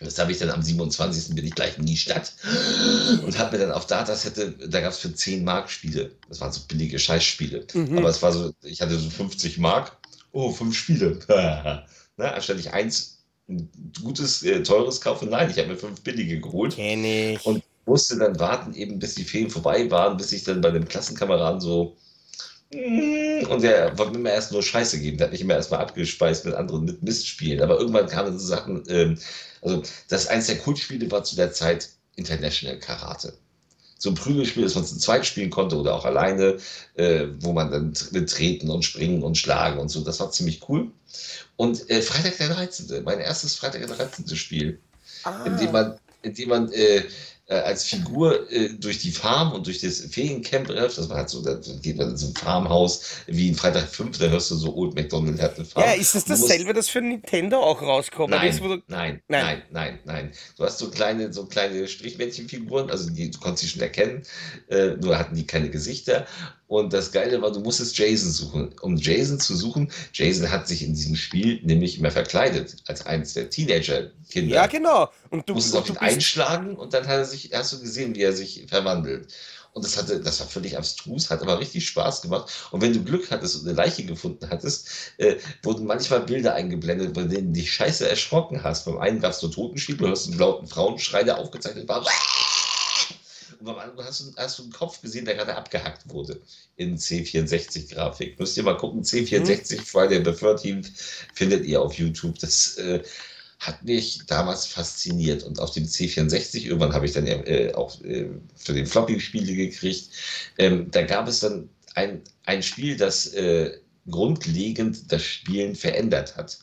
Das 0.00 0.18
habe 0.18 0.30
ich 0.30 0.38
dann 0.38 0.50
am 0.50 0.62
27. 0.62 1.34
bin 1.34 1.44
ich 1.44 1.54
gleich 1.54 1.76
in 1.76 1.86
die 1.86 1.96
Stadt 1.96 2.34
und 3.24 3.36
habe 3.38 3.56
mir 3.56 3.64
dann 3.64 3.72
auf 3.72 3.86
Datasette, 3.86 4.52
da 4.52 4.80
gab 4.80 4.92
es 4.92 4.98
für 4.98 5.12
10 5.12 5.42
Mark 5.42 5.70
Spiele. 5.70 6.12
Das 6.28 6.40
waren 6.40 6.52
so 6.52 6.60
billige 6.68 6.98
Scheißspiele. 6.98 7.66
Mhm. 7.74 7.98
Aber 7.98 8.08
es 8.08 8.22
war 8.22 8.32
so, 8.32 8.52
ich 8.62 8.80
hatte 8.80 8.96
so 8.96 9.10
50 9.10 9.58
Mark. 9.58 9.96
Oh, 10.32 10.52
fünf 10.52 10.76
Spiele. 10.76 11.18
ne, 12.18 12.34
anstatt 12.34 12.58
ich 12.58 12.72
eins 12.72 13.18
ein 13.48 13.70
gutes, 14.02 14.42
äh, 14.42 14.62
teures 14.62 15.00
kaufe, 15.00 15.24
nein, 15.24 15.50
ich 15.50 15.58
habe 15.58 15.68
mir 15.68 15.76
fünf 15.76 16.02
billige 16.02 16.40
geholt. 16.40 16.74
Kenn 16.74 17.04
ich. 17.04 17.44
Und 17.46 17.62
musste 17.86 18.18
dann 18.18 18.38
warten, 18.38 18.74
eben 18.74 18.98
bis 18.98 19.14
die 19.14 19.24
Ferien 19.24 19.50
vorbei 19.50 19.90
waren, 19.90 20.18
bis 20.18 20.32
ich 20.32 20.44
dann 20.44 20.60
bei 20.60 20.70
dem 20.70 20.86
Klassenkameraden 20.86 21.60
so 21.60 21.96
mm, 22.72 23.46
und 23.48 23.62
der 23.62 23.96
wollte 23.96 24.12
mir 24.12 24.18
immer 24.18 24.30
erst 24.32 24.52
nur 24.52 24.62
Scheiße 24.62 25.00
geben. 25.00 25.16
Der 25.16 25.26
hat 25.26 25.32
mich 25.32 25.40
immer 25.40 25.54
erstmal 25.54 25.80
abgespeist 25.80 26.44
mit 26.44 26.54
anderen 26.54 26.84
mit 26.84 27.02
Mistspielen. 27.02 27.62
Aber 27.62 27.78
irgendwann 27.78 28.08
kamen 28.08 28.38
so 28.38 28.46
Sachen, 28.46 28.82
ähm, 28.88 29.18
also 29.62 29.82
das 30.08 30.26
eins 30.26 30.46
der 30.46 30.58
Kultspiele 30.58 31.10
war 31.10 31.24
zu 31.24 31.36
der 31.36 31.52
Zeit 31.52 31.88
International 32.16 32.78
Karate. 32.78 33.38
So 33.98 34.10
ein 34.10 34.14
Prügelspiel, 34.14 34.62
das 34.62 34.76
man 34.76 34.84
zu 34.84 34.96
zweit 34.98 35.26
spielen 35.26 35.50
konnte 35.50 35.76
oder 35.76 35.94
auch 35.94 36.04
alleine, 36.04 36.56
äh, 36.94 37.26
wo 37.40 37.52
man 37.52 37.70
dann 37.70 37.92
mit 38.12 38.30
treten 38.30 38.70
und 38.70 38.84
springen 38.84 39.22
und 39.22 39.36
schlagen 39.36 39.78
und 39.78 39.88
so. 39.88 40.02
Das 40.02 40.20
war 40.20 40.30
ziemlich 40.30 40.68
cool. 40.68 40.90
Und 41.56 41.90
äh, 41.90 42.00
Freitag 42.00 42.38
der 42.38 42.48
13., 42.50 43.02
mein 43.04 43.18
erstes 43.18 43.56
Freitag 43.56 43.86
der 43.86 43.96
13. 43.96 44.36
Spiel, 44.36 44.78
ah. 45.24 45.44
in 45.44 45.56
dem 45.56 45.72
man, 45.72 45.98
in 46.22 46.34
dem 46.34 46.48
man 46.48 46.72
äh, 46.72 47.02
als 47.54 47.84
Figur 47.84 48.50
äh, 48.52 48.68
durch 48.74 48.98
die 48.98 49.10
Farm 49.10 49.52
und 49.52 49.66
durch 49.66 49.80
das 49.80 50.00
Feriencamp 50.00 50.68
läuft. 50.68 50.98
Das 50.98 51.08
war 51.08 51.16
halt 51.16 51.30
so, 51.30 51.42
da 51.42 51.58
geht 51.82 51.96
man 51.96 52.10
in 52.10 52.16
so 52.16 52.28
ein 52.28 52.34
Farmhaus 52.34 53.22
wie 53.26 53.48
in 53.48 53.54
Freitag 53.54 53.88
5, 53.88 54.18
da 54.18 54.26
hörst 54.26 54.50
du 54.50 54.56
so 54.56 54.74
Old 54.76 54.94
McDonald 54.94 55.40
hat 55.40 55.56
eine 55.56 55.64
Farm. 55.64 55.86
Ja, 55.86 55.92
ist 55.94 56.14
das 56.14 56.24
dasselbe, 56.26 56.74
das 56.74 56.88
für 56.88 57.00
Nintendo 57.00 57.58
auch 57.60 57.80
rauskommt? 57.80 58.30
Nein, 58.30 58.42
nein, 58.88 59.22
nein, 59.28 59.62
nein, 59.70 59.98
nein. 60.04 60.32
Du 60.56 60.64
hast 60.64 60.78
so 60.78 60.90
kleine, 60.90 61.32
so 61.32 61.46
kleine 61.46 61.88
Strichmännchenfiguren, 61.88 62.90
also 62.90 63.08
die, 63.10 63.30
du 63.30 63.38
konntest 63.38 63.62
sie 63.62 63.68
schon 63.70 63.82
erkennen, 63.82 64.22
äh, 64.68 64.88
nur 65.00 65.18
hatten 65.18 65.34
die 65.34 65.46
keine 65.46 65.70
Gesichter 65.70 66.26
und 66.68 66.92
das 66.92 67.10
Geile 67.12 67.40
war, 67.40 67.50
du 67.50 67.60
musstest 67.60 67.96
Jason 67.96 68.30
suchen. 68.30 68.74
Um 68.82 68.96
Jason 68.96 69.40
zu 69.40 69.56
suchen, 69.56 69.90
Jason 70.12 70.50
hat 70.50 70.68
sich 70.68 70.82
in 70.82 70.94
diesem 70.94 71.16
Spiel 71.16 71.60
nämlich 71.62 71.98
immer 71.98 72.10
verkleidet, 72.10 72.76
als 72.86 73.06
eines 73.06 73.32
der 73.32 73.48
Teenager-Kinder. 73.48 74.54
Ja, 74.54 74.66
genau. 74.66 75.08
Und 75.30 75.48
du 75.48 75.54
musstest 75.54 75.76
auf 75.76 75.88
ihn 75.88 75.96
einschlagen 75.96 76.76
und 76.76 76.92
dann 76.92 77.06
hat 77.06 77.16
er 77.16 77.24
sich, 77.24 77.50
hast 77.54 77.72
du 77.72 77.80
gesehen, 77.80 78.14
wie 78.14 78.22
er 78.22 78.34
sich 78.34 78.66
verwandelt. 78.68 79.32
Und 79.72 79.84
das 79.84 79.96
hatte, 79.96 80.20
das 80.20 80.40
war 80.40 80.46
völlig 80.46 80.76
abstrus, 80.76 81.30
hat 81.30 81.40
aber 81.40 81.58
richtig 81.58 81.86
Spaß 81.86 82.22
gemacht. 82.22 82.52
Und 82.70 82.82
wenn 82.82 82.92
du 82.92 83.02
Glück 83.02 83.30
hattest 83.30 83.56
und 83.56 83.68
eine 83.68 83.76
Leiche 83.76 84.04
gefunden 84.04 84.50
hattest, 84.50 84.88
äh, 85.18 85.36
wurden 85.62 85.86
manchmal 85.86 86.20
Bilder 86.20 86.54
eingeblendet, 86.54 87.14
bei 87.14 87.22
denen 87.22 87.54
du 87.54 87.60
dich 87.60 87.72
scheiße 87.72 88.08
erschrocken 88.08 88.62
hast. 88.62 88.84
Beim 88.84 88.98
einen 88.98 89.20
gab 89.20 89.32
es 89.32 89.40
so 89.40 89.48
Totenspiel, 89.48 89.96
du 89.96 90.08
hast 90.08 90.26
einen 90.26 90.38
lauten 90.38 90.66
Frauenschrei, 90.66 91.22
der 91.22 91.38
aufgezeichnet 91.38 91.88
war. 91.88 92.04
Hast 93.64 94.20
du, 94.20 94.32
hast 94.36 94.58
du 94.58 94.62
einen 94.62 94.72
Kopf 94.72 95.00
gesehen, 95.00 95.24
der 95.24 95.34
gerade 95.34 95.56
abgehackt 95.56 96.08
wurde 96.08 96.40
in 96.76 96.96
C64-Grafik. 96.96 98.38
Müsst 98.38 98.56
ihr 98.56 98.62
mal 98.62 98.76
gucken, 98.76 99.02
C64 99.02 99.76
mhm. 99.76 99.82
Friday 99.82 100.24
the 100.24 100.30
13th 100.30 100.90
findet 101.34 101.64
ihr 101.66 101.82
auf 101.82 101.94
YouTube. 101.94 102.38
Das 102.38 102.76
äh, 102.78 103.02
hat 103.58 103.82
mich 103.82 104.20
damals 104.26 104.66
fasziniert. 104.66 105.42
Und 105.42 105.58
auf 105.58 105.72
dem 105.72 105.84
C64, 105.84 106.64
irgendwann 106.64 106.92
habe 106.92 107.06
ich 107.06 107.12
dann 107.12 107.26
äh, 107.26 107.72
auch 107.74 108.00
äh, 108.02 108.28
für 108.56 108.72
den 108.74 108.86
Floppy 108.86 109.18
Spiele 109.20 109.54
gekriegt, 109.54 110.10
ähm, 110.58 110.90
da 110.90 111.02
gab 111.02 111.26
es 111.26 111.40
dann 111.40 111.68
ein, 111.94 112.22
ein 112.44 112.62
Spiel, 112.62 112.96
das 112.96 113.34
äh, 113.34 113.78
grundlegend 114.08 115.10
das 115.10 115.22
Spielen 115.22 115.74
verändert 115.74 116.36
hat. 116.36 116.58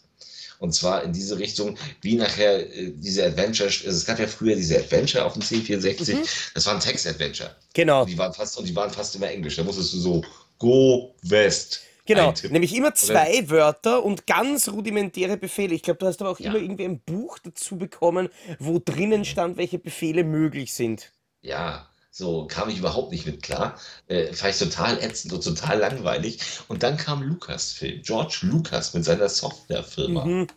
Und 0.59 0.73
zwar 0.73 1.03
in 1.03 1.13
diese 1.13 1.37
Richtung, 1.37 1.77
wie 2.01 2.15
nachher 2.15 2.59
äh, 2.59 2.91
diese 2.95 3.25
Adventure, 3.25 3.67
also 3.67 3.89
es 3.89 4.05
gab 4.05 4.19
ja 4.19 4.27
früher 4.27 4.55
diese 4.55 4.77
Adventure 4.77 5.25
auf 5.25 5.33
dem 5.33 5.41
C64, 5.41 6.15
mhm. 6.15 6.23
das 6.53 6.65
waren 6.65 6.79
Text-Adventure. 6.79 7.55
Genau. 7.73 8.01
Und 8.01 8.09
die 8.09 8.17
waren 8.17 8.33
fast, 8.33 8.57
und 8.57 8.67
die 8.67 8.75
waren 8.75 8.91
fast 8.91 9.15
immer 9.15 9.29
Englisch. 9.29 9.55
Da 9.55 9.63
musstest 9.63 9.93
du 9.93 9.99
so 9.99 10.23
Go 10.57 11.15
West. 11.23 11.81
Genau, 12.07 12.33
nämlich 12.49 12.75
immer 12.75 12.93
zwei 12.93 13.39
Oder? 13.39 13.49
Wörter 13.49 14.05
und 14.05 14.27
ganz 14.27 14.69
rudimentäre 14.69 15.37
Befehle. 15.37 15.73
Ich 15.73 15.81
glaube, 15.81 15.97
du 15.97 16.05
hast 16.05 16.21
aber 16.21 16.29
auch 16.29 16.39
ja. 16.39 16.51
immer 16.51 16.59
irgendwie 16.59 16.85
ein 16.85 16.99
Buch 16.99 17.39
dazu 17.39 17.77
bekommen, 17.77 18.29
wo 18.59 18.79
drinnen 18.83 19.25
stand, 19.25 19.57
welche 19.57 19.79
Befehle 19.79 20.23
möglich 20.23 20.73
sind. 20.73 21.11
Ja, 21.41 21.89
so 22.17 22.47
kam 22.47 22.69
ich 22.69 22.77
überhaupt 22.77 23.11
nicht 23.11 23.25
mit 23.25 23.43
klar. 23.43 23.77
Äh, 24.07 24.31
fand 24.31 24.53
ich 24.53 24.59
total 24.59 25.03
ätzend 25.03 25.33
und 25.33 25.43
total 25.43 25.79
langweilig. 25.79 26.39
Und 26.69 26.81
dann 26.81 26.95
kam 26.95 27.21
Lucasfilm, 27.21 28.01
George 28.03 28.39
Lucas 28.43 28.93
mit 28.93 29.03
seiner 29.03 29.27
Softwarefirma 29.27 30.23
mhm. 30.23 30.47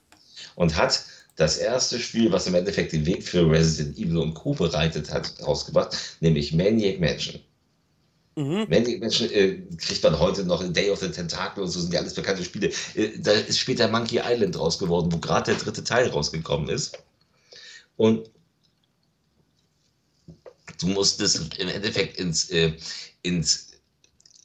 und 0.54 0.76
hat 0.76 1.02
das 1.34 1.56
erste 1.56 1.98
Spiel, 1.98 2.30
was 2.30 2.46
im 2.46 2.54
Endeffekt 2.54 2.92
den 2.92 3.04
Weg 3.06 3.24
für 3.24 3.50
Resident 3.50 3.98
Evil 3.98 4.18
und 4.18 4.34
Co. 4.34 4.54
bereitet 4.54 5.10
hat, 5.12 5.34
rausgebracht, 5.44 5.96
nämlich 6.20 6.52
Maniac 6.52 7.00
Mansion. 7.00 7.40
Mhm. 8.36 8.66
Maniac 8.68 9.00
Mansion 9.00 9.28
äh, 9.32 9.60
kriegt 9.78 10.04
man 10.04 10.16
heute 10.16 10.44
noch 10.44 10.62
in 10.62 10.72
Day 10.72 10.90
of 10.90 11.00
the 11.00 11.10
Tentacle 11.10 11.64
und 11.64 11.70
so 11.70 11.80
sind 11.80 11.92
ja 11.92 11.98
alles 11.98 12.14
bekannte 12.14 12.44
Spiele. 12.44 12.70
Äh, 12.94 13.18
da 13.18 13.32
ist 13.32 13.58
später 13.58 13.88
Monkey 13.88 14.20
Island 14.24 14.56
raus 14.56 14.78
geworden, 14.78 15.10
wo 15.10 15.18
gerade 15.18 15.50
der 15.50 15.60
dritte 15.60 15.82
Teil 15.82 16.06
rausgekommen 16.06 16.68
ist. 16.68 17.02
Und 17.96 18.30
Du 20.78 20.86
musstest 20.86 21.40
im 21.58 21.68
Endeffekt 21.68 22.18
ins, 22.18 22.50
äh, 22.50 22.72
ins 23.22 23.68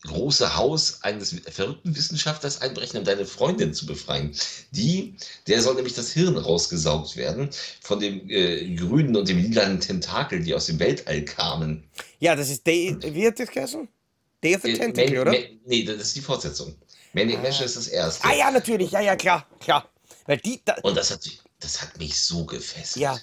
große 0.04 0.56
Haus 0.56 1.02
eines 1.04 1.36
verrückten 1.50 1.96
Wissenschaftlers 1.96 2.62
einbrechen, 2.62 3.00
um 3.00 3.06
deine 3.06 3.26
Freundin 3.26 3.74
zu 3.74 3.86
befreien. 3.86 4.36
Die, 4.72 5.15
der 5.48 5.62
soll 5.62 5.76
nämlich 5.76 5.93
das 5.93 6.12
Hirn 6.12 6.38
rausgesaugt 6.38 7.15
werden 7.15 7.50
von 7.82 8.00
dem 8.00 8.30
äh, 8.30 8.76
grünen 8.76 9.15
und 9.15 9.30
dem 9.30 9.38
lilanen 9.41 9.80
Tentakel, 9.80 10.43
die 10.43 10.54
aus 10.54 10.65
dem 10.65 10.80
Weltall 10.80 11.24
kamen. 11.24 11.84
Ja, 12.19 12.36
das 12.36 12.50
ist 12.50 12.67
Day, 12.67 12.98
wie 13.02 13.28
hat 13.28 13.39
das 13.39 13.50
geheißen? 13.50 13.88
Day 14.43 14.56
of 14.56 14.62
the 14.63 14.72
äh, 14.72 14.78
Tentacle, 14.78 15.22
oder? 15.22 15.32
Man, 15.32 15.43
nee, 15.65 15.84
das 15.84 15.98
ist 15.98 16.15
die 16.15 16.22
Fortsetzung. 16.22 16.76
Manic 17.13 17.38
ah. 17.38 17.41
Mansion 17.41 17.65
ist 17.65 17.78
das 17.78 17.88
erste. 17.88 18.28
Ah 18.28 18.34
ja, 18.34 18.52
natürlich, 18.52 18.91
ja, 18.91 19.00
ja, 19.00 19.15
klar, 19.15 19.48
klar. 19.60 19.89
Weil 20.26 20.38
die, 20.38 20.62
da 20.65 20.76
und 20.84 20.98
das 20.98 21.12
hat, 21.12 21.22
das 21.60 21.82
hat 21.82 21.98
mich 21.98 22.22
so 22.22 22.46
gefesselt. 22.46 23.02
Ja, 23.02 23.17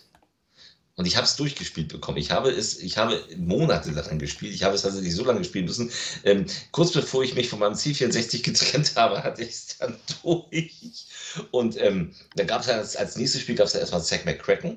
und 1.00 1.06
ich 1.06 1.16
habe 1.16 1.24
es 1.24 1.34
durchgespielt 1.34 1.88
bekommen. 1.88 2.18
Ich 2.18 2.30
habe 2.30 2.50
es, 2.50 2.78
ich 2.78 2.98
habe 2.98 3.18
Monate 3.38 3.92
daran 3.92 4.18
gespielt. 4.18 4.52
Ich 4.52 4.64
habe 4.64 4.74
es 4.74 4.82
tatsächlich 4.82 5.14
so 5.14 5.24
lange 5.24 5.42
spielen 5.44 5.64
müssen. 5.64 5.90
Ähm, 6.24 6.44
kurz 6.72 6.92
bevor 6.92 7.24
ich 7.24 7.34
mich 7.34 7.48
von 7.48 7.58
meinem 7.58 7.72
C64 7.72 8.42
getrennt 8.44 8.92
habe, 8.96 9.24
hatte 9.24 9.40
ich 9.40 9.48
es 9.48 9.78
dann 9.78 9.96
durch. 10.22 11.06
Und 11.52 11.80
ähm, 11.80 12.12
dann 12.36 12.46
gab 12.46 12.60
es 12.60 12.68
als, 12.68 12.96
als 12.96 13.16
nächstes 13.16 13.40
Spiel 13.40 13.54
gab 13.54 13.66
es 13.66 13.74
erstmal 13.74 14.02
Zack 14.02 14.26
McCracken. 14.26 14.76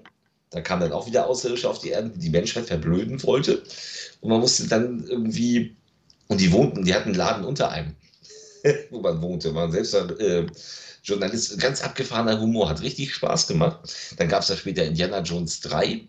Da 0.51 0.61
kam 0.61 0.79
dann 0.79 0.93
auch 0.93 1.07
wieder 1.07 1.27
Außerirdische 1.27 1.69
auf 1.69 1.79
die 1.79 1.89
Erde, 1.89 2.11
die 2.11 2.19
die 2.19 2.29
Menschheit 2.29 2.67
verblöden 2.67 3.21
wollte. 3.23 3.61
Und 4.21 4.29
man 4.29 4.39
musste 4.39 4.65
dann 4.69 5.05
irgendwie, 5.05 5.75
und 6.29 6.39
die 6.39 6.53
wohnten, 6.53 6.85
die 6.85 6.93
hatten 6.93 7.09
einen 7.09 7.17
Laden 7.17 7.43
unter 7.43 7.69
einem, 7.69 7.97
wo 8.91 9.01
man 9.01 9.21
wohnte. 9.21 9.51
Man 9.51 9.73
selbst 9.73 9.93
äh, 9.93 10.45
Journalist, 11.03 11.59
ganz 11.59 11.83
abgefahrener 11.83 12.39
Humor, 12.39 12.69
hat 12.69 12.81
richtig 12.81 13.13
Spaß 13.13 13.47
gemacht. 13.47 13.93
Dann 14.15 14.29
gab 14.29 14.43
es 14.43 14.47
da 14.47 14.55
später 14.55 14.85
Indiana 14.85 15.19
Jones 15.19 15.59
3 15.59 16.07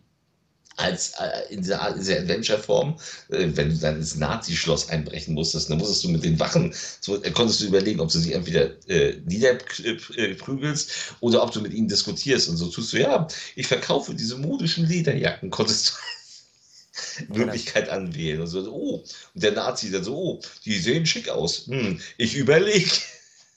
als 0.76 1.12
äh, 1.20 1.52
in 1.52 1.62
dieser, 1.62 1.94
dieser 1.96 2.18
Adventure-Form, 2.18 2.98
äh, 3.28 3.48
wenn 3.54 3.70
du 3.70 3.76
dann 3.76 3.96
ins 3.96 4.16
Nazi-Schloss 4.16 4.88
einbrechen 4.88 5.34
musstest, 5.34 5.70
dann 5.70 5.78
musstest 5.78 6.04
du 6.04 6.08
mit 6.08 6.24
den 6.24 6.38
Wachen, 6.40 6.74
so, 7.00 7.22
äh, 7.22 7.30
konntest 7.30 7.60
du 7.60 7.66
überlegen, 7.66 8.00
ob 8.00 8.10
du 8.10 8.18
sie 8.18 8.32
entweder 8.32 8.70
äh, 8.88 9.20
niederprügelst 9.24 10.90
oder 11.20 11.42
ob 11.42 11.52
du 11.52 11.60
mit 11.60 11.72
ihnen 11.72 11.88
diskutierst. 11.88 12.48
Und 12.48 12.56
so 12.56 12.66
tust 12.68 12.92
du, 12.92 13.00
ja, 13.00 13.26
ich 13.54 13.66
verkaufe 13.66 14.14
diese 14.14 14.36
modischen 14.36 14.86
Lederjacken, 14.86 15.50
konntest 15.50 15.94
du 17.28 17.34
Möglichkeit 17.38 17.88
anwählen. 17.88 18.40
Und 18.40 18.46
so, 18.48 18.60
oh, 18.72 19.04
und 19.34 19.42
der 19.42 19.52
Nazi 19.52 19.90
dann 19.90 20.04
so, 20.04 20.16
oh, 20.16 20.40
die 20.64 20.78
sehen 20.78 21.06
schick 21.06 21.28
aus. 21.28 21.66
Hm, 21.66 22.00
ich 22.18 22.34
überlege. 22.34 22.90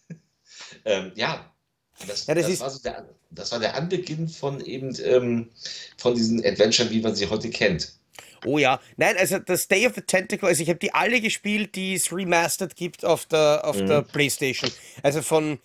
ähm, 0.85 1.11
ja, 1.15 1.51
das, 2.05 2.27
ja, 2.27 2.35
das, 2.35 2.47
das 2.47 2.59
war 2.59 2.69
so 2.69 2.79
der, 2.79 3.09
das 3.31 3.51
war 3.51 3.59
der 3.59 3.75
Anbeginn 3.75 4.27
von 4.27 4.61
eben 4.61 4.95
ähm, 5.03 5.49
von 5.97 6.15
diesen 6.15 6.43
Adventure, 6.45 6.89
wie 6.89 7.01
man 7.01 7.15
sie 7.15 7.27
heute 7.27 7.49
kennt. 7.49 7.93
Oh 8.45 8.57
ja, 8.57 8.79
nein, 8.97 9.17
also 9.17 9.39
das 9.39 9.67
Day 9.67 9.87
of 9.87 9.95
the 9.95 10.01
Tentacle, 10.01 10.47
also 10.47 10.61
ich 10.61 10.69
habe 10.69 10.79
die 10.79 10.93
alle 10.93 11.21
gespielt, 11.21 11.75
die 11.75 11.95
es 11.95 12.11
remastered 12.11 12.75
gibt 12.75 13.03
auf 13.03 13.25
der, 13.25 13.61
auf 13.63 13.77
mhm. 13.77 13.87
der 13.87 14.01
Playstation. 14.03 14.71
Also 15.03 15.21
von, 15.21 15.59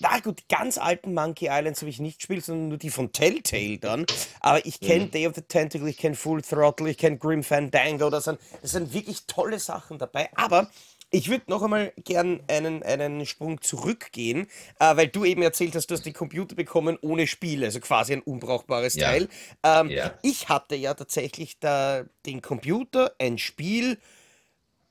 na 0.00 0.18
gut, 0.18 0.40
die 0.40 0.54
ganz 0.54 0.78
alten 0.78 1.14
Monkey 1.14 1.46
Islands 1.46 1.80
habe 1.80 1.90
ich 1.90 2.00
nicht 2.00 2.18
gespielt, 2.18 2.44
sondern 2.44 2.68
nur 2.68 2.78
die 2.78 2.90
von 2.90 3.12
Telltale 3.12 3.78
dann. 3.78 4.04
Aber 4.40 4.64
ich 4.66 4.80
kenne 4.80 5.06
mhm. 5.06 5.10
Day 5.12 5.26
of 5.26 5.34
the 5.36 5.42
Tentacle, 5.42 5.88
ich 5.88 5.98
kenne 5.98 6.16
Full 6.16 6.42
Throttle, 6.42 6.90
ich 6.90 6.98
kenne 6.98 7.18
Grim 7.18 7.42
Fandango, 7.42 8.10
das 8.10 8.24
sind, 8.24 8.38
das 8.62 8.72
sind 8.72 8.92
wirklich 8.92 9.24
tolle 9.26 9.58
Sachen 9.58 9.98
dabei. 9.98 10.28
Aber 10.34 10.68
ich 11.10 11.28
würde 11.30 11.44
noch 11.48 11.62
einmal 11.62 11.92
gern 12.04 12.42
einen, 12.48 12.82
einen 12.82 13.24
Sprung 13.26 13.60
zurückgehen, 13.62 14.46
äh, 14.78 14.96
weil 14.96 15.08
du 15.08 15.24
eben 15.24 15.42
erzählt 15.42 15.74
hast, 15.74 15.86
du 15.88 15.94
hast 15.94 16.04
den 16.04 16.12
Computer 16.12 16.54
bekommen 16.54 16.98
ohne 17.00 17.26
Spiel, 17.26 17.64
also 17.64 17.80
quasi 17.80 18.12
ein 18.12 18.22
unbrauchbares 18.22 18.96
Ja, 18.96 19.08
Teil. 19.08 19.28
Ähm, 19.62 19.88
ja. 19.90 20.18
ich 20.22 20.48
hatte 20.48 20.74
ja 20.76 20.94
tatsächlich 20.94 21.58
da 21.60 22.04
den 22.26 22.42
Computer, 22.42 23.14
ein 23.18 23.38
Spiel, 23.38 23.98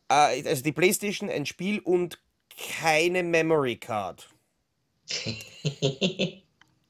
äh, 0.09 0.43
also 0.47 0.63
die 0.63 0.71
PlayStation, 0.71 1.29
ein 1.29 1.45
Spiel 1.45 1.79
und 1.79 2.19
keine 2.79 3.23
Memory 3.23 3.77
Card. 3.77 4.29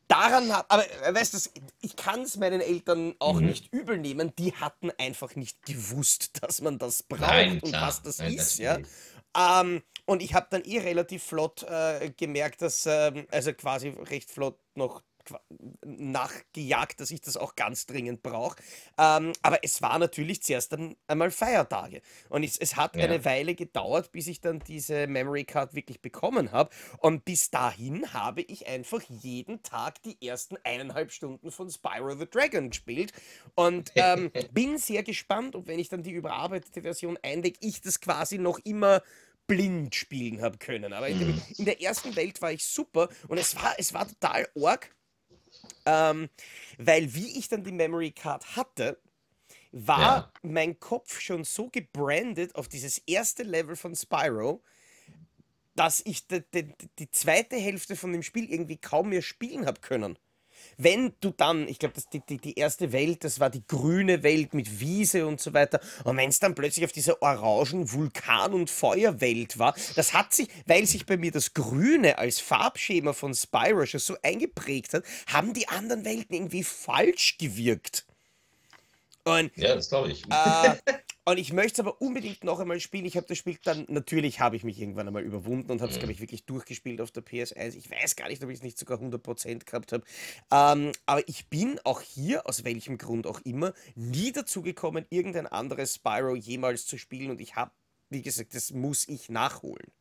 Daran 0.07 0.55
hat, 0.55 0.65
aber 0.69 0.86
äh, 1.03 1.13
weißt 1.13 1.34
du, 1.34 1.61
ich 1.82 1.95
kann 1.97 2.21
es 2.21 2.38
meinen 2.38 2.61
Eltern 2.61 3.15
auch 3.19 3.41
Mhm. 3.41 3.47
nicht 3.47 3.73
übel 3.73 3.97
nehmen. 3.97 4.34
Die 4.38 4.53
hatten 4.53 4.89
einfach 4.97 5.36
nicht 5.36 5.65
gewusst, 5.65 6.41
dass 6.43 6.61
man 6.61 6.78
das 6.80 7.03
braucht 7.03 7.19
Nein, 7.21 7.59
und 7.59 7.73
was 7.73 8.01
das 8.03 8.19
Nein, 8.19 8.34
ist, 8.36 8.57
ja. 8.57 8.73
natürlich. 8.78 8.88
Ähm, 9.38 9.83
und 10.05 10.21
ich 10.21 10.33
habe 10.33 10.47
dann 10.49 10.63
eh 10.63 10.79
relativ 10.79 11.23
flott 11.23 11.63
äh, 11.63 12.11
gemerkt, 12.15 12.61
dass, 12.61 12.85
ähm, 12.85 13.27
also 13.31 13.53
quasi 13.53 13.89
recht 13.89 14.31
flott 14.31 14.57
noch 14.75 15.03
nachgejagt, 15.85 16.99
dass 16.99 17.11
ich 17.11 17.21
das 17.21 17.38
auch 17.38 17.55
ganz 17.55 17.85
dringend 17.85 18.23
brauche. 18.23 18.55
Ähm, 18.97 19.33
aber 19.41 19.59
es 19.63 19.81
war 19.81 19.99
natürlich 19.99 20.41
zuerst 20.41 20.71
dann 20.73 20.95
einmal 21.07 21.31
Feiertage. 21.31 22.01
Und 22.29 22.43
es, 22.43 22.57
es 22.57 22.75
hat 22.75 22.95
Ja. 22.95 23.03
eine 23.03 23.25
Weile 23.25 23.55
gedauert, 23.55 24.11
bis 24.11 24.27
ich 24.27 24.41
dann 24.41 24.59
diese 24.59 25.07
Memory 25.07 25.43
Card 25.45 25.73
wirklich 25.75 26.01
bekommen 26.01 26.51
habe. 26.51 26.69
Und 26.99 27.25
bis 27.25 27.49
dahin 27.51 28.13
habe 28.13 28.41
ich 28.41 28.67
einfach 28.67 29.01
jeden 29.09 29.63
Tag 29.63 30.01
die 30.03 30.17
ersten 30.25 30.57
eineinhalb 30.63 31.11
Stunden 31.11 31.51
von 31.51 31.69
Spyro 31.69 32.15
the 32.15 32.29
Dragon 32.29 32.69
gespielt. 32.69 33.11
Und 33.55 33.91
ähm, 33.95 34.31
bin 34.51 34.77
sehr 34.77 35.03
gespannt, 35.03 35.55
ob 35.55 35.67
wenn 35.67 35.79
ich 35.79 35.89
dann 35.89 36.03
die 36.03 36.11
überarbeitete 36.11 36.81
Version 36.81 37.17
einlege, 37.21 37.57
ich 37.61 37.81
das 37.81 37.99
quasi 37.99 38.38
noch 38.38 38.59
immer 38.63 39.01
blind 39.47 39.95
spielen 39.95 40.41
habe 40.41 40.57
können. 40.57 40.93
Aber 40.93 41.09
in, 41.09 41.19
dem, 41.19 41.29
Mhm. 41.29 41.43
in 41.57 41.65
der 41.65 41.81
ersten 41.81 42.15
Welt 42.15 42.41
war 42.41 42.51
ich 42.51 42.65
super 42.65 43.09
und 43.27 43.37
es 43.37 43.55
war, 43.55 43.75
es 43.77 43.93
war 43.93 44.07
total 44.07 44.47
arg, 44.61 44.95
ähm, 45.85 46.29
weil 46.77 47.13
wie 47.13 47.37
ich 47.39 47.47
dann 47.49 47.63
die 47.63 47.71
Memory 47.71 48.11
Card 48.11 48.55
hatte, 48.55 49.01
war 49.71 50.27
Ja. 50.27 50.33
mein 50.43 50.79
Kopf 50.79 51.19
schon 51.21 51.43
so 51.45 51.69
gebrandet 51.69 52.55
auf 52.55 52.67
dieses 52.69 52.99
erste 53.07 53.43
Level 53.43 53.75
von 53.75 53.95
Spyro, 53.95 54.63
dass 55.75 56.01
ich 56.05 56.27
die, 56.27 56.43
die, 56.53 56.73
die 56.99 57.11
zweite 57.11 57.55
Hälfte 57.55 57.95
von 57.95 58.11
dem 58.11 58.23
Spiel 58.23 58.51
irgendwie 58.51 58.77
kaum 58.77 59.09
mehr 59.09 59.21
spielen 59.21 59.65
habe 59.65 59.79
können. 59.81 60.17
Wenn 60.78 61.13
du 61.21 61.32
dann, 61.32 61.67
ich 61.67 61.80
glaube, 61.80 61.95
die, 62.13 62.21
die, 62.28 62.38
die 62.38 62.55
erste 62.57 62.91
Welt, 62.91 63.23
das 63.23 63.39
war 63.39 63.49
die 63.49 63.65
grüne 63.67 64.23
Welt 64.23 64.53
mit 64.53 64.80
Wiese 64.80 65.25
und 65.28 65.41
so 65.41 65.53
weiter, 65.53 65.80
und 66.03 66.17
wenn 66.17 66.30
es 66.30 66.39
dann 66.39 66.55
plötzlich 66.55 66.86
auf 66.86 66.91
dieser 66.91 67.21
orangen 67.21 67.91
Vulkan- 67.91 68.53
und 68.53 68.69
Feuerwelt 68.69 69.59
war, 69.59 69.75
das 69.95 70.13
hat 70.13 70.34
sich, 70.34 70.47
weil 70.65 70.86
sich 70.86 71.05
bei 71.05 71.17
mir 71.17 71.32
das 71.32 71.53
Grüne 71.53 72.17
als 72.17 72.39
Farbschema 72.39 73.13
von 73.13 73.34
Spyro 73.34 73.86
schon 73.86 73.99
so 73.99 74.15
eingeprägt 74.23 74.93
hat, 74.93 75.03
haben 75.28 75.53
die 75.53 75.67
anderen 75.67 76.05
Welten 76.05 76.36
irgendwie 76.36 76.63
falsch 76.63 77.38
gewirkt. 77.38 78.06
Und 79.28 79.51
Ja, 79.57 79.75
das 79.75 79.89
glaube 79.89 80.11
ich. 80.11 80.23
äh, 80.30 80.75
und 81.25 81.38
ich 81.38 81.51
möchte 81.51 81.82
es 81.82 81.86
aber 81.86 82.01
unbedingt 82.01 82.43
noch 82.43 82.59
einmal 82.59 82.80
spielen. 82.80 83.05
Ich 83.05 83.17
habe 83.17 83.28
das 83.28 83.38
Spiel 83.38 83.57
dann, 83.63 83.86
natürlich 83.89 84.39
habe 84.39 84.55
ich 84.55 84.63
mich 84.63 84.80
irgendwann 84.80 85.07
einmal 85.07 85.23
überwunden 85.23 85.69
und 85.69 85.82
habe 85.82 85.91
es, 85.91 85.99
glaube 85.99 86.13
ich, 86.13 86.21
wirklich 86.21 86.45
durchgespielt 86.45 87.01
auf 87.01 87.11
der 87.11 87.23
PS1. 87.23 87.75
Ich 87.75 87.91
weiß 87.91 88.15
gar 88.15 88.30
nicht, 88.30 88.41
ob 88.43 88.49
ich 88.49 88.57
es 88.57 88.63
nicht 88.63 88.78
sogar 88.78 88.99
100% 88.99 89.65
gehabt 89.65 89.91
habe. 89.91 90.03
Ähm, 90.51 90.93
aber 91.05 91.28
ich 91.28 91.49
bin 91.49 91.80
auch 91.84 92.01
hier, 92.01 92.47
aus 92.47 92.63
welchem 92.63 92.97
Grund 92.97 93.28
auch 93.28 93.41
immer, 93.41 93.73
nie 93.95 94.32
dazu 94.32 94.61
gekommen, 94.61 95.05
irgendein 95.09 95.47
anderes 95.47 95.95
Spyro 95.95 96.36
jemals 96.36 96.86
zu 96.86 96.97
spielen. 96.97 97.32
Und 97.32 97.41
ich 97.41 97.55
habe, 97.55 97.71
wie 98.09 98.21
gesagt, 98.21 98.55
das 98.55 98.71
muss 98.71 99.07
ich 99.09 99.30
nachholen. 99.30 99.91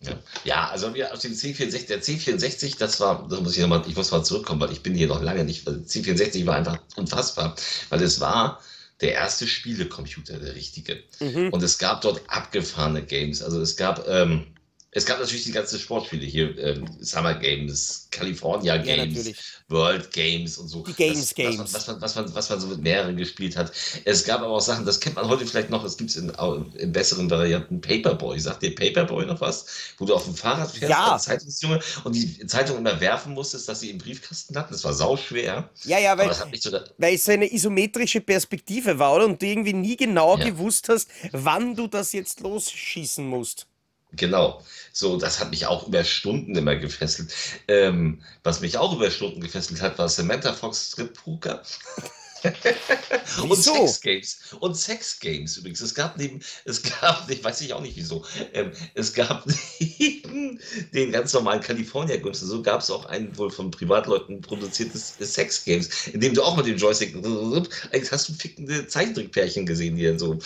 Ja, 0.00 0.18
ja 0.44 0.68
also 0.68 0.94
wir 0.94 1.12
aus 1.12 1.20
dem 1.20 1.32
C64, 1.32 1.86
der 1.86 2.02
C64, 2.02 2.78
das 2.78 3.00
war, 3.00 3.26
das 3.28 3.40
muss 3.40 3.54
ich 3.54 3.60
nochmal, 3.60 3.82
ich 3.86 3.96
muss 3.96 4.10
mal 4.10 4.24
zurückkommen, 4.24 4.60
weil 4.60 4.72
ich 4.72 4.82
bin 4.82 4.94
hier 4.94 5.08
noch 5.08 5.22
lange 5.22 5.44
nicht, 5.44 5.66
weil 5.66 5.74
C64 5.76 6.46
war 6.46 6.56
einfach 6.56 6.78
unfassbar, 6.96 7.54
weil 7.90 8.02
es 8.02 8.20
war 8.20 8.60
der 9.00 9.12
erste 9.12 9.46
Spielecomputer, 9.46 10.38
der 10.38 10.54
richtige. 10.54 11.02
Mhm. 11.20 11.50
Und 11.52 11.62
es 11.62 11.78
gab 11.78 12.02
dort 12.02 12.22
abgefahrene 12.28 13.02
Games. 13.02 13.42
Also 13.42 13.60
es 13.60 13.76
gab, 13.76 14.06
ähm, 14.08 14.46
es 14.92 15.06
gab 15.06 15.20
natürlich 15.20 15.44
die 15.44 15.52
ganzen 15.52 15.78
Sportspiele 15.78 16.26
hier, 16.26 16.58
ähm, 16.58 16.84
Summer 17.00 17.34
Games, 17.34 18.08
California 18.10 18.74
Ja, 18.74 18.82
Games, 18.82 19.14
natürlich. 19.16 19.36
World 19.68 20.10
Games 20.12 20.58
und 20.58 20.66
so. 20.66 20.82
Die 20.82 20.92
Games, 20.94 21.20
das, 21.20 21.34
Games. 21.34 21.58
Was, 21.58 21.72
man, 21.72 21.72
was, 21.72 21.86
man, 21.86 22.00
was, 22.02 22.14
man, 22.16 22.34
was 22.34 22.50
man 22.50 22.60
so 22.60 22.66
mit 22.66 22.80
mehreren 22.82 23.16
gespielt 23.16 23.56
hat. 23.56 23.70
Es 24.04 24.24
gab 24.24 24.40
aber 24.40 24.50
auch 24.50 24.60
Sachen, 24.60 24.84
das 24.84 24.98
kennt 24.98 25.14
man 25.14 25.28
heute 25.28 25.46
vielleicht 25.46 25.70
noch, 25.70 25.84
es 25.84 25.96
gibt 25.96 26.10
es 26.10 26.16
in, 26.16 26.30
in 26.76 26.90
besseren 26.90 27.30
Varianten, 27.30 27.80
Paperboy. 27.80 28.40
Sagt 28.40 28.64
dir 28.64 28.74
Paperboy 28.74 29.26
noch 29.26 29.40
was? 29.40 29.66
Wo 29.98 30.06
du 30.06 30.14
auf 30.14 30.24
dem 30.24 30.34
Fahrrad 30.34 30.72
fährst 30.72 30.90
Ja. 30.90 31.12
als 31.12 31.22
Zeitungsjunge 31.24 31.78
und 32.02 32.14
die 32.16 32.44
Zeitung 32.46 32.78
immer 32.78 33.00
werfen 33.00 33.32
musstest, 33.32 33.68
dass 33.68 33.78
sie 33.78 33.90
im 33.90 33.98
Briefkasten 33.98 34.56
hatten. 34.56 34.72
Das 34.72 34.82
war 34.82 34.92
sauschwer. 34.92 35.70
Ja, 35.84 35.98
ja, 36.00 36.18
weil, 36.18 36.34
sogar, 36.58 36.84
weil 36.98 37.14
es 37.14 37.24
so 37.24 37.30
eine 37.30 37.52
isometrische 37.52 38.20
Perspektive 38.20 38.98
war, 38.98 39.14
oder? 39.14 39.26
Und 39.26 39.40
du 39.40 39.46
irgendwie 39.46 39.72
nie 39.72 39.96
genau 39.96 40.36
Ja. 40.36 40.46
gewusst 40.46 40.88
hast, 40.88 41.08
wann 41.30 41.76
du 41.76 41.86
das 41.86 42.12
jetzt 42.12 42.40
losschießen 42.40 43.24
musst. 43.24 43.69
Genau, 44.12 44.62
so, 44.92 45.16
das 45.18 45.38
hat 45.40 45.50
mich 45.50 45.66
auch 45.66 45.86
über 45.86 46.02
Stunden 46.04 46.56
immer 46.56 46.76
gefesselt. 46.76 47.32
Ähm, 47.68 48.22
was 48.42 48.60
mich 48.60 48.76
auch 48.76 48.94
über 48.94 49.10
Stunden 49.10 49.40
gefesselt 49.40 49.80
hat, 49.82 49.98
war 49.98 50.08
Samantha 50.08 50.52
Fox 50.52 50.90
Strip 50.92 51.14
Poker. 51.14 51.62
Und 52.42 53.50
Wieso? 53.50 53.86
Sex 53.86 54.00
Games. 54.00 54.38
Und 54.60 54.76
Sex 54.76 55.18
Games 55.20 55.56
übrigens. 55.56 55.80
Es 55.80 55.94
gab 55.94 56.16
neben, 56.16 56.40
es 56.64 56.82
gab, 56.82 57.28
ich 57.30 57.42
weiß 57.42 57.60
ich 57.60 57.72
auch 57.72 57.80
nicht 57.80 57.96
wieso, 57.96 58.24
ähm, 58.52 58.72
es 58.94 59.12
gab 59.12 59.46
neben 59.78 60.60
den 60.92 61.12
ganz 61.12 61.32
normalen 61.32 61.60
California 61.60 62.16
Games, 62.16 62.40
so 62.40 62.62
gab 62.62 62.80
es 62.80 62.90
auch 62.90 63.04
ein 63.06 63.36
wohl 63.36 63.50
von 63.50 63.70
Privatleuten 63.70 64.40
produziertes 64.40 65.16
Sex 65.18 65.64
Games, 65.64 66.08
in 66.08 66.20
dem 66.20 66.34
du 66.34 66.42
auch 66.42 66.56
mit 66.56 66.66
dem 66.66 66.76
Joystick, 66.76 67.14
eigentlich 67.14 68.12
hast 68.12 68.28
du 68.28 68.32
fickende 68.32 68.86
Zeichentrickpärchen 68.86 69.66
gesehen, 69.66 69.96
die 69.96 70.04
dann 70.04 70.18
so, 70.18 70.38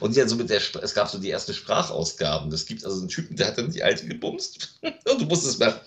und 0.00 0.14
die 0.14 0.20
dann 0.20 0.28
so 0.28 0.36
mit 0.36 0.50
der, 0.50 0.60
es 0.82 0.94
gab 0.94 1.08
so 1.08 1.18
die 1.18 1.30
ersten 1.30 1.54
Sprachausgaben. 1.54 2.52
Es 2.52 2.66
gibt 2.66 2.84
also 2.84 2.98
einen 2.98 3.08
Typen, 3.08 3.36
der 3.36 3.48
hat 3.48 3.58
dann 3.58 3.70
die 3.70 3.82
alte 3.82 4.06
gebumst 4.06 4.78
und 4.82 5.20
du 5.20 5.26
musstest 5.26 5.60
mal, 5.60 5.80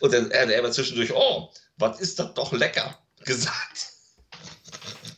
und 0.00 0.12
dann 0.12 0.30
er, 0.30 0.48
er 0.48 0.62
war 0.62 0.70
zwischendurch, 0.70 1.12
oh, 1.14 1.50
was 1.78 2.00
ist 2.00 2.18
das 2.18 2.34
doch 2.34 2.52
lecker 2.52 2.98
gesagt. 3.24 3.95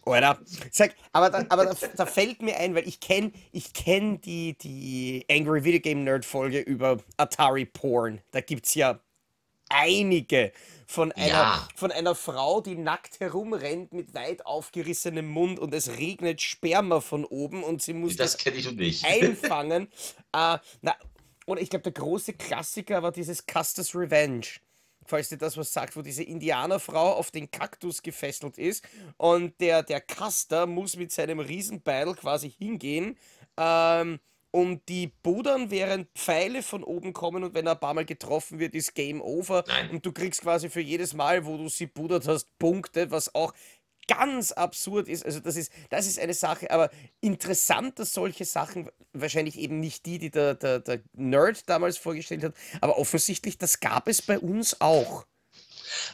Oder? 0.09 0.39
Sag, 0.71 0.95
aber 1.13 1.31
da, 1.31 1.45
aber 1.49 1.67
da, 1.67 1.75
da 1.97 2.07
fällt 2.07 2.43
mir 2.43 2.57
ein, 2.59 2.75
weil 2.75 2.89
ich 2.89 3.01
kenne 3.01 3.33
ich 3.53 3.73
kenn 3.73 4.21
die, 4.21 4.57
die 4.59 5.25
Angry 5.31 5.65
Video 5.65 5.81
Game 5.81 6.05
Nerd 6.05 6.25
Folge 6.25 6.61
über 6.61 6.99
Atari 7.17 7.67
Porn. 7.67 8.21
Da 8.31 8.41
gibt 8.41 8.67
es 8.67 8.75
ja 8.75 9.01
einige 9.69 10.53
von 10.87 11.13
einer, 11.13 11.29
Ja. 11.29 11.69
von 11.77 11.93
einer 11.93 12.15
Frau, 12.15 12.61
die 12.61 12.77
nackt 12.77 13.21
herumrennt 13.21 13.93
mit 13.93 14.15
weit 14.15 14.47
aufgerissenem 14.47 15.29
Mund 15.29 15.59
und 15.59 15.75
es 15.75 15.99
regnet 15.99 16.41
Sperma 16.41 17.01
von 17.01 17.25
oben 17.25 17.63
und 17.63 17.83
sie 17.83 17.93
muss 17.93 18.17
Das 18.17 18.37
das 18.39 19.05
einfangen. 19.05 19.89
äh, 20.33 20.59
na, 20.81 20.97
oder 21.47 21.61
ich 21.61 21.71
glaube, 21.71 21.83
der 21.83 21.93
große 21.93 22.35
Klassiker 22.35 23.03
war 23.03 23.13
dieses 23.13 23.45
Custer's 23.47 23.95
Revenge. 23.95 24.47
Falls 25.09 25.31
dir 25.31 25.39
das 25.39 25.57
was 25.57 25.73
sagt, 25.73 25.97
wo 25.97 26.03
diese 26.03 26.23
Indianerfrau 26.23 27.13
auf 27.13 27.31
den 27.31 27.51
Kaktus 27.51 28.03
gefesselt 28.03 28.59
ist 28.59 28.87
und 29.17 29.59
der, 29.61 29.83
der 29.83 30.03
Custer 30.03 30.67
muss 30.67 30.97
mit 30.97 31.13
seinem 31.13 31.41
Riesenbeil 31.41 32.15
quasi 32.15 32.51
hingehen 32.51 33.17
ähm, 33.57 34.21
und 34.51 34.87
die 34.89 35.07
budern, 35.07 35.71
während 35.71 36.09
Pfeile 36.15 36.63
von 36.63 36.85
oben 36.85 37.13
kommen 37.15 37.43
und 37.43 37.55
wenn 37.55 37.67
er 37.67 37.73
ein 37.73 37.81
paar 37.81 37.95
Mal 37.95 38.05
getroffen 38.05 38.59
wird, 38.59 38.75
ist 38.75 38.95
Game 38.95 39.21
Over 39.23 39.65
Nein. 39.67 39.91
und 39.91 40.05
du 40.07 40.13
kriegst 40.13 40.43
quasi 40.43 40.69
für 40.69 40.81
jedes 40.81 41.15
Mal, 41.15 41.47
wo 41.47 41.57
du 41.57 41.69
sie 41.69 41.87
budert 41.87 42.29
hast, 42.29 42.47
Punkte, 42.59 43.11
was 43.11 43.35
auch 43.35 43.55
ganz 44.09 44.51
absurd 44.51 45.09
ist. 45.09 45.25
Also 45.25 45.39
das 45.39 45.55
ist, 45.55 45.71
das 45.91 46.07
ist 46.07 46.19
eine 46.19 46.35
Sache, 46.35 46.71
aber 46.71 46.91
interessant, 47.21 47.99
dass 48.01 48.13
solche 48.13 48.45
Sachen, 48.45 48.91
wahrscheinlich 49.13 49.59
eben 49.59 49.79
nicht 49.79 50.07
die, 50.07 50.19
die 50.19 50.31
der, 50.31 50.55
der, 50.55 50.81
der 50.81 51.01
Nerd 51.13 51.69
damals 51.69 51.97
vorgestellt 51.97 52.43
hat, 52.43 52.55
aber 52.81 52.99
offensichtlich, 52.99 53.59
das 53.59 53.79
gab 53.79 54.09
es 54.09 54.21
bei 54.21 54.39
uns 54.39 54.81
auch. 54.81 55.25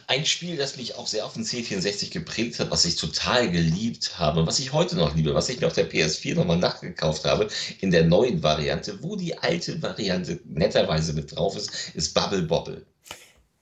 Ein 0.06 0.24
Spiel, 0.24 0.56
das 0.56 0.76
mich 0.76 0.94
auch 0.94 1.06
sehr 1.06 1.26
auf 1.26 1.34
den 1.34 1.44
C64 1.44 2.10
geprägt 2.10 2.58
hat, 2.60 2.70
was 2.70 2.84
ich 2.84 2.96
total 2.96 3.50
geliebt 3.50 4.18
habe, 4.18 4.46
was 4.46 4.58
ich 4.58 4.72
heute 4.72 4.96
noch 4.96 5.16
liebe, 5.16 5.34
was 5.34 5.48
ich 5.48 5.60
mir 5.60 5.66
auf 5.66 5.72
der 5.72 5.90
PS4 5.90 6.34
nochmal 6.34 6.58
nachgekauft 6.58 7.24
habe, 7.24 7.48
in 7.80 7.90
der 7.90 8.04
neuen 8.04 8.42
Variante, 8.42 9.02
wo 9.02 9.16
die 9.16 9.36
alte 9.36 9.82
Variante 9.82 10.40
netterweise 10.44 11.12
mit 11.12 11.34
drauf 11.34 11.56
ist, 11.56 11.70
ist 11.94 12.14
Bubble 12.14 12.42
Bobble. 12.42 12.86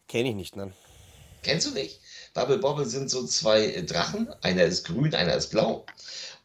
Kenne 0.08 0.30
ich 0.30 0.34
nicht, 0.34 0.56
nein. 0.56 0.74
Kennst 1.42 1.66
du 1.66 1.70
nicht? 1.72 2.01
Bubble 2.34 2.58
Bobble 2.58 2.86
sind 2.86 3.10
so 3.10 3.26
zwei 3.26 3.66
äh, 3.66 3.82
Drachen, 3.82 4.28
einer 4.40 4.64
ist 4.64 4.86
grün, 4.86 5.14
einer 5.14 5.34
ist 5.34 5.50
blau. 5.50 5.84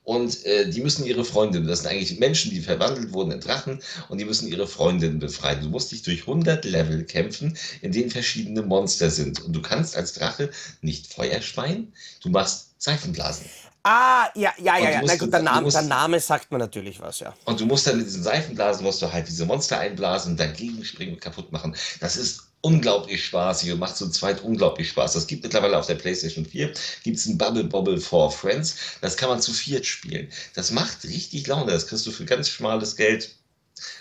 Und 0.04 0.46
äh, 0.46 0.70
die 0.70 0.82
müssen 0.82 1.06
ihre 1.06 1.26
Freundinnen, 1.26 1.68
das 1.68 1.80
sind 1.80 1.90
eigentlich 1.92 2.18
Menschen, 2.20 2.52
die 2.52 2.62
verwandelt 2.62 3.12
wurden 3.12 3.32
in 3.32 3.42
Drachen, 3.42 3.82
und 4.08 4.18
die 4.20 4.26
müssen 4.26 4.48
ihre 4.48 4.68
Freundinnen 4.68 5.20
befreien. 5.20 5.62
Du 5.62 5.70
musst 5.70 5.92
dich 5.92 6.02
durch 6.04 6.22
100 6.22 6.64
Level 6.66 7.04
kämpfen, 7.04 7.58
in 7.82 7.92
denen 7.92 8.10
verschiedene 8.10 8.62
Monster 8.62 9.10
sind. 9.10 9.42
Und 9.42 9.54
du 9.54 9.62
kannst 9.62 9.98
als 9.98 10.14
Drache 10.14 10.50
nicht 10.82 11.14
Feuer 11.14 11.42
speien, 11.42 11.94
du 12.22 12.30
machst 12.30 12.70
Seifenblasen. 12.78 13.48
Ah, 13.90 14.30
ja, 14.36 14.54
ja, 14.58 14.78
ja, 14.78 14.90
ja. 14.90 15.02
Na 15.02 15.16
gut, 15.16 15.32
der 15.32 15.42
Name, 15.42 15.62
musst, 15.62 15.78
der 15.78 15.84
Name 15.84 16.20
sagt 16.20 16.52
mir 16.52 16.58
natürlich 16.58 17.00
was, 17.00 17.22
ja. 17.22 17.34
Und 17.46 17.58
du 17.62 17.66
musst 17.66 17.88
dann 17.88 17.98
mit 17.98 18.06
diesen 18.06 18.22
Seifenblasen, 18.22 18.84
musst 18.84 19.02
du 19.02 19.14
halt 19.14 19.30
diese 19.30 19.46
Monster 19.46 19.80
einblasen, 19.80 20.36
dagegen 20.36 20.84
springen 20.84 21.14
und 21.14 21.22
kaputt 21.22 21.54
machen. 21.54 21.74
Das 22.02 22.18
ist 22.18 22.48
unglaublich 22.60 23.24
spaßig 23.24 23.72
und 23.72 23.80
macht 23.80 23.96
zu 23.96 24.10
zweit 24.10 24.42
unglaublich 24.44 24.90
Spaß. 24.90 25.14
Das 25.14 25.26
gibt 25.26 25.44
mittlerweile 25.44 25.78
auf 25.78 25.88
der 25.88 25.96
PlayStation 25.96 26.46
4, 26.46 26.74
gibt 27.04 27.18
es 27.18 27.28
ein 27.28 27.38
Bubble 27.38 27.64
Bobble 27.64 27.98
for 27.98 28.30
Friends. 28.30 28.76
Das 29.00 29.16
kann 29.16 29.30
man 29.30 29.40
zu 29.40 29.54
viert 29.54 29.86
spielen. 29.86 30.28
Das 30.54 30.72
macht 30.72 31.06
richtig 31.06 31.48
Laune. 31.48 31.72
Das 31.72 31.88
kriegst 31.88 32.06
du 32.06 32.12
für 32.12 32.26
ganz 32.26 32.50
schmales 32.50 32.98
Geld 32.98 33.38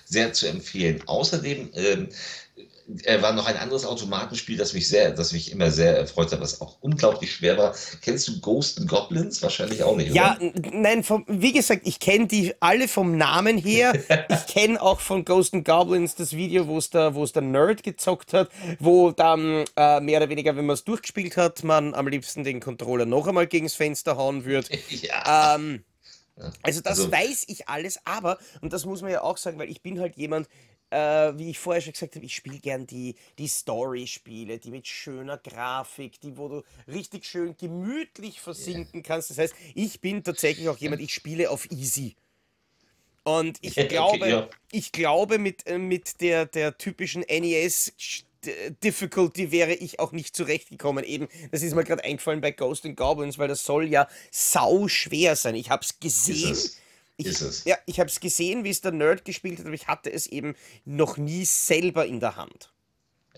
sehr 0.04 0.32
zu 0.32 0.48
empfehlen. 0.48 1.00
Außerdem 1.06 1.70
ähm, 1.74 2.08
äh, 3.04 3.20
war 3.20 3.32
noch 3.32 3.46
ein 3.46 3.56
anderes 3.56 3.84
Automatenspiel, 3.84 4.56
das 4.56 4.72
mich 4.72 4.88
sehr, 4.88 5.10
das 5.10 5.32
mich 5.32 5.50
immer 5.50 5.70
sehr 5.70 5.96
erfreut 5.96 6.30
hat, 6.32 6.40
was 6.40 6.60
auch 6.60 6.78
unglaublich 6.80 7.32
schwer 7.32 7.58
war. 7.58 7.74
Kennst 8.02 8.28
du 8.28 8.40
Ghost 8.40 8.78
and 8.78 8.88
Goblins? 8.88 9.42
Wahrscheinlich 9.42 9.82
auch 9.82 9.96
nicht. 9.96 10.14
Ja, 10.14 10.38
nein, 10.72 11.02
vom, 11.02 11.24
wie 11.28 11.52
gesagt, 11.52 11.82
ich 11.84 11.98
kenne 11.98 12.26
die 12.26 12.54
alle 12.60 12.86
vom 12.86 13.16
Namen 13.16 13.58
her. 13.58 13.92
ich 14.28 14.46
kenne 14.46 14.80
auch 14.80 15.00
von 15.00 15.24
Ghost 15.24 15.54
and 15.54 15.64
Goblins 15.64 16.14
das 16.14 16.32
Video, 16.32 16.68
wo 16.68 16.78
es 16.78 16.90
der, 16.90 17.10
der 17.10 17.42
Nerd 17.42 17.82
gezockt 17.82 18.32
hat, 18.32 18.50
wo 18.78 19.10
dann 19.10 19.64
äh, 19.76 20.00
mehr 20.00 20.18
oder 20.18 20.28
weniger, 20.28 20.56
wenn 20.56 20.66
man 20.66 20.74
es 20.74 20.84
durchgespielt 20.84 21.36
hat, 21.36 21.64
man 21.64 21.94
am 21.94 22.06
liebsten 22.06 22.44
den 22.44 22.60
Controller 22.60 23.06
noch 23.06 23.26
einmal 23.26 23.46
gegens 23.46 23.74
Fenster 23.74 24.16
hauen 24.16 24.44
würde. 24.44 24.68
ja. 24.88 25.56
Ähm, 25.56 25.84
also 26.62 26.80
das 26.82 26.98
also, 26.98 27.10
weiß 27.10 27.44
ich 27.48 27.68
alles, 27.68 27.98
aber, 28.04 28.38
und 28.60 28.72
das 28.72 28.84
muss 28.84 29.00
man 29.02 29.10
ja 29.10 29.22
auch 29.22 29.38
sagen, 29.38 29.58
weil 29.58 29.70
ich 29.70 29.82
bin 29.82 30.00
halt 30.00 30.16
jemand, 30.16 30.48
äh, 30.90 31.32
wie 31.36 31.50
ich 31.50 31.58
vorher 31.58 31.82
schon 31.82 31.92
gesagt 31.92 32.16
habe, 32.16 32.24
ich 32.24 32.34
spiele 32.34 32.58
gern 32.58 32.86
die, 32.86 33.16
die 33.38 33.48
Story-Spiele, 33.48 34.58
die 34.58 34.70
mit 34.70 34.86
schöner 34.86 35.38
Grafik, 35.38 36.20
die, 36.20 36.36
wo 36.36 36.48
du 36.48 36.62
richtig 36.86 37.24
schön 37.24 37.56
gemütlich 37.56 38.40
versinken 38.40 39.00
yeah. 39.00 39.02
kannst. 39.02 39.30
Das 39.30 39.38
heißt, 39.38 39.54
ich 39.74 40.00
bin 40.00 40.22
tatsächlich 40.22 40.68
auch 40.68 40.78
jemand, 40.78 41.02
ich 41.02 41.12
spiele 41.12 41.50
auf 41.50 41.70
easy. 41.70 42.16
Und 43.24 43.58
ich 43.62 43.74
glaube, 43.88 44.20
okay, 44.20 44.30
ja. 44.30 44.48
ich 44.70 44.92
glaube, 44.92 45.38
mit, 45.38 45.66
äh, 45.66 45.78
mit 45.78 46.20
der, 46.20 46.46
der 46.46 46.78
typischen 46.78 47.22
NES 47.22 47.92
Difficulty 48.84 49.50
wäre 49.50 49.74
ich 49.74 49.98
auch 49.98 50.12
nicht 50.12 50.36
zurechtgekommen. 50.36 51.04
Eben, 51.04 51.26
das 51.50 51.62
ist 51.62 51.74
mir 51.74 51.82
gerade 51.82 52.04
eingefallen 52.04 52.40
bei 52.40 52.52
Ghost 52.52 52.84
and 52.84 52.96
Goblins, 52.96 53.38
weil 53.38 53.48
das 53.48 53.64
soll 53.64 53.88
ja 53.88 54.08
sau 54.30 54.86
schwer 54.86 55.34
sein. 55.34 55.56
Ich 55.56 55.70
habe 55.70 55.82
es 55.82 55.98
gesehen. 55.98 56.52
Ist 56.52 56.78
ich, 57.16 57.26
ist 57.26 57.40
es. 57.40 57.64
Ja, 57.64 57.76
ich 57.86 57.98
habe 58.00 58.10
es 58.10 58.20
gesehen, 58.20 58.64
wie 58.64 58.70
es 58.70 58.80
der 58.80 58.92
Nerd 58.92 59.24
gespielt 59.24 59.58
hat, 59.58 59.66
aber 59.66 59.74
ich 59.74 59.88
hatte 59.88 60.12
es 60.12 60.26
eben 60.26 60.54
noch 60.84 61.16
nie 61.16 61.44
selber 61.44 62.06
in 62.06 62.20
der 62.20 62.36
Hand. 62.36 62.70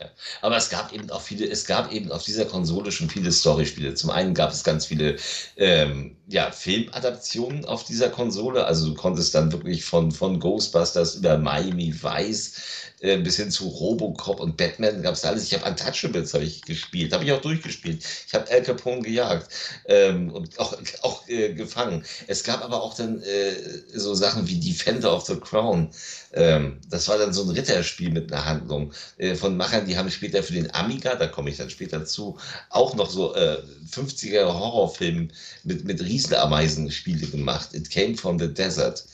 Ja. 0.01 0.07
Aber 0.43 0.57
es 0.57 0.71
gab 0.71 0.93
eben 0.93 1.11
auch 1.11 1.21
viele, 1.21 1.49
es 1.49 1.65
gab 1.65 1.93
eben 1.93 2.13
auf 2.13 2.23
dieser 2.23 2.45
Konsole 2.45 2.93
schon 2.93 3.11
viele 3.11 3.33
Storyspiele. 3.33 3.95
Zum 3.95 4.11
einen 4.11 4.35
gab 4.35 4.53
es 4.53 4.63
ganz 4.63 4.87
viele 4.87 5.17
ähm, 5.57 6.17
ja, 6.29 6.51
Filmadaptionen 6.51 7.65
auf 7.65 7.85
dieser 7.85 8.09
Konsole. 8.09 8.65
Also 8.65 8.89
du 8.89 8.95
konntest 8.95 9.35
dann 9.35 9.51
wirklich 9.51 9.85
von, 9.85 10.13
von 10.13 10.39
Ghostbusters 10.39 11.17
über 11.17 11.37
Miami 11.39 11.93
Vice 12.01 12.55
äh, 13.01 13.17
bis 13.19 13.37
hin 13.37 13.51
zu 13.51 13.69
Robocop 13.69 14.41
und 14.41 14.57
Batman 14.57 15.03
gab 15.03 15.15
es 15.15 15.25
alles. 15.25 15.45
Ich 15.45 15.55
habe 15.55 15.69
Untouchables 15.69 16.35
hab 16.35 16.43
ich 16.43 16.63
gespielt, 16.63 17.13
habe 17.13 17.25
ich 17.25 17.33
auch 17.33 17.41
durchgespielt. 17.41 18.05
Ich 18.27 18.35
habe 18.35 18.51
Al 18.51 18.63
Capone 18.63 19.03
gejagt 19.03 19.49
ähm, 19.87 20.31
und 20.33 20.59
auch, 20.59 20.77
auch 21.03 21.29
äh, 21.29 21.55
gefangen. 21.55 22.05
Es 22.27 22.43
gab 22.43 22.65
aber 22.65 22.83
auch 22.83 22.95
dann 22.95 23.23
äh, 23.23 23.55
so 23.95 24.15
Sachen 24.15 24.49
wie 24.49 24.59
Defender 24.59 25.15
of 25.15 25.27
the 25.27 25.37
Crown. 25.37 25.91
Ähm, 26.33 26.81
das 26.91 27.09
war 27.09 27.19
dann 27.19 27.33
so 27.33 27.43
ein 27.43 27.51
Ritterspiel 27.51 28.11
mit 28.11 28.33
einer 28.33 28.45
Handlung 28.45 28.93
äh, 29.17 29.35
von 29.35 29.57
Machern, 29.57 29.87
die 29.87 29.97
haben 29.97 30.11
später 30.11 30.43
für 30.43 30.53
den 30.53 30.75
Amiga, 30.75 31.15
da 31.15 31.27
komme 31.27 31.51
ich 31.51 31.57
dann 31.57 31.71
später 31.71 32.05
zu, 32.05 32.39
auch 32.71 32.95
noch 32.95 33.11
so 33.11 33.35
50er 33.35 34.33
äh, 34.33 34.45
Horrorfilm 34.45 35.31
mit, 35.65 35.85
mit 35.85 36.03
Riesenameisen 36.03 36.91
Spiele 36.91 37.27
gemacht. 37.27 37.71
It 37.73 37.91
Came 37.91 38.17
from 38.17 38.39
the 38.39 38.53
Desert 38.53 39.05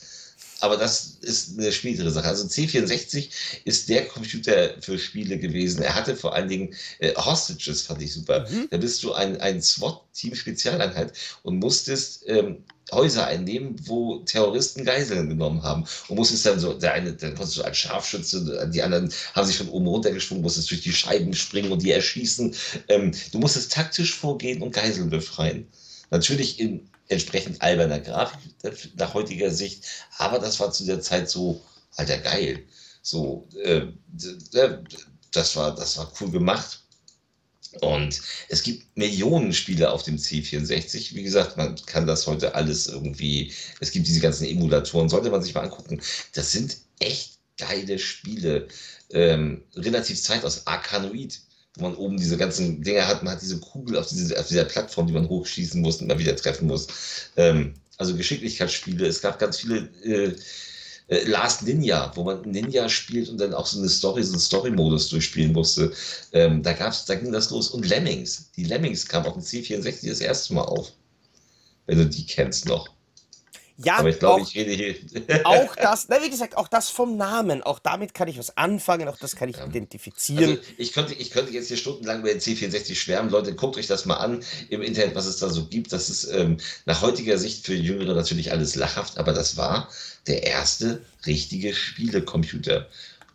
aber 0.61 0.77
das 0.77 1.17
ist 1.21 1.57
eine 1.57 1.71
schwierigere 1.71 2.11
Sache. 2.11 2.27
Also 2.27 2.47
C64 2.47 3.29
ist 3.65 3.89
der 3.89 4.05
Computer 4.05 4.75
für 4.81 4.97
Spiele 4.97 5.37
gewesen. 5.37 5.81
Er 5.83 5.95
hatte 5.95 6.15
vor 6.15 6.33
allen 6.33 6.47
Dingen 6.47 6.73
äh, 6.99 7.13
Hostages, 7.15 7.81
fand 7.83 8.01
ich 8.01 8.13
super. 8.13 8.47
Mhm. 8.49 8.67
Da 8.71 8.77
bist 8.77 9.03
du 9.03 9.13
ein, 9.13 9.39
ein 9.41 9.61
SWAT-Team-Spezialeinheit 9.61 11.13
und 11.43 11.59
musstest 11.59 12.23
ähm, 12.27 12.63
Häuser 12.91 13.25
einnehmen, 13.27 13.75
wo 13.85 14.19
Terroristen 14.19 14.85
Geiseln 14.85 15.27
genommen 15.27 15.63
haben. 15.63 15.85
Und 16.07 16.17
musstest 16.17 16.45
dann 16.45 16.59
so, 16.59 16.73
der 16.73 16.93
eine, 16.93 17.13
dann 17.13 17.35
konntest 17.35 17.57
du 17.57 17.63
als 17.63 17.77
Scharfschütze, 17.77 18.69
die 18.73 18.81
anderen 18.81 19.11
haben 19.33 19.47
sich 19.47 19.57
von 19.57 19.69
oben 19.69 19.87
runtergeschwungen, 19.87 20.43
musstest 20.43 20.69
durch 20.71 20.81
die 20.81 20.93
Scheiben 20.93 21.33
springen 21.33 21.71
und 21.71 21.81
die 21.81 21.91
erschießen. 21.91 22.55
Ähm, 22.87 23.11
du 23.31 23.39
musstest 23.39 23.73
taktisch 23.73 24.15
vorgehen 24.15 24.61
und 24.61 24.73
Geiseln 24.73 25.09
befreien. 25.09 25.67
Natürlich 26.11 26.59
in 26.59 26.87
entsprechend 27.07 27.61
alberner 27.61 27.99
Grafik 27.99 28.51
nach 28.95 29.13
heutiger 29.13 29.51
Sicht, 29.51 29.85
aber 30.17 30.39
das 30.39 30.59
war 30.59 30.71
zu 30.71 30.85
der 30.85 31.01
Zeit 31.01 31.29
so, 31.29 31.61
alter 31.95 32.17
geil. 32.17 32.63
So, 33.01 33.47
äh, 33.63 33.87
das 35.31 35.55
war, 35.55 35.75
das 35.75 35.97
war 35.97 36.11
cool 36.19 36.31
gemacht. 36.31 36.81
Und 37.81 38.21
es 38.47 38.63
gibt 38.63 38.95
Millionen 38.97 39.53
Spiele 39.53 39.91
auf 39.91 40.03
dem 40.03 40.17
C64. 40.17 41.13
Wie 41.13 41.23
gesagt, 41.23 41.57
man 41.57 41.75
kann 41.85 42.07
das 42.07 42.25
heute 42.25 42.55
alles 42.55 42.87
irgendwie, 42.87 43.53
es 43.81 43.91
gibt 43.91 44.07
diese 44.07 44.21
ganzen 44.21 44.45
Emulatoren, 44.45 45.09
sollte 45.09 45.29
man 45.29 45.43
sich 45.43 45.53
mal 45.53 45.63
angucken. 45.65 46.01
Das 46.33 46.51
sind 46.51 46.77
echt 46.99 47.37
geile 47.57 47.99
Spiele. 47.99 48.67
Ähm, 49.11 49.63
relativ 49.75 50.21
Zeit 50.21 50.45
aus 50.45 50.65
Arkanoid 50.67 51.41
wo 51.75 51.83
man 51.83 51.95
oben 51.95 52.17
diese 52.17 52.37
ganzen 52.37 52.81
Dinger 52.81 53.07
hat. 53.07 53.23
Man 53.23 53.33
hat 53.33 53.41
diese 53.41 53.59
Kugel 53.59 53.97
auf, 53.97 54.07
diese, 54.07 54.39
auf 54.39 54.47
dieser 54.47 54.65
Plattform, 54.65 55.07
die 55.07 55.13
man 55.13 55.29
hochschießen 55.29 55.81
muss 55.81 56.01
und 56.01 56.07
mal 56.07 56.19
wieder 56.19 56.35
treffen 56.35 56.67
muss. 56.67 56.87
Ähm, 57.35 57.73
also 57.97 58.15
Geschicklichkeitsspiele. 58.15 59.05
Es 59.05 59.21
gab 59.21 59.39
ganz 59.39 59.57
viele 59.59 59.89
äh, 60.03 60.35
äh, 61.07 61.23
Last 61.25 61.63
Ninja, 61.63 62.11
wo 62.15 62.23
man 62.23 62.41
Ninja 62.41 62.89
spielt 62.89 63.29
und 63.29 63.39
dann 63.39 63.53
auch 63.53 63.65
so 63.65 63.79
eine 63.79 63.89
Story, 63.89 64.23
so 64.23 64.33
einen 64.33 64.39
Story-Modus 64.39 65.09
durchspielen 65.09 65.53
musste. 65.53 65.91
Ähm, 66.31 66.63
da 66.63 66.73
gab's, 66.73 67.05
da 67.05 67.15
ging 67.15 67.31
das 67.31 67.49
los. 67.51 67.69
Und 67.69 67.87
Lemmings. 67.87 68.51
Die 68.55 68.63
Lemmings 68.63 69.07
kamen 69.07 69.25
auf 69.25 69.33
dem 69.33 69.43
C64 69.43 70.09
das 70.09 70.21
erste 70.21 70.53
Mal 70.53 70.63
auf. 70.63 70.91
Wenn 71.85 71.99
du 71.99 72.05
die 72.05 72.25
kennst 72.25 72.65
noch. 72.65 72.94
Ja, 73.77 73.97
aber 73.97 74.09
ich 74.09 74.19
glaube, 74.19 74.41
ich 74.41 74.55
rede 74.55 74.71
hier. 74.71 74.95
auch 75.43 75.75
das, 75.75 76.07
na, 76.07 76.23
wie 76.23 76.29
gesagt, 76.29 76.55
auch 76.55 76.67
das 76.69 76.89
vom 76.89 77.17
Namen, 77.17 77.61
auch 77.61 77.79
damit 77.79 78.13
kann 78.13 78.27
ich 78.27 78.37
was 78.37 78.55
anfangen, 78.55 79.07
auch 79.09 79.17
das 79.17 79.35
kann 79.35 79.49
ich 79.49 79.57
ja. 79.57 79.65
identifizieren. 79.65 80.51
Also 80.51 80.61
ich, 80.77 80.93
könnte, 80.93 81.13
ich 81.13 81.31
könnte 81.31 81.51
jetzt 81.51 81.67
hier 81.67 81.77
stundenlang 81.77 82.21
über 82.21 82.29
den 82.29 82.39
C64 82.39 82.95
schwärmen. 82.95 83.29
Leute, 83.29 83.53
guckt 83.53 83.77
euch 83.77 83.87
das 83.87 84.05
mal 84.05 84.15
an 84.15 84.43
im 84.69 84.81
Internet, 84.81 85.15
was 85.15 85.25
es 85.25 85.37
da 85.37 85.49
so 85.49 85.65
gibt. 85.65 85.91
Das 85.91 86.09
ist 86.09 86.25
ähm, 86.25 86.57
nach 86.85 87.01
heutiger 87.01 87.37
Sicht 87.37 87.65
für 87.65 87.75
Jüngere 87.75 88.15
natürlich 88.15 88.51
alles 88.51 88.75
lachhaft, 88.75 89.17
aber 89.17 89.33
das 89.33 89.57
war 89.57 89.89
der 90.27 90.43
erste 90.43 91.01
richtige 91.25 91.73
Spielecomputer. 91.73 92.87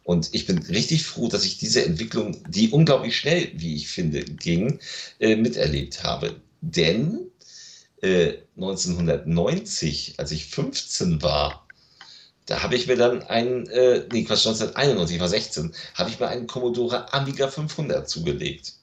Und 0.05 0.31
ich 0.33 0.47
bin 0.47 0.59
richtig 0.59 1.05
froh, 1.05 1.29
dass 1.29 1.45
ich 1.45 1.59
diese 1.59 1.85
Entwicklung, 1.85 2.43
die 2.49 2.71
unglaublich 2.71 3.17
schnell, 3.17 3.51
wie 3.55 3.77
ich 3.77 3.89
finde, 3.89 4.25
ging, 4.25 4.81
äh, 5.19 5.37
miterlebt 5.37 6.03
habe. 6.03 6.37
Denn 6.63 7.30
1990, 8.03 10.11
äh, 10.11 10.15
als 10.19 10.33
ich 10.33 10.47
15 10.47 11.23
war, 11.23 11.67
da 12.47 12.63
habe 12.63 12.75
ich 12.75 12.87
mir 12.87 12.97
dann 12.97 13.23
einen, 13.23 13.67
äh, 13.69 14.07
nee, 14.11 14.25
Quatsch, 14.25 14.47
1991, 14.47 15.17
ich 15.17 15.21
war 15.21 15.29
16, 15.29 15.73
habe 15.95 16.11
ich 16.11 16.19
mir 16.19 16.29
einen 16.29 16.47
Commodore 16.47 17.13
Amiga 17.13 17.49
500 17.49 18.09
zugelegt. 18.09 18.75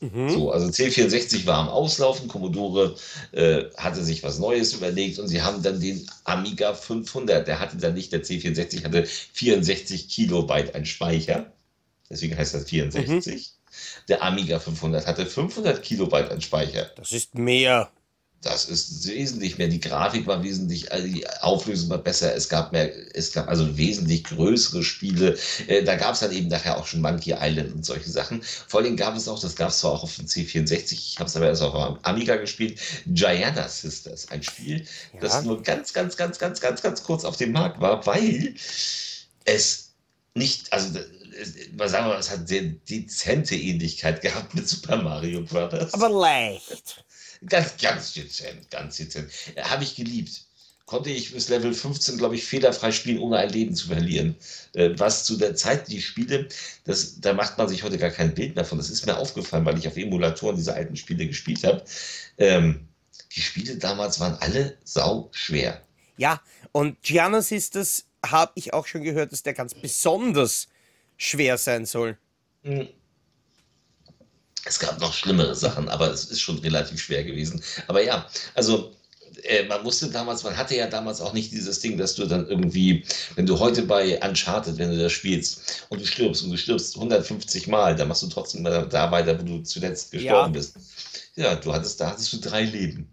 Mhm. 0.00 0.28
So, 0.28 0.50
also 0.50 0.66
C64 0.66 1.46
war 1.46 1.58
am 1.58 1.68
Auslaufen, 1.68 2.28
Commodore 2.28 2.96
äh, 3.32 3.64
hatte 3.78 4.04
sich 4.04 4.22
was 4.22 4.38
Neues 4.38 4.74
überlegt 4.74 5.18
und 5.18 5.28
sie 5.28 5.40
haben 5.40 5.62
dann 5.62 5.80
den 5.80 6.06
Amiga 6.24 6.74
500, 6.74 7.48
der 7.48 7.58
hatte 7.58 7.78
dann 7.78 7.94
nicht, 7.94 8.12
der 8.12 8.22
C64 8.22 8.84
hatte 8.84 9.06
64 9.06 10.08
Kilobyte 10.08 10.74
ein 10.74 10.84
Speicher, 10.84 11.50
deswegen 12.10 12.36
heißt 12.36 12.54
das 12.54 12.64
64. 12.64 13.34
Mhm. 13.34 13.40
Der 14.08 14.22
Amiga 14.22 14.58
500 14.58 15.06
hatte 15.06 15.24
500 15.24 15.82
Kilobyte 15.82 16.30
an 16.30 16.40
Speicher. 16.40 16.90
Das 16.96 17.12
ist 17.12 17.34
mehr. 17.34 17.90
Das 18.42 18.66
ist 18.66 19.06
wesentlich 19.08 19.58
mehr. 19.58 19.68
Die 19.68 19.80
Grafik 19.80 20.26
war 20.26 20.42
wesentlich, 20.42 20.92
also 20.92 21.06
die 21.06 21.28
Auflösung 21.40 21.90
war 21.90 21.98
besser. 21.98 22.34
Es 22.34 22.48
gab 22.48 22.70
mehr, 22.72 22.92
es 23.14 23.32
gab 23.32 23.48
also 23.48 23.76
wesentlich 23.76 24.24
größere 24.24 24.84
Spiele. 24.84 25.36
Äh, 25.66 25.82
da 25.82 25.96
gab 25.96 26.14
es 26.14 26.20
dann 26.20 26.32
eben 26.32 26.48
nachher 26.48 26.76
auch 26.76 26.86
schon 26.86 27.00
Monkey 27.00 27.34
Island 27.38 27.74
und 27.74 27.84
solche 27.84 28.10
Sachen. 28.10 28.42
Vor 28.42 28.80
allem 28.80 28.96
gab 28.96 29.16
es 29.16 29.26
auch, 29.26 29.40
das 29.40 29.56
gab 29.56 29.70
es 29.70 29.78
zwar 29.78 29.92
auch 29.92 30.02
auf 30.02 30.14
dem 30.16 30.26
C64, 30.26 30.92
ich 30.92 31.16
habe 31.18 31.28
es 31.28 31.36
aber 31.36 31.46
erst 31.46 31.62
auf 31.62 31.94
dem 31.94 32.04
Amiga 32.04 32.36
gespielt, 32.36 32.78
Gianna 33.06 33.68
Sisters, 33.68 34.30
ein 34.30 34.42
Spiel, 34.42 34.86
ja. 35.14 35.20
das 35.20 35.42
nur 35.42 35.62
ganz, 35.62 35.92
ganz, 35.92 36.16
ganz, 36.16 36.38
ganz, 36.38 36.60
ganz, 36.60 36.82
ganz 36.82 37.02
kurz 37.02 37.24
auf 37.24 37.36
dem 37.36 37.52
Markt 37.52 37.80
war, 37.80 38.06
weil 38.06 38.54
es 39.44 39.92
nicht, 40.34 40.72
also 40.72 41.00
mal 41.76 41.88
sagen 41.88 42.08
wir, 42.08 42.18
es 42.18 42.30
hat 42.30 42.48
sehr 42.48 42.62
dezente 42.62 43.56
Ähnlichkeit 43.56 44.20
gehabt 44.22 44.54
mit 44.54 44.68
Super 44.68 44.96
Mario 45.02 45.42
Bros. 45.42 45.92
Aber 45.94 46.08
leicht. 46.08 47.04
Ganz, 47.44 47.76
ganz 47.76 48.12
dezent, 48.14 48.70
ganz 48.70 48.96
dezent. 48.96 49.30
Habe 49.60 49.84
ich 49.84 49.96
geliebt. 49.96 50.42
Konnte 50.86 51.10
ich 51.10 51.32
bis 51.32 51.48
Level 51.48 51.74
15, 51.74 52.16
glaube 52.16 52.36
ich, 52.36 52.44
fehlerfrei 52.44 52.92
spielen, 52.92 53.18
ohne 53.18 53.38
ein 53.38 53.50
Leben 53.50 53.74
zu 53.74 53.88
verlieren. 53.88 54.36
Äh, 54.72 54.90
was 54.96 55.24
zu 55.24 55.36
der 55.36 55.56
Zeit, 55.56 55.88
die 55.88 56.00
Spiele, 56.00 56.48
das, 56.84 57.20
da 57.20 57.32
macht 57.32 57.58
man 57.58 57.68
sich 57.68 57.82
heute 57.82 57.98
gar 57.98 58.10
kein 58.10 58.34
Bild 58.34 58.54
mehr 58.54 58.64
von. 58.64 58.78
Das 58.78 58.88
ist 58.88 59.04
mir 59.04 59.16
aufgefallen, 59.16 59.64
weil 59.64 59.78
ich 59.78 59.88
auf 59.88 59.96
Emulatoren 59.96 60.54
diese 60.54 60.74
alten 60.74 60.94
Spiele 60.94 61.26
gespielt 61.26 61.64
habe. 61.64 61.84
Ähm, 62.38 62.86
die 63.34 63.40
Spiele 63.40 63.76
damals 63.76 64.20
waren 64.20 64.36
alle 64.36 64.78
sau 64.84 65.28
schwer. 65.32 65.82
Ja, 66.16 66.40
und 66.70 67.02
Gianna 67.02 67.42
Sisters 67.42 68.04
habe 68.24 68.52
ich 68.54 68.72
auch 68.72 68.86
schon 68.86 69.02
gehört, 69.02 69.32
dass 69.32 69.42
der 69.42 69.54
ganz 69.54 69.74
besonders 69.74 70.68
schwer 71.16 71.58
sein 71.58 71.84
soll. 71.84 72.16
Hm. 72.62 72.88
Es 74.66 74.80
gab 74.80 75.00
noch 75.00 75.14
schlimmere 75.14 75.54
Sachen, 75.54 75.88
aber 75.88 76.10
es 76.10 76.24
ist 76.24 76.40
schon 76.40 76.58
relativ 76.58 77.00
schwer 77.00 77.22
gewesen. 77.22 77.62
Aber 77.86 78.02
ja, 78.02 78.26
also 78.54 78.92
äh, 79.44 79.64
man 79.64 79.82
musste 79.82 80.08
damals, 80.08 80.42
man 80.42 80.56
hatte 80.56 80.76
ja 80.76 80.88
damals 80.88 81.20
auch 81.20 81.32
nicht 81.32 81.52
dieses 81.52 81.80
Ding, 81.80 81.96
dass 81.96 82.16
du 82.16 82.26
dann 82.26 82.48
irgendwie, 82.48 83.04
wenn 83.36 83.46
du 83.46 83.58
heute 83.58 83.82
bei 83.82 84.20
Uncharted, 84.26 84.78
wenn 84.78 84.90
du 84.90 84.98
das 84.98 85.12
spielst 85.12 85.84
und 85.88 86.00
du 86.00 86.06
stirbst 86.06 86.42
und 86.42 86.50
du 86.50 86.56
stirbst 86.56 86.96
150 86.96 87.68
Mal, 87.68 87.94
dann 87.94 88.08
machst 88.08 88.22
du 88.22 88.26
trotzdem 88.26 88.64
da 88.64 89.10
weiter, 89.10 89.38
wo 89.38 89.44
du 89.44 89.62
zuletzt 89.62 90.10
gestorben 90.10 90.52
ja. 90.54 90.58
bist. 90.58 90.74
Ja, 91.36 91.54
du 91.54 91.72
hattest, 91.72 92.00
da 92.00 92.10
hattest 92.10 92.32
du 92.32 92.38
drei 92.38 92.62
Leben. 92.62 93.08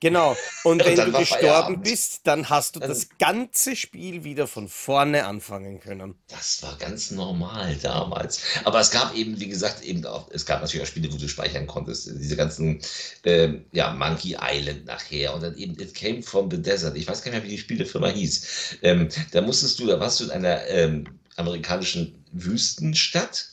Genau. 0.00 0.34
Und 0.64 0.82
wenn 0.84 0.96
du 0.96 1.12
gestorben 1.12 1.82
bist, 1.82 2.22
dann 2.24 2.48
hast 2.48 2.76
du 2.76 2.80
das 2.80 3.08
ganze 3.18 3.76
Spiel 3.76 4.24
wieder 4.24 4.46
von 4.46 4.68
vorne 4.68 5.26
anfangen 5.26 5.78
können. 5.78 6.14
Das 6.28 6.62
war 6.62 6.76
ganz 6.78 7.10
normal 7.10 7.76
damals. 7.82 8.40
Aber 8.64 8.80
es 8.80 8.90
gab 8.90 9.14
eben, 9.14 9.38
wie 9.38 9.48
gesagt, 9.48 9.82
eben 9.82 10.04
auch, 10.06 10.30
es 10.30 10.46
gab 10.46 10.62
natürlich 10.62 10.82
auch 10.82 10.88
Spiele, 10.88 11.12
wo 11.12 11.18
du 11.18 11.28
speichern 11.28 11.66
konntest. 11.66 12.10
Diese 12.18 12.34
ganzen, 12.34 12.80
äh, 13.24 13.52
ja, 13.72 13.92
Monkey 13.92 14.38
Island 14.40 14.86
nachher 14.86 15.34
und 15.34 15.42
dann 15.42 15.56
eben 15.58 15.78
It 15.78 15.94
Came 15.94 16.22
from 16.22 16.50
the 16.50 16.60
Desert. 16.60 16.96
Ich 16.96 17.06
weiß 17.06 17.22
gar 17.22 17.32
nicht 17.32 17.42
mehr, 17.42 17.50
wie 17.50 17.56
die 17.56 17.62
Spielefirma 17.62 18.08
hieß. 18.08 18.78
Ähm, 18.82 19.08
da 19.32 19.42
musstest 19.42 19.78
du, 19.78 19.86
da 19.86 20.00
warst 20.00 20.18
du 20.20 20.24
in 20.24 20.30
einer 20.30 20.66
ähm, 20.68 21.06
amerikanischen 21.36 22.24
Wüstenstadt 22.32 23.48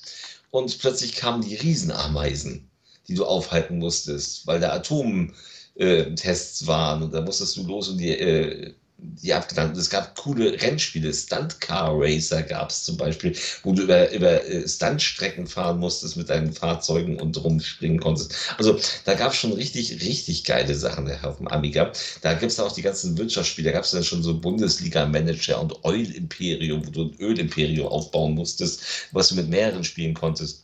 und 0.51 0.79
plötzlich 0.79 1.15
kamen 1.15 1.41
die 1.41 1.55
Riesenameisen, 1.55 2.69
die 3.07 3.15
du 3.15 3.25
aufhalten 3.25 3.79
musstest, 3.79 4.47
weil 4.47 4.59
der 4.61 4.73
Atom 4.73 5.33
äh, 5.77 6.13
Tests 6.15 6.65
waren 6.67 7.03
und 7.03 7.13
da 7.13 7.21
musstest 7.21 7.57
du 7.57 7.65
los 7.65 7.89
und 7.89 7.97
die, 7.97 8.09
äh, 8.09 8.73
die 8.99 9.33
abgedankt. 9.33 9.77
Es 9.77 9.89
gab 9.89 10.15
coole 10.15 10.59
Rennspiele, 10.59 11.13
Stunt 11.13 11.61
Car 11.61 11.91
Racer 11.93 12.41
gab 12.41 12.71
es 12.71 12.83
zum 12.83 12.97
Beispiel, 12.97 13.35
wo 13.63 13.73
du 13.73 13.83
über, 13.83 14.11
über 14.11 14.43
äh, 14.45 14.67
Stuntstrecken 14.67 15.45
fahren 15.45 15.79
musstest 15.79 16.17
mit 16.17 16.29
deinen 16.29 16.51
Fahrzeugen 16.51 17.19
und 17.19 17.41
rumspringen 17.43 17.99
konntest. 17.99 18.33
Also 18.57 18.79
da 19.05 19.13
gab 19.13 19.33
es 19.33 19.37
schon 19.37 19.53
richtig, 19.53 20.01
richtig 20.01 20.43
geile 20.45 20.73
Sachen 20.73 21.11
auf 21.23 21.37
dem 21.37 21.47
Amiga. 21.47 21.91
Da 22.21 22.33
gibt 22.33 22.51
es 22.51 22.59
auch 22.59 22.71
die 22.71 22.81
ganzen 22.81 23.17
Wirtschaftsspiele, 23.17 23.69
da 23.69 23.73
gab 23.73 23.83
es 23.83 23.91
dann 23.91 24.03
schon 24.03 24.23
so 24.23 24.39
Bundesliga-Manager 24.39 25.61
und 25.61 25.83
Oil 25.85 26.11
Imperium, 26.11 26.85
wo 26.85 26.89
du 26.89 27.03
ein 27.03 27.19
Ölimperium 27.19 27.87
aufbauen 27.87 28.33
musstest, 28.33 28.81
was 29.11 29.29
du 29.29 29.35
mit 29.35 29.49
mehreren 29.49 29.83
spielen 29.83 30.15
konntest. 30.15 30.63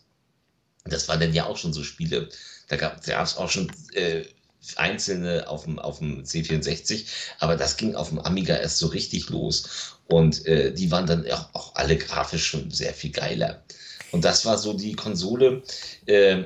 Das 0.86 1.08
waren 1.08 1.20
dann 1.20 1.34
ja 1.34 1.46
auch 1.46 1.58
schon 1.58 1.72
so 1.72 1.84
Spiele. 1.84 2.30
Da 2.68 2.78
gab 2.78 3.08
es 3.08 3.38
auch 3.38 3.50
schon 3.50 3.72
äh, 3.94 4.24
einzelne 4.76 5.48
auf 5.48 5.66
dem, 5.66 5.80
auf 5.80 6.00
dem 6.00 6.24
C64, 6.24 7.06
aber 7.40 7.56
das 7.56 7.78
ging 7.78 7.96
auf 7.96 8.10
dem 8.10 8.20
Amiga 8.20 8.56
erst 8.56 8.78
so 8.78 8.88
richtig 8.88 9.30
los. 9.30 9.98
Und 10.08 10.46
äh, 10.46 10.74
die 10.74 10.92
waren 10.92 11.06
dann 11.06 11.30
auch, 11.32 11.50
auch, 11.54 11.76
alle 11.76 11.98
grafisch 11.98 12.46
schon 12.46 12.72
sehr 12.72 12.94
viel 12.94 13.12
geiler. 13.12 13.64
Und 14.12 14.26
das 14.26 14.46
war 14.46 14.58
so 14.58 14.74
die 14.74 14.94
Konsole, 14.94 15.64
äh, 16.06 16.44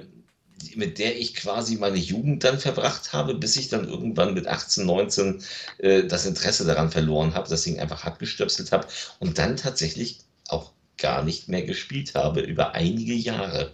mit 0.76 0.98
der 0.98 1.20
ich 1.20 1.36
quasi 1.36 1.76
meine 1.76 1.98
Jugend 1.98 2.44
dann 2.44 2.60
verbracht 2.60 3.14
habe, 3.14 3.36
bis 3.36 3.56
ich 3.58 3.70
dann 3.70 3.88
irgendwann 3.88 4.34
mit 4.34 4.48
18, 4.48 4.86
19 4.86 5.44
äh, 5.80 6.04
das 6.04 6.26
Interesse 6.26 6.66
daran 6.66 6.92
verloren 6.92 7.34
habe, 7.34 7.50
das 7.50 7.64
Ding 7.64 7.80
einfach 7.80 8.06
abgestöpselt 8.06 8.72
habe 8.72 8.88
und 9.20 9.38
dann 9.38 9.58
tatsächlich 9.58 10.20
auch 10.48 10.72
gar 10.98 11.24
nicht 11.24 11.48
mehr 11.48 11.64
gespielt 11.64 12.16
habe 12.16 12.42
über 12.42 12.74
einige 12.74 13.14
Jahre. 13.14 13.72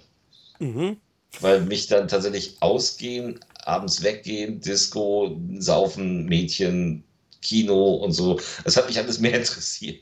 Mhm. 0.60 0.98
Weil 1.40 1.62
mich 1.62 1.88
dann 1.88 2.08
tatsächlich 2.08 2.58
ausgehen 2.60 3.40
abends 3.66 4.04
weggehen, 4.04 4.60
Disco, 4.60 5.40
Saufen, 5.60 6.26
Mädchen, 6.26 7.04
Kino 7.42 7.96
und 7.96 8.12
so. 8.12 8.40
Das 8.64 8.78
hat 8.78 8.88
mich 8.88 8.98
alles 8.98 9.20
mehr 9.20 9.34
interessiert. 9.40 10.02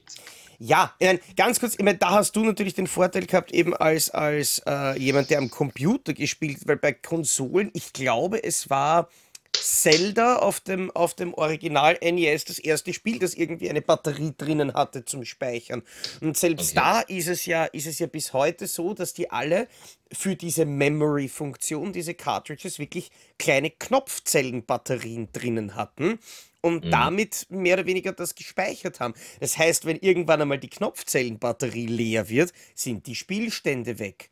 Ja, 0.64 0.93
ganz 1.36 1.59
kurz, 1.59 1.74
ich 1.74 1.84
meine, 1.84 1.97
da 1.97 2.12
hast 2.12 2.36
du 2.36 2.43
natürlich 2.43 2.76
den 2.76 2.86
Vorteil 2.86 3.26
gehabt, 3.26 3.51
eben 3.51 3.76
als, 3.76 4.12
als 4.12 4.62
äh, 4.68 4.95
jemand, 4.99 5.32
der 5.32 5.39
am 5.39 5.49
Computer 5.49 6.14
gespielt, 6.14 6.59
weil 6.66 6.78
bei 6.78 6.93
Konsolen, 6.93 7.72
ich 7.74 7.93
glaube, 7.93 8.43
es 8.43 8.70
war 8.70 9.09
Zelda 9.54 10.38
auf 10.38 10.60
dem, 10.60 10.91
auf 10.91 11.14
dem 11.14 11.34
Original 11.34 11.97
NES 12.02 12.45
das 12.45 12.60
erste 12.60 12.93
Spiel, 12.93 13.20
das 13.20 13.34
irgendwie 13.34 13.70
eine 13.70 13.82
Batterie 13.82 14.34
drinnen 14.38 14.74
hatte 14.74 15.06
zum 15.06 15.26
Speichern. 15.26 15.84
Und 16.22 16.38
selbst 16.38 16.78
okay. 16.78 16.82
da 16.84 17.02
ist 17.02 17.28
es 17.28 17.45
ja, 17.45 17.66
ist 17.66 17.88
es 17.88 17.99
ja 17.99 18.08
bis 18.08 18.34
heute 18.34 18.68
so, 18.68 18.93
dass 18.93 19.14
die 19.14 19.30
alle 19.30 19.68
für 20.12 20.36
diese 20.36 20.66
Memory-Funktion, 20.66 21.93
diese 21.93 22.14
Cartridges, 22.14 22.80
wirklich 22.80 23.12
kleine 23.38 23.72
Knopfzellenbatterien 23.72 25.30
drinnen 25.32 25.76
hatten 25.76 26.20
und 26.62 26.86
mhm. 26.86 26.91
damit 26.91 27.47
mehr 27.49 27.76
oder 27.76 27.86
weniger 27.86 28.14
das 28.14 28.36
gespeichert 28.36 28.99
haben. 28.99 29.14
Das 29.39 29.58
heißt, 29.58 29.86
wenn 29.86 29.97
irgendwann 29.97 30.41
einmal 30.41 30.60
die 30.60 30.70
Knopfzellenbatterie 30.70 31.88
leer 31.88 32.30
wird, 32.30 32.54
sind 32.76 33.08
die 33.08 33.16
Spielstände 33.16 33.99
weg. 33.99 34.30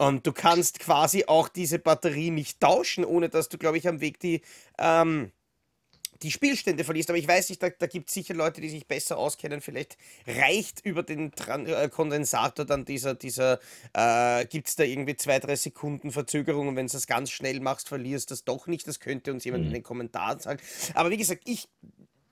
Und 0.00 0.26
du 0.26 0.32
kannst 0.32 0.78
quasi 0.78 1.26
auch 1.26 1.50
diese 1.50 1.78
Batterie 1.78 2.30
nicht 2.30 2.58
tauschen, 2.58 3.04
ohne 3.04 3.28
dass 3.28 3.50
du, 3.50 3.58
glaube 3.58 3.76
ich, 3.76 3.86
am 3.86 4.00
Weg 4.00 4.18
die, 4.18 4.40
ähm, 4.78 5.30
die 6.22 6.30
Spielstände 6.30 6.84
verlierst. 6.84 7.10
Aber 7.10 7.18
ich 7.18 7.28
weiß 7.28 7.50
nicht, 7.50 7.62
da, 7.62 7.68
da 7.68 7.86
gibt 7.86 8.08
es 8.08 8.14
sicher 8.14 8.32
Leute, 8.32 8.62
die 8.62 8.70
sich 8.70 8.88
besser 8.88 9.18
auskennen. 9.18 9.60
Vielleicht 9.60 9.98
reicht 10.26 10.86
über 10.86 11.02
den 11.02 11.32
Tran 11.32 11.66
äh, 11.66 11.90
Kondensator 11.92 12.64
dann 12.64 12.86
dieser, 12.86 13.14
dieser 13.14 13.60
äh, 13.92 14.46
gibt 14.46 14.68
es 14.68 14.76
da 14.76 14.84
irgendwie 14.84 15.16
zwei, 15.16 15.38
drei 15.38 15.56
Sekunden 15.56 16.12
Verzögerung 16.12 16.68
und 16.68 16.76
wenn 16.76 16.86
du 16.86 16.92
das 16.94 17.06
ganz 17.06 17.30
schnell 17.30 17.60
machst, 17.60 17.90
verlierst 17.90 18.30
du 18.30 18.32
das 18.32 18.44
doch 18.44 18.66
nicht. 18.66 18.88
Das 18.88 19.00
könnte 19.00 19.34
uns 19.34 19.44
jemand 19.44 19.64
mhm. 19.64 19.68
in 19.68 19.74
den 19.74 19.82
Kommentaren 19.82 20.40
sagen. 20.40 20.60
Aber 20.94 21.10
wie 21.10 21.18
gesagt, 21.18 21.42
ich 21.44 21.68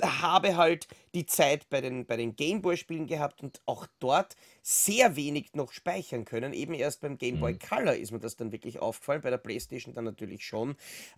habe 0.03 0.57
halt 0.57 0.87
die 1.15 1.27
Zeit 1.27 1.69
bei 1.69 1.81
den, 1.81 2.07
bei 2.07 2.17
den 2.17 2.37
Gameboy-Spielen 2.37 3.07
gehabt 3.07 3.43
und 3.43 3.61
auch 3.67 3.87
dort 3.99 4.37
sehr 4.63 5.17
wenig 5.17 5.55
noch 5.55 5.73
speichern 5.73 6.25
können. 6.25 6.53
Eben 6.53 6.75
erst 6.75 7.01
beim 7.01 7.19
Game 7.19 7.41
Boy 7.41 7.55
mhm. 7.55 7.59
Color 7.59 7.95
ist 7.97 8.13
mir 8.13 8.21
das 8.21 8.37
dann 8.37 8.53
wirklich 8.53 8.79
aufgefallen, 8.79 9.23
bei 9.23 9.31
der 9.31 9.39
PlayStation 9.39 9.95
dann 9.95 10.05
natürlich 10.05 10.47
schon. 10.47 10.77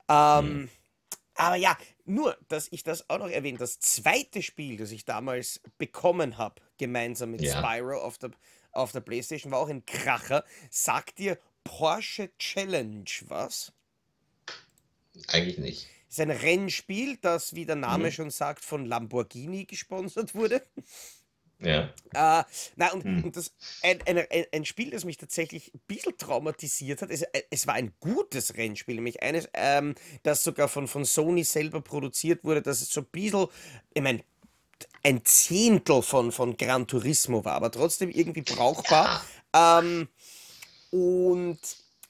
Ähm, 0.09 0.45
mhm. 0.47 0.69
Aber 1.35 1.57
ja, 1.57 1.77
nur, 2.05 2.37
dass 2.49 2.69
ich 2.71 2.83
das 2.83 3.09
auch 3.09 3.19
noch 3.19 3.31
erwähne, 3.31 3.59
das 3.59 3.79
zweite 3.81 4.43
Spiel, 4.43 4.77
das 4.77 4.91
ich 4.91 5.05
damals 5.05 5.61
bekommen 5.79 6.37
habe, 6.37 6.61
gemeinsam 6.77 7.31
mit 7.31 7.41
ja. 7.41 7.59
Spyro 7.59 7.99
auf 7.99 8.19
der, 8.19 8.31
auf 8.73 8.93
der 8.93 9.01
PlayStation, 9.01 9.53
war 9.53 9.61
auch 9.61 9.69
ein 9.69 9.87
Kracher. 9.87 10.45
Sagt 10.71 11.19
dir 11.19 11.39
Porsche 11.65 12.31
Challenge 12.39 13.05
was? 13.29 13.73
Eigentlich 15.29 15.59
nicht 15.59 15.89
ist 16.11 16.21
ein 16.21 16.31
Rennspiel, 16.31 17.17
das, 17.21 17.55
wie 17.55 17.65
der 17.65 17.77
Name 17.77 18.07
mhm. 18.07 18.13
schon 18.13 18.31
sagt, 18.31 18.65
von 18.65 18.85
Lamborghini 18.85 19.65
gesponsert 19.65 20.35
wurde. 20.35 20.63
Ja. 21.63 21.91
Äh, 22.15 22.45
na, 22.77 22.93
und, 22.93 23.05
mhm. 23.05 23.25
und 23.25 23.37
das 23.37 23.53
ein, 23.83 24.01
ein, 24.07 24.25
ein, 24.51 24.65
Spiel, 24.65 24.91
das 24.91 25.05
mich 25.05 25.19
tatsächlich 25.19 25.73
ein 25.75 25.81
bisschen 25.87 26.17
traumatisiert 26.17 27.03
hat. 27.03 27.11
Es, 27.11 27.23
äh, 27.23 27.43
es 27.51 27.67
war 27.67 27.75
ein 27.75 27.93
gutes 28.01 28.57
Rennspiel, 28.57 28.95
nämlich 28.97 29.23
eines, 29.23 29.49
ähm, 29.53 29.95
das 30.23 30.43
sogar 30.43 30.69
von, 30.69 30.89
von 30.89 31.05
Sony 31.05 31.45
selber 31.45 31.83
produziert 31.83 32.45
wurde, 32.45 32.63
das 32.63 32.81
ist 32.81 32.93
so 32.93 33.03
ein 33.03 33.07
bisschen, 33.07 33.47
ich 33.93 34.03
meine, 34.03 34.25
ein 35.03 35.25
Zehntel 35.25 36.03
von, 36.03 36.33
von 36.33 36.57
Gran 36.57 36.87
Turismo 36.87 37.45
war, 37.45 37.55
aber 37.55 37.71
trotzdem 37.71 38.11
irgendwie 38.11 38.43
brauchbar. 38.43 39.23
Ja. 39.55 39.81
Ähm, 39.81 40.09
und 40.91 41.59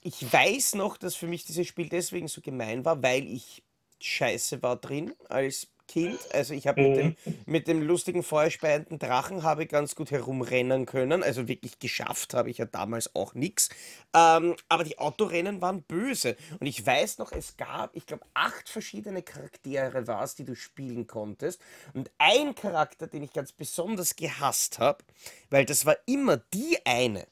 ich 0.03 0.33
weiß 0.33 0.77
noch, 0.77 0.97
dass 0.97 1.17
für 1.17 1.27
mich 1.27 1.45
dieses 1.45 1.67
Spiel 1.67 1.89
deswegen 1.89 2.29
so 2.29 2.41
gemein 2.41 2.85
war, 2.85 3.03
weil 3.03 3.27
ich 3.27 3.63
scheiße 4.01 4.63
war 4.63 4.77
drin 4.77 5.15
als 5.29 5.69
Kind. 5.91 6.21
Also 6.33 6.55
ich 6.55 6.69
habe 6.69 6.83
mit 6.83 6.97
dem, 6.97 7.07
mhm. 7.25 7.39
mit 7.47 7.67
dem 7.67 7.83
lustigen 7.83 8.23
feuerspeienden 8.23 9.01
Drachen 9.01 9.43
habe 9.43 9.67
ganz 9.67 9.97
gut 9.97 10.13
herumrennen 10.13 10.87
können. 10.87 11.25
Also 11.25 11.49
wirklich 11.49 11.81
geschafft 11.81 12.33
habe 12.33 12.49
ich 12.49 12.59
ja 12.59 12.65
damals 12.65 13.17
auch 13.17 13.35
nichts. 13.35 13.71
Ähm, 14.15 14.55
aber 14.69 14.85
die 14.85 15.01
Autorennen 15.01 15.61
waren 15.61 15.83
böse. 15.83 16.37
Und 16.61 16.69
ich 16.69 16.87
weiß 16.87 17.19
noch, 17.19 17.33
es 17.33 17.57
gab, 17.57 17.97
ich 17.97 18.07
glaube, 18.07 18.25
acht 18.35 18.69
verschiedene 18.69 19.23
Charaktere 19.23 20.07
war 20.07 20.23
es, 20.23 20.37
die 20.37 20.45
du 20.45 20.55
spielen 20.55 21.09
konntest. 21.09 21.61
Und 21.93 22.09
ein 22.19 22.55
Charakter, 22.55 23.09
den 23.09 23.25
ich 23.25 23.33
ganz 23.33 23.51
besonders 23.51 24.15
gehasst 24.15 24.79
habe, 24.79 25.03
weil 25.51 25.65
das 25.65 25.87
war 25.87 25.97
immer 26.07 26.37
die 26.37 26.79
eine, 26.85 27.27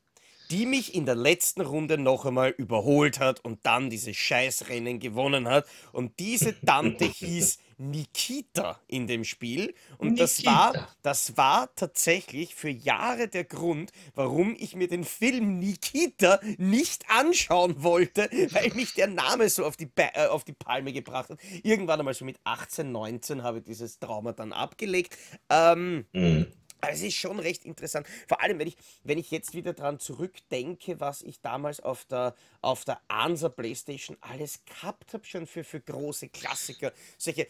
die 0.50 0.66
mich 0.66 0.94
in 0.94 1.06
der 1.06 1.14
letzten 1.14 1.60
Runde 1.60 1.98
noch 1.98 2.24
einmal 2.24 2.50
überholt 2.50 3.20
hat 3.20 3.44
und 3.44 3.64
dann 3.64 3.90
diese 3.90 4.14
Scheißrennen 4.14 4.98
gewonnen 4.98 5.48
hat. 5.48 5.66
Und 5.92 6.18
diese 6.18 6.58
Tante 6.60 7.04
hieß 7.06 7.58
Nikita 7.78 8.80
in 8.88 9.06
dem 9.06 9.24
Spiel. 9.24 9.74
Und 9.98 10.14
Nikita. 10.14 10.22
das 10.22 10.44
war, 10.44 10.88
das 11.02 11.36
war 11.36 11.74
tatsächlich 11.74 12.54
für 12.54 12.70
Jahre 12.70 13.28
der 13.28 13.44
Grund, 13.44 13.92
warum 14.14 14.56
ich 14.58 14.74
mir 14.74 14.88
den 14.88 15.04
Film 15.04 15.58
Nikita 15.58 16.40
nicht 16.58 17.04
anschauen 17.08 17.82
wollte, 17.82 18.28
weil 18.50 18.72
mich 18.74 18.94
der 18.94 19.06
Name 19.06 19.48
so 19.48 19.64
auf 19.64 19.76
die, 19.76 19.88
äh, 19.96 20.26
auf 20.26 20.44
die 20.44 20.52
Palme 20.52 20.92
gebracht 20.92 21.30
hat. 21.30 21.38
Irgendwann 21.62 22.00
einmal 22.00 22.14
so 22.14 22.24
mit 22.24 22.38
18, 22.44 22.90
19 22.90 23.42
habe 23.42 23.58
ich 23.58 23.64
dieses 23.64 23.98
Trauma 23.98 24.32
dann 24.32 24.52
abgelegt. 24.52 25.16
Ähm, 25.48 26.06
mhm. 26.12 26.46
Aber 26.80 26.92
es 26.92 27.02
ist 27.02 27.16
schon 27.16 27.38
recht 27.40 27.64
interessant. 27.64 28.06
Vor 28.28 28.40
allem, 28.40 28.58
wenn 28.58 28.68
ich, 28.68 28.76
wenn 29.04 29.18
ich 29.18 29.30
jetzt 29.30 29.54
wieder 29.54 29.72
daran 29.72 29.98
zurückdenke, 29.98 31.00
was 31.00 31.22
ich 31.22 31.40
damals 31.40 31.80
auf 31.80 32.04
der, 32.04 32.34
auf 32.60 32.84
der 32.84 33.00
Ansa 33.08 33.48
Playstation 33.48 34.16
alles 34.20 34.64
gehabt 34.64 35.12
habe, 35.12 35.24
schon 35.24 35.46
für, 35.46 35.64
für 35.64 35.80
große 35.80 36.28
Klassiker. 36.28 36.92
Solche 37.16 37.48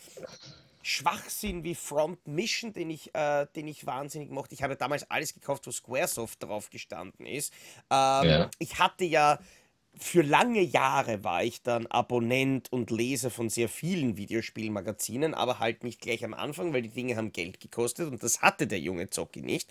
Schwachsinn 0.82 1.64
wie 1.64 1.74
Front 1.74 2.26
Mission, 2.26 2.72
den 2.72 2.88
ich, 2.88 3.14
äh, 3.14 3.46
den 3.54 3.68
ich 3.68 3.84
wahnsinnig 3.84 4.30
mochte. 4.30 4.54
Ich 4.54 4.62
habe 4.62 4.76
damals 4.76 5.10
alles 5.10 5.34
gekauft, 5.34 5.66
wo 5.66 5.70
Squaresoft 5.70 6.42
drauf 6.42 6.70
gestanden 6.70 7.26
ist. 7.26 7.52
Ähm, 7.90 8.28
ja. 8.28 8.50
Ich 8.58 8.78
hatte 8.78 9.04
ja 9.04 9.38
für 9.98 10.22
lange 10.22 10.60
Jahre 10.60 11.24
war 11.24 11.44
ich 11.44 11.62
dann 11.62 11.86
Abonnent 11.86 12.72
und 12.72 12.90
Leser 12.90 13.30
von 13.30 13.48
sehr 13.48 13.68
vielen 13.68 14.16
Videospielmagazinen, 14.16 15.34
aber 15.34 15.58
halt 15.58 15.84
nicht 15.84 16.00
gleich 16.00 16.24
am 16.24 16.34
Anfang, 16.34 16.72
weil 16.72 16.82
die 16.82 16.88
Dinge 16.88 17.16
haben 17.16 17.32
Geld 17.32 17.60
gekostet 17.60 18.10
und 18.10 18.22
das 18.22 18.42
hatte 18.42 18.66
der 18.66 18.80
junge 18.80 19.10
Zocki 19.10 19.42
nicht. 19.42 19.68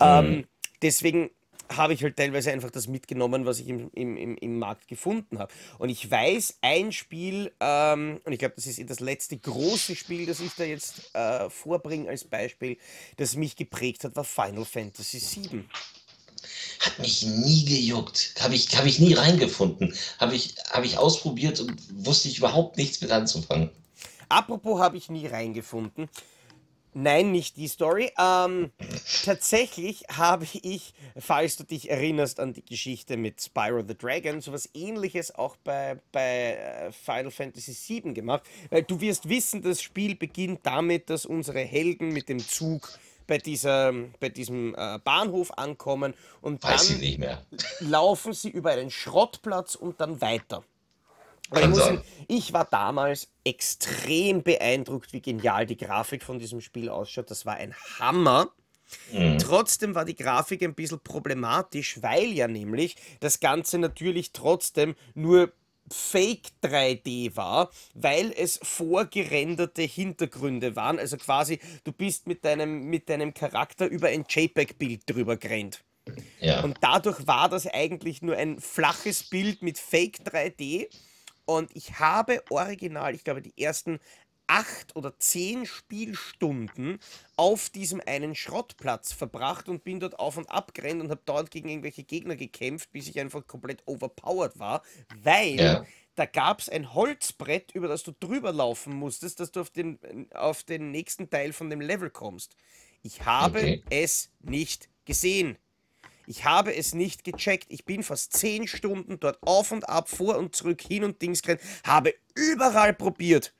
Mhm. 0.00 0.06
Ähm, 0.06 0.44
deswegen 0.82 1.30
habe 1.74 1.94
ich 1.94 2.02
halt 2.02 2.16
teilweise 2.16 2.52
einfach 2.52 2.70
das 2.70 2.86
mitgenommen, 2.86 3.44
was 3.44 3.58
ich 3.58 3.68
im, 3.68 3.90
im, 3.92 4.36
im, 4.36 4.58
Markt 4.58 4.88
gefunden 4.88 5.38
habe. 5.38 5.52
Und 5.78 5.88
ich 5.88 6.10
weiß, 6.10 6.58
ein 6.62 6.92
Spiel, 6.92 7.52
ähm, 7.60 8.20
und 8.24 8.32
ich 8.32 8.38
glaube, 8.38 8.54
das 8.54 8.66
ist 8.66 8.88
das 8.88 9.00
letzte 9.00 9.36
große 9.36 9.96
Spiel, 9.96 10.26
das 10.26 10.40
ich 10.40 10.52
da 10.54 10.64
jetzt 10.64 11.14
äh, 11.14 11.50
vorbringe 11.50 12.08
als 12.08 12.24
Beispiel, 12.24 12.78
das 13.16 13.36
mich 13.36 13.56
geprägt 13.56 14.04
hat, 14.04 14.14
war 14.16 14.24
Final 14.24 14.64
Fantasy 14.64 15.18
VII. 15.18 15.64
Hat 16.80 16.98
mich 16.98 17.22
nie 17.22 17.64
gejuckt. 17.64 18.34
Habe 18.40 18.54
ich, 18.54 18.76
hab 18.76 18.86
ich 18.86 18.98
nie 18.98 19.14
reingefunden. 19.14 19.94
Habe 20.18 20.34
ich, 20.34 20.54
hab 20.70 20.84
ich 20.84 20.98
ausprobiert 20.98 21.60
und 21.60 21.74
wusste 22.04 22.28
ich 22.28 22.38
überhaupt 22.38 22.76
nichts 22.76 23.00
mit 23.00 23.10
anzufangen. 23.10 23.70
Apropos 24.28 24.80
habe 24.80 24.96
ich 24.96 25.08
nie 25.08 25.26
reingefunden. 25.26 26.08
Nein, 26.98 27.30
nicht 27.30 27.58
die 27.58 27.68
Story. 27.68 28.10
Ähm, 28.18 28.70
tatsächlich 29.22 30.04
habe 30.10 30.46
ich, 30.62 30.94
falls 31.18 31.58
du 31.58 31.64
dich 31.64 31.90
erinnerst 31.90 32.40
an 32.40 32.54
die 32.54 32.64
Geschichte 32.64 33.18
mit 33.18 33.42
Spyro 33.42 33.84
the 33.86 33.94
Dragon, 33.94 34.40
sowas 34.40 34.70
ähnliches 34.72 35.34
auch 35.34 35.56
bei, 35.56 36.00
bei 36.10 36.54
äh, 36.54 36.92
Final 36.92 37.30
Fantasy 37.30 38.02
VII 38.02 38.14
gemacht. 38.14 38.44
Weil 38.70 38.82
du 38.82 38.98
wirst 39.02 39.28
wissen, 39.28 39.60
das 39.60 39.82
Spiel 39.82 40.16
beginnt 40.16 40.60
damit, 40.62 41.10
dass 41.10 41.26
unsere 41.26 41.60
Helden 41.60 42.14
mit 42.14 42.30
dem 42.30 42.38
Zug 42.38 42.98
bei, 43.26 43.38
dieser, 43.38 43.92
bei 44.20 44.28
diesem 44.28 44.74
äh, 44.74 44.98
Bahnhof 45.02 45.56
ankommen 45.56 46.14
und 46.40 46.62
Weiß 46.62 46.88
dann 46.88 47.00
laufen 47.80 48.32
sie 48.32 48.50
über 48.50 48.70
einen 48.72 48.90
Schrottplatz 48.90 49.74
und 49.74 50.00
dann 50.00 50.20
weiter. 50.20 50.64
Ich, 51.54 51.74
sagen, 51.76 52.02
ich 52.26 52.52
war 52.52 52.64
damals 52.64 53.28
extrem 53.44 54.42
beeindruckt, 54.42 55.12
wie 55.12 55.20
genial 55.20 55.64
die 55.64 55.76
Grafik 55.76 56.24
von 56.24 56.40
diesem 56.40 56.60
Spiel 56.60 56.88
ausschaut. 56.88 57.30
Das 57.30 57.46
war 57.46 57.54
ein 57.54 57.72
Hammer. 58.00 58.48
Mhm. 59.12 59.38
Trotzdem 59.38 59.94
war 59.94 60.04
die 60.04 60.16
Grafik 60.16 60.62
ein 60.62 60.74
bisschen 60.74 61.00
problematisch, 61.00 62.02
weil 62.02 62.32
ja 62.32 62.48
nämlich 62.48 62.96
das 63.20 63.40
Ganze 63.40 63.78
natürlich 63.78 64.32
trotzdem 64.32 64.96
nur 65.14 65.52
Fake 65.90 66.48
3D 66.62 67.36
war, 67.36 67.70
weil 67.94 68.32
es 68.36 68.58
vorgerenderte 68.62 69.82
Hintergründe 69.82 70.76
waren. 70.76 70.98
Also 70.98 71.16
quasi, 71.16 71.60
du 71.84 71.92
bist 71.92 72.26
mit 72.26 72.44
deinem, 72.44 72.84
mit 72.84 73.08
deinem 73.08 73.34
Charakter 73.34 73.86
über 73.86 74.08
ein 74.08 74.24
JPEG-Bild 74.28 75.02
drüber 75.06 75.36
gerannt. 75.36 75.82
Ja. 76.40 76.62
Und 76.62 76.78
dadurch 76.80 77.26
war 77.26 77.48
das 77.48 77.66
eigentlich 77.66 78.22
nur 78.22 78.36
ein 78.36 78.60
flaches 78.60 79.24
Bild 79.24 79.62
mit 79.62 79.78
Fake 79.78 80.18
3D. 80.24 80.88
Und 81.44 81.70
ich 81.74 81.98
habe 81.98 82.42
original, 82.50 83.14
ich 83.14 83.24
glaube, 83.24 83.42
die 83.42 83.60
ersten 83.62 84.00
acht 84.46 84.94
oder 84.94 85.18
zehn 85.18 85.66
Spielstunden 85.66 86.98
auf 87.36 87.70
diesem 87.70 88.00
einen 88.04 88.34
Schrottplatz 88.34 89.12
verbracht 89.12 89.68
und 89.68 89.84
bin 89.84 90.00
dort 90.00 90.18
auf 90.18 90.36
und 90.36 90.50
ab 90.50 90.74
gerannt 90.74 91.02
und 91.02 91.10
habe 91.10 91.22
dort 91.24 91.50
gegen 91.50 91.68
irgendwelche 91.68 92.04
Gegner 92.04 92.36
gekämpft, 92.36 92.92
bis 92.92 93.08
ich 93.08 93.18
einfach 93.18 93.46
komplett 93.46 93.82
overpowered 93.86 94.58
war, 94.58 94.82
weil 95.22 95.56
ja. 95.56 95.86
da 96.14 96.26
gab 96.26 96.60
es 96.60 96.68
ein 96.68 96.94
Holzbrett, 96.94 97.72
über 97.72 97.88
das 97.88 98.02
du 98.02 98.12
drüber 98.18 98.52
laufen 98.52 98.94
musstest, 98.94 99.40
dass 99.40 99.52
du 99.52 99.60
auf 99.60 99.70
den, 99.70 99.98
auf 100.32 100.62
den 100.62 100.90
nächsten 100.90 101.28
Teil 101.30 101.52
von 101.52 101.70
dem 101.70 101.80
Level 101.80 102.10
kommst. 102.10 102.56
Ich 103.02 103.24
habe 103.24 103.58
okay. 103.58 103.82
es 103.90 104.30
nicht 104.40 104.88
gesehen. 105.04 105.58
Ich 106.26 106.44
habe 106.44 106.74
es 106.74 106.92
nicht 106.92 107.22
gecheckt. 107.22 107.66
Ich 107.68 107.84
bin 107.84 108.02
fast 108.02 108.32
zehn 108.32 108.66
Stunden 108.66 109.20
dort 109.20 109.40
auf 109.42 109.70
und 109.70 109.88
ab, 109.88 110.08
vor 110.08 110.38
und 110.38 110.56
zurück, 110.56 110.82
hin 110.82 111.04
und 111.04 111.22
Dings 111.22 111.42
gerannt, 111.42 111.60
habe 111.84 112.14
überall 112.34 112.92
probiert 112.92 113.54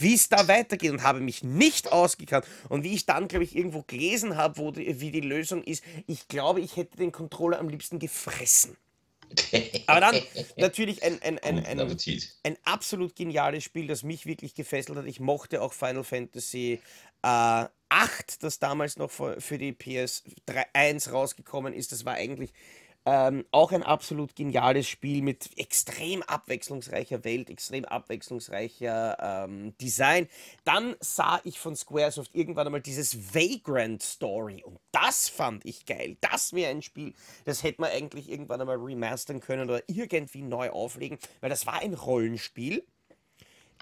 wie 0.00 0.14
es 0.14 0.28
da 0.28 0.48
weitergeht 0.48 0.90
und 0.90 1.02
habe 1.02 1.20
mich 1.20 1.42
nicht 1.42 1.92
ausgekannt. 1.92 2.46
Und 2.68 2.84
wie 2.84 2.94
ich 2.94 3.06
dann, 3.06 3.28
glaube 3.28 3.44
ich, 3.44 3.56
irgendwo 3.56 3.82
gelesen 3.82 4.36
habe, 4.36 4.58
wo 4.58 4.70
die, 4.70 5.00
wie 5.00 5.10
die 5.10 5.20
Lösung 5.20 5.62
ist, 5.62 5.84
ich 6.06 6.28
glaube, 6.28 6.60
ich 6.60 6.76
hätte 6.76 6.96
den 6.96 7.12
Controller 7.12 7.58
am 7.58 7.68
liebsten 7.68 7.98
gefressen. 7.98 8.76
Aber 9.86 10.00
dann 10.00 10.20
natürlich 10.56 11.02
ein, 11.02 11.20
ein, 11.22 11.38
ein, 11.38 11.64
ein, 11.64 11.98
ein, 12.42 12.56
absolut 12.64 13.14
geniales 13.14 13.62
Spiel, 13.62 13.86
das 13.86 14.02
mich 14.02 14.26
wirklich 14.26 14.54
gefesselt 14.54 14.98
hat. 14.98 15.06
Ich 15.06 15.20
mochte 15.20 15.62
auch 15.62 15.72
Final 15.72 16.02
Fantasy 16.02 16.80
äh, 17.22 17.64
8, 17.90 18.42
das 18.42 18.58
damals 18.58 18.96
noch 18.96 19.10
für 19.10 19.58
die 19.58 19.72
PS3 19.72 20.66
1 20.72 21.12
rausgekommen 21.12 21.72
ist. 21.74 21.92
Das 21.92 22.04
war 22.04 22.14
eigentlich 22.14 22.52
ähm, 23.06 23.44
auch 23.50 23.72
ein 23.72 23.82
absolut 23.82 24.36
geniales 24.36 24.88
Spiel 24.88 25.22
mit 25.22 25.58
extrem 25.58 26.22
abwechslungsreicher 26.22 27.24
Welt, 27.24 27.50
extrem 27.50 27.84
abwechslungsreicher 27.84 29.16
ähm, 29.20 29.74
Design. 29.78 30.28
Dann 30.64 30.96
sah 31.00 31.40
ich 31.44 31.58
von 31.58 31.74
Squaresoft 31.74 32.34
irgendwann 32.34 32.66
einmal 32.66 32.82
dieses 32.82 33.34
Vagrant 33.34 34.02
Story 34.02 34.62
und 34.64 34.78
das 34.92 35.28
fand 35.28 35.64
ich 35.64 35.86
geil. 35.86 36.16
Das 36.20 36.52
wäre 36.52 36.70
ein 36.70 36.82
Spiel, 36.82 37.14
das 37.44 37.62
hätte 37.62 37.80
man 37.80 37.90
eigentlich 37.90 38.30
irgendwann 38.30 38.60
einmal 38.60 38.76
remastern 38.76 39.40
können 39.40 39.68
oder 39.68 39.82
irgendwie 39.86 40.42
neu 40.42 40.70
auflegen, 40.70 41.18
weil 41.40 41.50
das 41.50 41.66
war 41.66 41.80
ein 41.80 41.94
Rollenspiel 41.94 42.84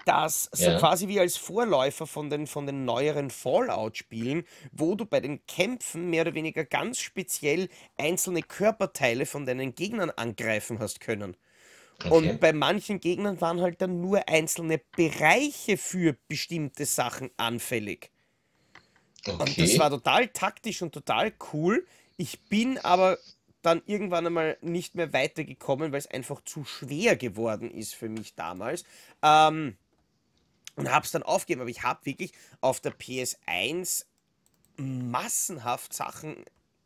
das 0.05 0.49
so 0.51 0.71
ja. 0.71 0.79
quasi 0.79 1.07
wie 1.07 1.19
als 1.19 1.37
Vorläufer 1.37 2.07
von 2.07 2.29
den, 2.29 2.47
von 2.47 2.65
den 2.65 2.85
neueren 2.85 3.29
Fallout-Spielen, 3.29 4.43
wo 4.71 4.95
du 4.95 5.05
bei 5.05 5.19
den 5.19 5.45
Kämpfen 5.45 6.09
mehr 6.09 6.21
oder 6.23 6.33
weniger 6.33 6.65
ganz 6.65 6.99
speziell 6.99 7.69
einzelne 7.97 8.41
Körperteile 8.41 9.25
von 9.25 9.45
deinen 9.45 9.75
Gegnern 9.75 10.09
angreifen 10.11 10.79
hast 10.79 10.99
können. 10.99 11.35
Okay. 12.05 12.09
Und 12.09 12.39
bei 12.39 12.53
manchen 12.53 13.01
Gegnern 13.01 13.41
waren 13.41 13.61
halt 13.61 13.81
dann 13.81 13.99
nur 13.99 14.27
einzelne 14.29 14.79
Bereiche 14.95 15.77
für 15.77 16.15
bestimmte 16.27 16.85
Sachen 16.85 17.29
anfällig. 17.35 18.09
Okay. 19.25 19.37
Und 19.37 19.57
das 19.57 19.77
war 19.79 19.89
total 19.89 20.29
taktisch 20.29 20.81
und 20.81 20.93
total 20.93 21.33
cool. 21.51 21.85
Ich 22.15 22.39
bin 22.43 22.77
aber 22.77 23.17
dann 23.61 23.81
irgendwann 23.85 24.25
einmal 24.25 24.57
nicht 24.61 24.95
mehr 24.95 25.11
weitergekommen, 25.11 25.91
weil 25.91 25.99
es 25.99 26.07
einfach 26.07 26.41
zu 26.45 26.63
schwer 26.63 27.17
geworden 27.17 27.69
ist 27.69 27.95
für 27.95 28.07
mich 28.07 28.35
damals. 28.35 28.85
Ähm, 29.21 29.75
und 30.79 30.89
habe 30.89 31.05
es 31.05 31.11
dann 31.11 31.23
aufgegeben. 31.23 31.61
Aber 31.61 31.69
ich 31.69 31.83
habe 31.83 32.05
wirklich 32.05 32.31
auf 32.61 32.79
der 32.79 32.97
PS1 32.97 34.05
massenhaft 34.77 35.93
Sachen 35.93 36.45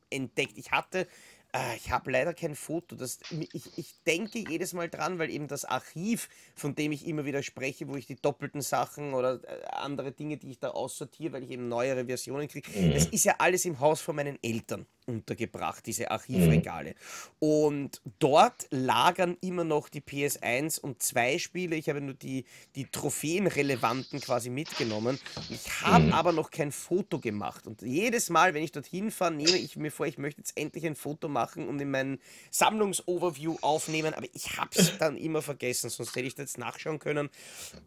entdeckt. 0.09 0.57
Ich 0.57 0.71
hatte 0.71 1.07
äh, 1.53 1.75
ich 1.77 1.91
habe 1.91 2.11
leider 2.11 2.33
kein 2.33 2.55
Foto. 2.55 2.95
Das, 2.95 3.19
ich, 3.29 3.77
ich 3.77 3.93
denke 4.05 4.39
jedes 4.39 4.73
Mal 4.73 4.89
dran, 4.89 5.19
weil 5.19 5.29
eben 5.29 5.47
das 5.47 5.65
Archiv, 5.65 6.27
von 6.55 6.75
dem 6.75 6.91
ich 6.91 7.07
immer 7.07 7.25
wieder 7.25 7.43
spreche, 7.43 7.87
wo 7.87 7.95
ich 7.95 8.07
die 8.07 8.15
doppelten 8.15 8.61
Sachen 8.61 9.13
oder 9.13 9.39
äh, 9.43 9.65
andere 9.67 10.11
Dinge, 10.11 10.37
die 10.37 10.51
ich 10.51 10.59
da 10.59 10.71
aussortiere, 10.71 11.33
weil 11.33 11.43
ich 11.43 11.51
eben 11.51 11.69
neuere 11.69 12.05
Versionen 12.05 12.47
kriege, 12.47 12.69
mhm. 12.71 12.93
das 12.93 13.05
ist 13.05 13.25
ja 13.25 13.35
alles 13.37 13.65
im 13.65 13.79
Haus 13.79 14.01
von 14.01 14.15
meinen 14.15 14.39
Eltern 14.41 14.85
untergebracht, 15.05 15.85
diese 15.85 16.11
Archivregale. 16.11 16.91
Mhm. 16.91 17.47
Und 17.47 18.01
dort 18.19 18.67
lagern 18.69 19.37
immer 19.41 19.63
noch 19.63 19.89
die 19.89 20.01
PS1 20.01 20.79
und 20.79 21.01
zwei 21.01 21.37
Spiele. 21.37 21.75
Ich 21.75 21.89
habe 21.89 22.01
nur 22.01 22.13
die, 22.13 22.45
die 22.75 22.85
Trophäenrelevanten 22.85 24.19
quasi 24.21 24.49
mitgenommen. 24.49 25.19
Ich 25.49 25.81
habe 25.81 26.05
mhm. 26.05 26.13
aber 26.13 26.31
noch 26.31 26.51
kein 26.51 26.71
Foto 26.71 27.19
gemacht. 27.19 27.67
Und 27.67 27.81
jedes 27.81 28.29
Mal, 28.29 28.53
wenn 28.53 28.63
ich 28.63 28.71
dorthin 28.71 29.11
fahre, 29.11 29.33
nehme 29.33 29.57
ich 29.57 29.75
mir 29.75 29.91
vor, 29.91 30.05
ich 30.05 30.17
möchte 30.17 30.41
jetzt 30.41 30.57
endlich 30.57 30.85
ein 30.85 30.95
Foto 30.95 31.27
machen 31.27 31.67
und 31.67 31.79
in 31.79 31.91
meinen 31.91 32.19
Sammlungsoverview 32.51 33.57
aufnehmen. 33.61 34.13
Aber 34.13 34.27
ich 34.33 34.57
habe 34.57 34.71
es 34.75 34.97
dann 34.99 35.17
immer 35.17 35.41
vergessen, 35.41 35.89
sonst 35.89 36.15
hätte 36.15 36.27
ich 36.27 36.35
das 36.35 36.57
nachschauen 36.57 36.99
können. 36.99 37.29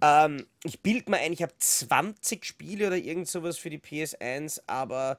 Ähm, 0.00 0.46
ich 0.64 0.80
bilde 0.80 1.10
mir 1.10 1.18
ein, 1.18 1.32
ich 1.32 1.42
habe 1.42 1.54
20 1.56 2.44
Spiele 2.44 2.88
oder 2.88 2.96
irgend 2.96 3.28
sowas 3.28 3.58
für 3.58 3.70
die 3.70 3.78
PS1, 3.78 4.60
aber 4.66 5.18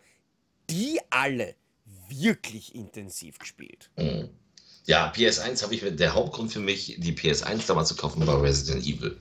die 0.70 1.00
alle 1.10 1.56
wirklich 2.10 2.76
intensiv 2.76 3.40
gespielt. 3.40 3.90
Mhm. 3.98 4.30
Ja, 4.86 5.12
PS1 5.14 5.64
habe 5.64 5.76
ich, 5.76 5.84
der 5.98 6.14
Hauptgrund 6.14 6.52
für 6.52 6.62
mich, 6.62 6.96
die 6.98 7.12
PS1 7.12 7.68
damals 7.68 7.90
zu 7.90 7.96
kaufen, 7.96 8.26
war 8.26 8.42
Resident 8.42 8.86
Evil. 8.86 9.18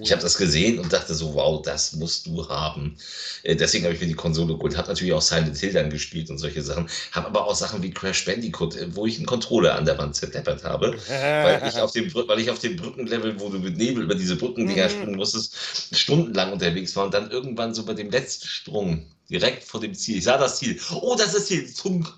Ich 0.00 0.10
habe 0.10 0.22
das 0.22 0.36
gesehen 0.36 0.78
und 0.78 0.92
dachte 0.92 1.14
so, 1.14 1.34
wow, 1.34 1.62
das 1.62 1.92
musst 1.94 2.26
du 2.26 2.48
haben. 2.48 2.96
Äh, 3.42 3.56
deswegen 3.56 3.84
habe 3.84 3.94
ich 3.94 4.00
mir 4.00 4.08
die 4.08 4.14
Konsole 4.14 4.54
geholt. 4.54 4.76
Habe 4.76 4.88
natürlich 4.88 5.12
auch 5.12 5.22
Silent 5.22 5.56
Hill 5.56 5.72
dann 5.72 5.90
gespielt 5.90 6.30
und 6.30 6.38
solche 6.38 6.62
Sachen. 6.62 6.88
Habe 7.12 7.28
aber 7.28 7.46
auch 7.46 7.54
Sachen 7.54 7.82
wie 7.82 7.90
Crash 7.90 8.24
Bandicoot, 8.24 8.76
äh, 8.76 8.94
wo 8.94 9.06
ich 9.06 9.18
einen 9.18 9.26
Controller 9.26 9.76
an 9.76 9.84
der 9.84 9.96
Wand 9.98 10.16
zerdeppert 10.16 10.64
habe. 10.64 10.96
weil, 11.08 11.62
ich 11.68 11.78
auf 11.78 11.92
dem, 11.92 12.12
weil 12.12 12.40
ich 12.40 12.50
auf 12.50 12.58
dem 12.58 12.76
Brückenlevel, 12.76 13.38
wo 13.38 13.48
du 13.50 13.58
mit 13.58 13.76
Nebel 13.76 14.02
über 14.02 14.14
diese 14.14 14.36
Brückendinger 14.36 14.86
mhm. 14.86 14.90
springen 14.90 15.16
musstest, 15.16 15.54
stundenlang 15.92 16.52
unterwegs 16.52 16.96
war 16.96 17.04
und 17.04 17.14
dann 17.14 17.30
irgendwann 17.30 17.74
so 17.74 17.84
bei 17.84 17.94
dem 17.94 18.10
letzten 18.10 18.48
Sprung 18.48 19.06
direkt 19.30 19.64
vor 19.64 19.80
dem 19.80 19.94
Ziel. 19.94 20.18
Ich 20.18 20.24
sah 20.24 20.38
das 20.38 20.58
Ziel. 20.58 20.78
Oh, 20.92 21.14
das 21.16 21.34
ist 21.34 21.48
hier. 21.48 21.66
Funk. 21.68 22.12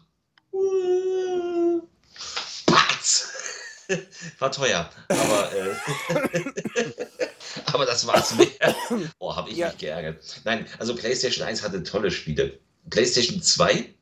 War 4.38 4.52
teuer. 4.52 4.90
Aber, 5.08 5.52
äh, 5.52 5.74
aber 7.66 7.86
das 7.86 8.06
war's 8.06 8.36
wert. 8.38 8.76
Oh, 9.18 9.34
habe 9.34 9.50
ich 9.50 9.56
ja. 9.56 9.68
mich 9.68 9.78
geärgert. 9.78 10.22
Nein, 10.44 10.66
also 10.78 10.94
PlayStation 10.94 11.46
1 11.46 11.62
hatte 11.62 11.82
tolle 11.82 12.10
Spiele. 12.10 12.58
PlayStation 12.90 13.42
2 13.42 13.94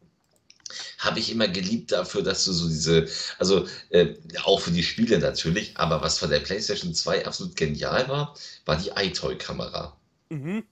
habe 0.99 1.19
ich 1.19 1.31
immer 1.31 1.49
geliebt 1.49 1.93
dafür, 1.93 2.23
dass 2.23 2.45
du 2.45 2.53
so 2.53 2.69
diese, 2.69 3.07
also 3.39 3.67
äh, 3.91 4.15
auch 4.45 4.61
für 4.61 4.71
die 4.71 4.83
Spiele 4.83 5.19
natürlich, 5.19 5.77
aber 5.77 6.01
was 6.03 6.19
von 6.19 6.31
der 6.31 6.41
PlayStation 6.41 6.95
2 6.95 7.27
absolut 7.27 7.57
genial 7.57 8.09
war, 8.09 8.35
war 8.65 8.77
die 8.77 8.91
iToy-Kamera. 8.91 9.97
Mhm 10.31 10.65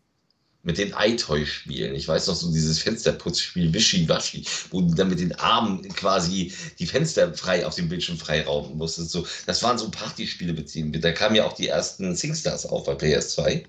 mit 0.62 0.78
den 0.78 0.94
iToy-Spielen. 0.96 1.94
Ich 1.94 2.06
weiß 2.06 2.28
noch 2.28 2.36
so 2.36 2.52
dieses 2.52 2.78
Fensterputzspiel 2.78 3.74
Wischiwaschi, 3.74 4.44
wo 4.70 4.80
du 4.80 4.94
dann 4.94 5.08
mit 5.08 5.20
den 5.20 5.34
Armen 5.38 5.82
quasi 5.94 6.52
die 6.78 6.86
Fenster 6.86 7.34
frei 7.34 7.66
auf 7.66 7.74
dem 7.74 7.88
Bildschirm 7.88 8.16
freirauben 8.16 8.76
musstest. 8.76 9.10
So, 9.10 9.26
das 9.46 9.62
waren 9.62 9.78
so 9.78 9.90
Partyspiele 9.90 10.52
beziehen. 10.52 10.92
Da 10.92 11.12
kamen 11.12 11.34
ja 11.34 11.44
auch 11.44 11.54
die 11.54 11.68
ersten 11.68 12.14
SingStars 12.14 12.66
auf 12.66 12.84
bei 12.84 12.92
PS2. 12.92 13.64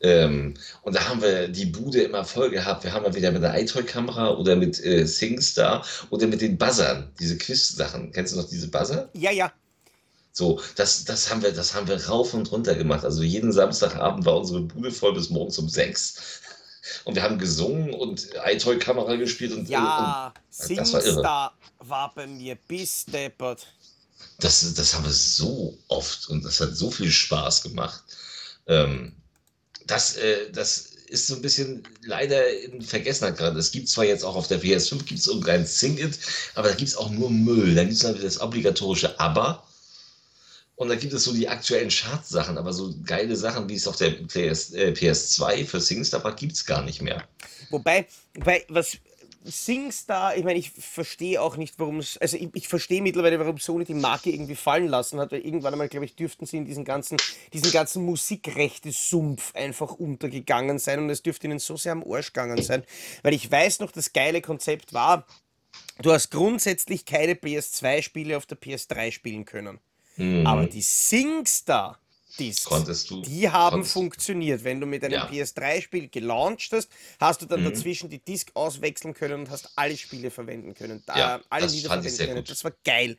Ähm, 0.00 0.54
und 0.82 0.94
da 0.94 1.08
haben 1.08 1.22
wir 1.22 1.48
die 1.48 1.66
Bude 1.66 2.02
immer 2.02 2.24
voll 2.24 2.50
gehabt. 2.50 2.84
Wir 2.84 2.92
haben 2.92 3.04
ja 3.04 3.14
wieder 3.14 3.32
mit 3.32 3.42
der 3.42 3.58
iToy-Kamera 3.60 4.34
oder 4.34 4.54
mit 4.54 4.82
äh, 4.84 5.06
SingStar 5.06 5.84
oder 6.10 6.26
mit 6.26 6.42
den 6.42 6.58
Buzzern, 6.58 7.10
diese 7.18 7.38
Quiz-Sachen. 7.38 8.12
Kennst 8.12 8.34
du 8.34 8.36
noch 8.36 8.48
diese 8.48 8.68
Buzzer? 8.68 9.08
Ja, 9.14 9.30
ja. 9.30 9.52
So, 10.36 10.60
das, 10.74 11.04
das, 11.04 11.30
haben 11.30 11.42
wir, 11.42 11.52
das 11.52 11.74
haben 11.74 11.86
wir 11.86 12.04
rauf 12.06 12.34
und 12.34 12.50
runter 12.50 12.74
gemacht. 12.74 13.04
Also 13.04 13.22
jeden 13.22 13.52
Samstagabend 13.52 14.26
war 14.26 14.36
unsere 14.36 14.62
Bude 14.62 14.90
voll 14.90 15.14
bis 15.14 15.30
morgens 15.30 15.58
um 15.58 15.68
sechs. 15.68 16.40
Und 17.04 17.14
wir 17.14 17.22
haben 17.22 17.38
gesungen 17.38 17.94
und 17.94 18.30
iToy-Kamera 18.44 19.14
gespielt 19.14 19.52
und. 19.52 19.68
Ja, 19.68 20.34
und, 20.68 20.76
das 20.76 20.92
war, 20.92 21.04
irre. 21.04 21.52
war 21.78 22.14
bei 22.16 22.26
mir 22.26 22.56
bis 22.66 23.04
deppert. 23.06 23.64
Das, 24.40 24.74
das 24.74 24.94
haben 24.94 25.04
wir 25.04 25.12
so 25.12 25.78
oft 25.86 26.28
und 26.28 26.44
das 26.44 26.60
hat 26.60 26.76
so 26.76 26.90
viel 26.90 27.12
Spaß 27.12 27.62
gemacht. 27.62 28.02
Ähm, 28.66 29.14
das, 29.86 30.16
äh, 30.16 30.50
das 30.50 30.90
ist 31.06 31.28
so 31.28 31.36
ein 31.36 31.42
bisschen 31.42 31.84
leider 32.02 32.50
in 32.60 32.82
Vergessenheit 32.82 33.36
gerade. 33.36 33.56
Es 33.60 33.70
gibt 33.70 33.88
zwar 33.88 34.04
jetzt 34.04 34.24
auch 34.24 34.34
auf 34.34 34.48
der 34.48 34.60
PS5 34.60 35.04
gibt 35.04 35.20
es 35.20 35.28
irgendein 35.28 35.64
Sing 35.64 35.96
It, 35.96 36.18
aber 36.56 36.70
da 36.70 36.74
gibt 36.74 36.88
es 36.88 36.96
auch 36.96 37.10
nur 37.10 37.30
Müll. 37.30 37.76
Da 37.76 37.84
gibt 37.84 38.02
es 38.02 38.20
das 38.20 38.40
obligatorische 38.40 39.20
Aber 39.20 39.64
und 40.76 40.88
da 40.88 40.96
gibt 40.96 41.12
es 41.12 41.24
so 41.24 41.32
die 41.32 41.48
aktuellen 41.48 41.88
Chartsachen, 41.88 42.58
aber 42.58 42.72
so 42.72 42.92
geile 43.04 43.36
Sachen, 43.36 43.68
wie 43.68 43.74
es 43.74 43.86
auf 43.86 43.96
der 43.96 44.10
PS, 44.10 44.72
äh, 44.72 44.92
PS2 44.92 45.64
für 45.66 45.80
SingStar 45.80 46.24
war, 46.24 46.34
gibt 46.34 46.52
es 46.52 46.66
gar 46.66 46.82
nicht 46.82 47.00
mehr. 47.00 47.24
Wobei, 47.70 48.06
wobei, 48.34 48.64
was 48.68 48.98
SingStar, 49.44 50.36
ich 50.36 50.44
meine, 50.44 50.58
ich 50.58 50.70
verstehe 50.70 51.40
auch 51.40 51.56
nicht, 51.56 51.78
warum 51.78 51.98
es, 51.98 52.16
also 52.16 52.36
ich, 52.36 52.48
ich 52.54 52.66
verstehe 52.66 53.02
mittlerweile, 53.02 53.38
warum 53.38 53.58
Sony 53.58 53.84
die 53.84 53.94
Marke 53.94 54.30
irgendwie 54.30 54.54
fallen 54.54 54.88
lassen 54.88 55.20
hat, 55.20 55.32
weil 55.32 55.40
irgendwann 55.40 55.74
einmal, 55.74 55.88
glaube 55.88 56.06
ich, 56.06 56.16
dürften 56.16 56.46
sie 56.46 56.56
in 56.56 56.64
diesen 56.64 56.84
ganzen, 56.84 57.18
diesen 57.52 57.70
ganzen 57.70 58.04
Musikrechte-Sumpf 58.04 59.54
einfach 59.54 59.92
untergegangen 59.92 60.78
sein 60.78 60.98
und 60.98 61.10
es 61.10 61.22
dürfte 61.22 61.46
ihnen 61.46 61.58
so 61.58 61.76
sehr 61.76 61.92
am 61.92 62.04
Arsch 62.10 62.32
gegangen 62.32 62.62
sein, 62.62 62.84
weil 63.22 63.34
ich 63.34 63.50
weiß 63.50 63.80
noch, 63.80 63.92
das 63.92 64.12
geile 64.12 64.40
Konzept 64.40 64.94
war, 64.94 65.26
du 66.00 66.10
hast 66.10 66.30
grundsätzlich 66.30 67.04
keine 67.04 67.34
PS2-Spiele 67.34 68.36
auf 68.36 68.46
der 68.46 68.58
PS3 68.58 69.12
spielen 69.12 69.44
können. 69.44 69.78
Mhm. 70.16 70.46
Aber 70.46 70.66
die 70.66 70.82
SingStar 70.82 71.98
Discs, 72.38 73.06
die 73.24 73.48
haben 73.48 73.84
funktioniert. 73.84 74.64
Wenn 74.64 74.80
du 74.80 74.86
mit 74.86 75.04
einem 75.04 75.14
ja. 75.14 75.26
PS3-Spiel 75.28 76.08
gelauncht 76.08 76.72
hast, 76.72 76.90
hast 77.20 77.42
du 77.42 77.46
dann 77.46 77.60
mhm. 77.60 77.66
dazwischen 77.66 78.10
die 78.10 78.18
Disk 78.18 78.50
auswechseln 78.54 79.14
können 79.14 79.42
und 79.42 79.50
hast 79.50 79.70
alle 79.76 79.96
Spiele 79.96 80.30
verwenden 80.30 80.74
können. 80.74 81.02
Da, 81.06 81.16
ja, 81.16 81.40
alle 81.48 81.66
Lieder 81.66 81.90
verwenden 81.90 82.16
können. 82.16 82.34
Gut. 82.36 82.50
Das 82.50 82.64
war 82.64 82.72
geil. 82.84 83.16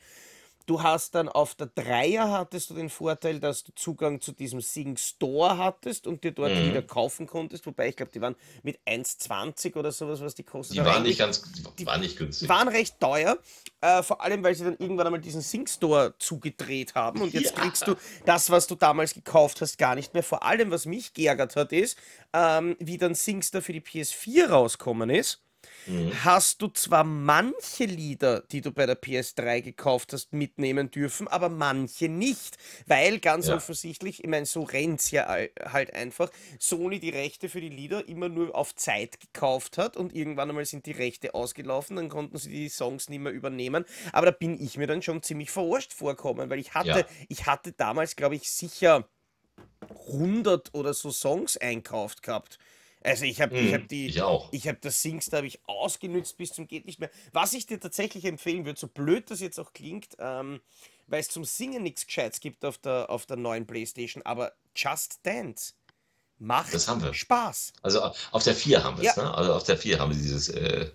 Du 0.66 0.82
hast 0.82 1.14
dann 1.14 1.30
auf 1.30 1.54
der 1.54 1.68
Dreier 1.68 2.32
hattest 2.32 2.72
du 2.72 2.74
den 2.74 2.90
Vorteil, 2.90 3.40
dass 3.40 3.64
du 3.64 3.72
Zugang 3.76 4.20
zu 4.20 4.32
diesem 4.32 4.62
Sing 4.62 4.98
Store 4.98 5.58
hattest 5.58 6.08
und 6.08 6.24
dir 6.24 6.32
dort 6.32 6.54
mhm. 6.54 6.70
wieder 6.70 6.82
kaufen 6.82 7.28
konntest. 7.28 7.66
Wobei 7.68 7.90
ich 7.90 7.96
glaube, 7.96 8.12
die 8.12 8.22
waren 8.22 8.36
mit 8.64 8.80
1,20 8.88 9.76
oder 9.76 9.92
sowas, 9.92 10.22
was 10.22 10.34
die 10.34 10.44
kosten. 10.44 10.74
Die 10.74 10.84
waren 10.84 11.04
nicht 11.04 11.20
ganz, 11.20 11.44
die 11.78 11.86
waren 11.86 12.02
nicht 12.02 12.18
günstig. 12.18 12.50
Waren 12.50 12.68
recht 12.68 13.00
teuer, 13.00 13.38
äh, 13.82 14.02
vor 14.02 14.22
allem 14.22 14.44
weil 14.44 14.56
sie 14.56 14.64
dann 14.64 14.78
irgendwann 14.78 15.06
einmal 15.06 15.22
diesen 15.22 15.42
Sing 15.42 15.68
Store 15.68 16.16
zugedreht 16.18 16.96
haben 16.96 17.22
und 17.22 17.34
jetzt 17.34 17.56
ja. 17.56 17.62
kriegst 17.62 17.88
du 17.88 17.96
das, 18.26 18.50
was 18.50 18.66
du 18.66 18.76
damals 18.76 19.14
gekauft 19.14 19.62
hast, 19.62 19.78
gar 19.78 19.94
nicht 19.94 20.14
mehr. 20.14 20.24
Vor 20.24 20.44
allem, 20.44 20.72
was 20.72 20.86
mich 20.86 21.14
geärgert 21.14 21.56
hat, 21.56 21.72
ist, 21.74 21.98
ähm, 22.34 22.76
wie 22.80 22.98
dann 22.98 23.14
SingStar 23.14 23.62
für 23.62 23.74
die 23.74 23.82
PS4 23.82 24.48
rauskommen 24.48 25.10
ist 25.10 25.45
mhm. 25.86 26.24
hast 26.24 26.62
du 26.62 26.68
zwar 26.68 27.04
manche 27.04 27.86
Lieder, 27.86 28.42
die 28.52 28.62
du 28.62 28.72
bei 28.72 28.86
der 28.86 29.02
PS3 29.02 29.62
gekauft 29.62 30.14
hast, 30.14 30.34
mitnehmen 30.34 30.92
dürfen, 30.92 31.28
aber 31.28 31.50
manche 31.50 32.10
nicht, 32.10 32.58
weil 32.88 33.20
ganz 33.20 33.48
ja. 33.48 33.56
offensichtlich, 33.56 34.24
ich 34.24 34.30
meine, 34.30 34.46
so 34.46 34.64
rennt 34.64 35.00
es 35.00 35.12
ja 35.12 35.28
halt 35.64 35.94
einfach, 35.94 36.30
Sony 36.60 37.00
die 37.00 37.10
Rechte 37.10 37.50
für 37.50 37.62
die 37.62 37.70
Lieder 37.70 38.08
immer 38.08 38.30
nur 38.30 38.56
auf 38.56 38.76
Zeit 38.76 39.20
gekauft 39.20 39.78
hat 39.78 39.98
und 39.98 40.14
irgendwann 40.16 40.50
einmal 40.50 40.66
sind 40.66 40.86
die 40.86 40.92
Rechte 40.92 41.34
ausgelaufen, 41.34 41.96
dann 41.96 42.10
konnten 42.10 42.38
sie 42.38 42.50
die 42.50 42.70
Songs 42.70 43.10
nicht 43.10 43.20
mehr 43.20 43.32
übernehmen, 43.32 43.86
aber 44.12 44.28
da 44.28 44.32
bin 44.32 44.62
ich 44.62 44.78
mir 44.78 44.88
dann 44.88 45.02
schon 45.02 45.22
ziemlich 45.24 45.52
verarscht 45.52 45.94
vorkommen, 45.94 46.50
weil 46.50 46.60
ich 46.60 46.74
hatte, 46.74 47.00
ja. 47.00 47.06
ich 47.30 47.46
hatte 47.46 47.72
damals, 47.72 48.16
glaube 48.16 48.36
ich, 48.36 48.52
sicher 48.52 49.08
100 50.08 50.74
oder 50.74 50.94
so 50.94 51.12
Songs 51.12 51.58
einkauft 51.58 52.24
gehabt. 52.24 52.58
Also 53.06 53.26
ich 53.26 53.40
habe 53.40 53.56
ich 53.56 53.74
hab 53.74 53.82
hm, 53.82 53.88
die, 53.88 54.08
ich, 54.08 54.22
ich 54.52 54.68
habe 54.68 54.78
das 54.82 55.02
Singstar 55.02 55.38
habe 55.38 55.48
ich 55.48 55.60
ausgenützt 55.68 56.38
bis 56.38 56.52
zum 56.52 56.68
geht 56.68 56.86
nicht 56.86 57.00
mehr. 57.00 57.12
Was 57.34 57.54
ich 57.54 57.68
dir 57.68 57.80
tatsächlich 57.80 58.26
empfehlen 58.26 58.66
würde, 58.66 58.80
so 58.80 58.88
blöd 58.88 59.30
das 59.30 59.40
jetzt 59.42 59.60
auch 59.60 59.74
klingt, 59.74 60.16
ähm, 60.18 60.60
weil 61.08 61.20
es 61.20 61.30
zum 61.30 61.46
Singen 61.46 61.84
nichts 61.84 62.08
Gescheites 62.08 62.40
gibt 62.40 62.66
auf 62.66 62.80
der, 62.80 63.10
auf 63.12 63.28
der 63.28 63.38
neuen 63.38 63.68
Playstation, 63.68 64.24
aber 64.24 64.54
Just 64.76 65.20
Dance 65.24 65.74
macht 66.40 66.74
das 66.74 66.88
haben 66.88 67.04
wir. 67.04 67.14
Spaß. 67.14 67.74
Also 67.84 68.02
auf 68.32 68.44
der 68.44 68.56
4 68.56 68.84
haben 68.84 69.00
wir 69.00 69.10
es, 69.10 69.16
ja. 69.16 69.24
ne? 69.24 69.34
Also 69.36 69.54
auf 69.54 69.64
der 69.64 69.78
4 69.78 70.00
haben 70.00 70.12
wir 70.12 70.18
dieses 70.18 70.50
äh, 70.50 70.90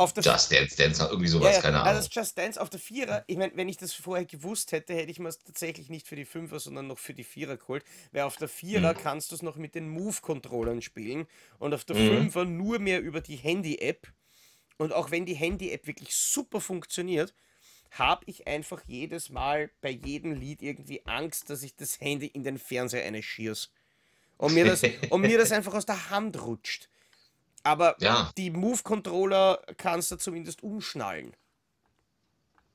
auf 0.00 0.14
der 0.14 0.22
Just 0.22 0.50
Dance, 0.50 0.76
Dance, 0.76 1.06
irgendwie 1.10 1.28
sowas, 1.28 1.50
ja, 1.50 1.56
ja. 1.56 1.60
keine 1.60 1.76
also 1.76 1.88
Ahnung. 1.88 1.96
Also 1.98 2.08
das 2.08 2.14
Just 2.14 2.38
Dance 2.38 2.60
auf 2.60 2.70
der 2.70 2.80
Vierer, 2.80 3.22
ich 3.26 3.36
meine, 3.36 3.52
wenn 3.54 3.68
ich 3.68 3.76
das 3.76 3.92
vorher 3.92 4.24
gewusst 4.24 4.72
hätte, 4.72 4.94
hätte 4.94 5.10
ich 5.10 5.18
mir 5.18 5.28
es 5.28 5.38
tatsächlich 5.38 5.90
nicht 5.90 6.08
für 6.08 6.16
die 6.16 6.24
Fünfer, 6.24 6.58
sondern 6.58 6.86
noch 6.86 6.98
für 6.98 7.12
die 7.12 7.24
Vierer 7.24 7.58
geholt, 7.58 7.84
weil 8.12 8.22
auf 8.22 8.36
der 8.36 8.48
Vierer 8.48 8.94
mhm. 8.94 8.98
kannst 8.98 9.30
du 9.30 9.34
es 9.34 9.42
noch 9.42 9.56
mit 9.56 9.74
den 9.74 9.90
Move-Controllern 9.90 10.80
spielen 10.80 11.26
und 11.58 11.74
auf 11.74 11.84
der 11.84 11.96
mhm. 11.96 12.08
Fünfer 12.08 12.44
nur 12.46 12.78
mehr 12.78 13.02
über 13.02 13.20
die 13.20 13.36
Handy-App. 13.36 14.08
Und 14.78 14.94
auch 14.94 15.10
wenn 15.10 15.26
die 15.26 15.34
Handy-App 15.34 15.86
wirklich 15.86 16.14
super 16.14 16.62
funktioniert, 16.62 17.34
habe 17.90 18.24
ich 18.26 18.46
einfach 18.46 18.82
jedes 18.86 19.28
Mal 19.28 19.70
bei 19.82 19.90
jedem 19.90 20.32
Lied 20.32 20.62
irgendwie 20.62 21.04
Angst, 21.04 21.50
dass 21.50 21.62
ich 21.62 21.76
das 21.76 22.00
Handy 22.00 22.26
in 22.26 22.44
den 22.44 22.56
Fernseher 22.56 23.04
eine 23.04 23.22
schieß. 23.22 23.70
Und 24.38 24.54
mir 24.54 24.64
das, 24.64 24.82
und 25.10 25.20
mir 25.20 25.36
das 25.36 25.52
einfach 25.52 25.74
aus 25.74 25.84
der 25.84 26.08
Hand 26.08 26.40
rutscht. 26.40 26.88
Aber 27.62 27.96
ja. 28.00 28.30
die 28.36 28.50
Move-Controller 28.50 29.62
kannst 29.76 30.10
du 30.10 30.16
zumindest 30.16 30.62
umschnallen. 30.62 31.34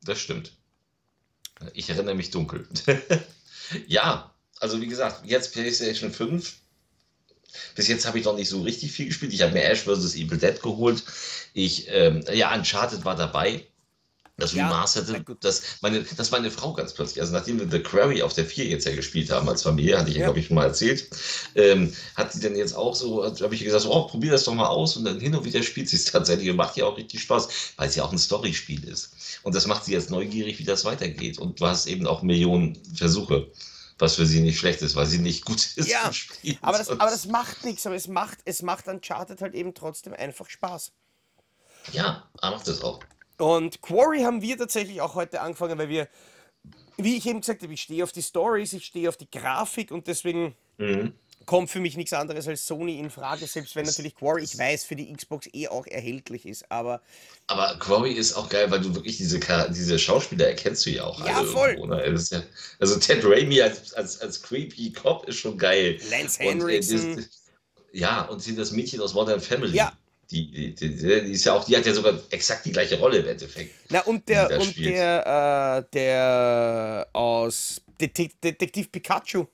Das 0.04 0.20
stimmt. 0.20 0.52
Ich 1.74 1.90
erinnere 1.90 2.16
mich 2.16 2.30
dunkel. 2.30 2.68
ja, 3.88 4.34
also 4.60 4.80
wie 4.82 4.88
gesagt, 4.88 5.26
jetzt 5.26 5.54
PlayStation 5.54 6.12
5. 6.12 6.56
Bis 7.76 7.88
jetzt 7.88 8.06
habe 8.06 8.20
ich 8.20 8.26
noch 8.26 8.36
nicht 8.36 8.50
so 8.50 8.62
richtig 8.62 8.92
viel 8.92 9.08
gespielt. 9.08 9.34
Ich 9.34 9.42
habe 9.42 9.54
mir 9.54 9.64
Ash 9.64 9.84
vs. 9.84 10.16
Evil 10.16 10.38
Dead 10.38 10.62
geholt. 10.62 11.04
Ich, 11.54 11.88
ähm, 11.90 12.24
ja, 12.34 12.54
Uncharted 12.54 13.06
war 13.06 13.16
dabei. 13.16 13.66
Das 14.38 14.54
ja, 14.54 14.68
Remasterte, 14.68 15.24
das 15.40 15.62
meine, 15.82 16.04
das 16.04 16.32
meine 16.32 16.52
Frau 16.52 16.74
ganz 16.74 16.94
plötzlich. 16.94 17.22
Also 17.22 17.32
nachdem 17.32 17.58
wir 17.58 17.70
The 17.70 17.80
Quarry 17.80 18.22
auf 18.22 18.34
der 18.34 18.46
4 18.46 18.66
jetzt 18.66 18.86
ja 18.86 18.94
gespielt 18.94 19.32
haben 19.32 19.48
als 19.48 19.64
Familie, 19.64 19.98
hatte 19.98 20.10
ich 20.10 20.18
ja, 20.18 20.26
glaube 20.26 20.40
ich, 20.40 20.48
schon 20.48 20.56
mal 20.56 20.66
erzählt, 20.66 21.10
ähm, 21.56 21.94
hat 22.16 22.34
sie 22.34 22.42
dann 22.42 22.56
jetzt 22.56 22.76
auch 22.76 22.96
so, 22.96 23.24
habe 23.24 23.56
ich 23.56 23.64
gesagt, 23.64 23.86
oh, 23.86 24.08
probier 24.08 24.32
das 24.32 24.44
doch 24.44 24.54
mal 24.54 24.68
aus 24.68 24.98
und 24.98 25.06
dann 25.06 25.22
hin 25.22 25.34
und 25.36 25.46
wieder 25.46 25.64
spielt 25.64 25.88
sie 25.88 25.96
es 25.96 26.06
tatsächlich 26.12 26.50
und 26.50 26.58
macht 26.58 26.76
ja 26.76 26.86
auch 26.86 26.98
richtig 26.98 27.22
Spaß, 27.22 27.48
weil 27.78 27.88
es 27.88 27.96
ja 27.96 28.04
auch 28.04 28.12
ein 28.12 28.18
Storyspiel 28.18 28.84
ist. 28.84 29.40
Und 29.44 29.56
das 29.56 29.68
macht 29.68 29.86
sie 29.86 29.94
jetzt 29.94 30.10
neugierig, 30.10 30.60
wie 30.60 30.66
das 30.66 30.84
weitergeht. 30.84 31.40
Und 31.40 31.62
du 31.62 31.66
hast 31.66 31.86
eben 31.86 32.06
auch 32.06 32.22
Millionen 32.22 32.78
Versuche 32.94 33.48
was 33.98 34.16
für 34.16 34.26
sie 34.26 34.42
nicht 34.42 34.60
schlecht 34.60 34.82
ist, 34.82 34.96
weil 34.96 35.06
sie 35.06 35.20
nicht 35.20 35.46
gut 35.46 35.66
ist. 35.78 35.88
Ja, 35.88 36.12
aber 36.62 36.78
das, 36.78 36.90
aber 36.90 37.10
das 37.10 37.26
macht 37.28 37.64
nichts, 37.64 37.86
aber 37.86 37.96
es 37.96 38.10
macht, 38.10 38.40
es 38.44 38.62
macht 38.62 38.90
Uncharted 38.90 39.42
halt 39.42 39.54
eben 39.54 39.74
trotzdem 39.74 40.14
einfach 40.14 40.50
Spaß. 40.50 40.92
Ja, 41.94 42.28
macht 42.42 42.68
es 42.68 42.82
auch. 42.82 43.00
Und 43.38 43.82
Quarry 43.82 44.22
haben 44.22 44.42
wir 44.42 44.58
tatsächlich 44.58 45.02
auch 45.02 45.16
heute 45.16 45.42
angefangen, 45.42 45.78
weil 45.78 45.90
wir, 45.90 46.08
wie 46.98 47.18
ich 47.18 47.26
eben 47.26 47.42
gesagt 47.42 47.64
habe, 47.64 47.74
ich 47.74 47.82
stehe 47.82 48.04
auf 48.04 48.12
die 48.12 48.24
Stories, 48.24 48.74
ich 48.74 48.86
stehe 48.86 49.10
auf 49.10 49.18
die 49.18 49.30
Grafik 49.30 49.92
und 49.92 50.08
deswegen 50.08 50.56
Mhm 50.78 51.14
kommt 51.46 51.70
für 51.70 51.80
mich 51.80 51.96
nichts 51.96 52.14
anderes 52.14 52.48
als 52.48 52.66
Sony 52.66 53.00
in 53.00 53.10
Frage, 53.10 53.46
selbst 53.48 53.76
wenn 53.76 53.86
natürlich 53.86 54.16
Quarry, 54.16 54.44
ich 54.44 54.58
weiß, 54.58 54.84
für 54.84 54.96
die 54.96 55.12
Xbox 55.12 55.48
eh 55.54 55.68
auch 55.68 55.86
erhältlich 55.88 56.46
ist, 56.46 56.70
aber. 56.70 57.02
Aber 57.48 57.78
Quarry 57.80 58.14
ist 58.14 58.34
auch 58.34 58.50
geil, 58.50 58.70
weil 58.72 58.82
du 58.82 58.94
wirklich 58.96 59.18
diese, 59.18 59.40
diese 59.70 60.00
Schauspieler 60.00 60.48
erkennst 60.48 60.86
du 60.86 60.90
ja 60.92 61.04
auch. 61.04 61.26
Ja, 61.26 61.44
voll. 61.44 61.72
Irgendwo, 61.72 61.96
ja, 61.96 62.44
also 62.80 63.00
Ted 63.00 63.24
Raimi 63.24 63.62
als, 63.62 63.94
als, 63.94 64.22
als 64.22 64.42
creepy 64.42 64.92
Cop 64.92 65.28
ist 65.28 65.38
schon 65.38 65.58
geil. 65.58 66.00
Lance 66.10 66.40
Henriksen. 66.42 67.16
Und, 67.16 67.20
äh, 67.20 67.98
ja, 67.98 68.24
und 68.24 68.58
das 68.58 68.72
Mädchen 68.72 69.02
aus 69.02 69.14
Modern 69.14 69.40
Family. 69.40 69.78
Ja. 69.78 69.94
Die, 70.32 70.74
die, 70.74 70.96
die, 70.96 71.32
ist 71.32 71.46
ja 71.46 71.54
auch, 71.54 71.66
die 71.66 71.78
hat 71.78 71.86
ja 71.86 71.94
sogar 71.94 72.20
exakt 72.32 72.66
die 72.66 72.72
gleiche 72.72 72.98
Rolle 72.98 73.20
im 73.20 73.28
Endeffekt. 73.28 73.76
Na, 73.90 74.02
und 74.02 74.28
der, 74.28 74.60
und 74.60 74.78
der, 74.78 75.86
äh, 75.86 75.92
der 75.94 77.08
aus 77.14 77.82
Detektiv 78.00 78.92
Pikachu. 78.92 79.46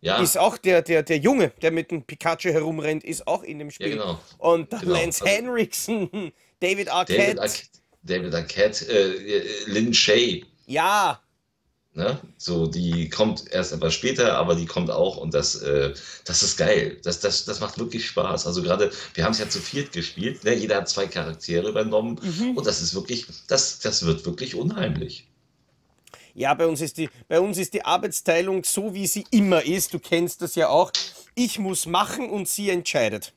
Ja. 0.00 0.20
Ist 0.20 0.36
auch 0.36 0.58
der, 0.58 0.82
der, 0.82 1.04
der 1.04 1.18
Junge, 1.18 1.52
der 1.62 1.70
mit 1.70 1.92
dem 1.92 2.02
Pikachu 2.02 2.48
herumrennt, 2.50 3.04
ist 3.04 3.26
auch 3.28 3.44
in 3.44 3.60
dem 3.60 3.70
Spiel. 3.70 3.90
Ja, 3.90 3.94
genau. 3.94 4.20
Und 4.38 4.70
genau. 4.70 4.94
Lance 4.94 5.22
also, 5.22 5.26
Henriksen, 5.26 6.32
David 6.60 6.88
Arquette. 6.90 7.36
David, 7.36 7.38
Ar 7.38 7.48
David 8.02 8.34
Arquette, 8.34 8.84
äh, 8.86 9.70
Lynn 9.70 9.94
Shay. 9.94 10.44
Ja. 10.66 11.21
Ne? 11.94 12.18
So, 12.38 12.66
die 12.66 13.10
kommt 13.10 13.52
erst 13.52 13.72
etwas 13.72 13.92
später, 13.92 14.38
aber 14.38 14.54
die 14.54 14.64
kommt 14.64 14.90
auch 14.90 15.18
und 15.18 15.34
das, 15.34 15.56
äh, 15.56 15.92
das 16.24 16.42
ist 16.42 16.56
geil. 16.56 16.98
Das, 17.04 17.20
das, 17.20 17.44
das 17.44 17.60
macht 17.60 17.78
wirklich 17.78 18.06
Spaß. 18.06 18.46
Also 18.46 18.62
gerade, 18.62 18.90
wir 19.12 19.24
haben 19.24 19.32
es 19.32 19.38
ja 19.38 19.48
zu 19.48 19.60
viert 19.60 19.92
gespielt, 19.92 20.42
ne? 20.44 20.54
jeder 20.54 20.76
hat 20.76 20.88
zwei 20.88 21.06
Charaktere 21.06 21.68
übernommen 21.68 22.18
mhm. 22.22 22.56
und 22.56 22.66
das 22.66 22.80
ist 22.80 22.94
wirklich, 22.94 23.26
das, 23.46 23.78
das 23.80 24.06
wird 24.06 24.24
wirklich 24.24 24.54
unheimlich. 24.54 25.26
Ja, 26.34 26.54
bei 26.54 26.66
uns, 26.66 26.80
ist 26.80 26.96
die, 26.96 27.10
bei 27.28 27.38
uns 27.38 27.58
ist 27.58 27.74
die 27.74 27.84
Arbeitsteilung 27.84 28.64
so, 28.64 28.94
wie 28.94 29.06
sie 29.06 29.26
immer 29.30 29.62
ist. 29.62 29.92
Du 29.92 29.98
kennst 29.98 30.40
das 30.40 30.54
ja 30.54 30.68
auch. 30.68 30.90
Ich 31.34 31.58
muss 31.58 31.84
machen 31.84 32.30
und 32.30 32.48
sie 32.48 32.70
entscheidet. 32.70 33.32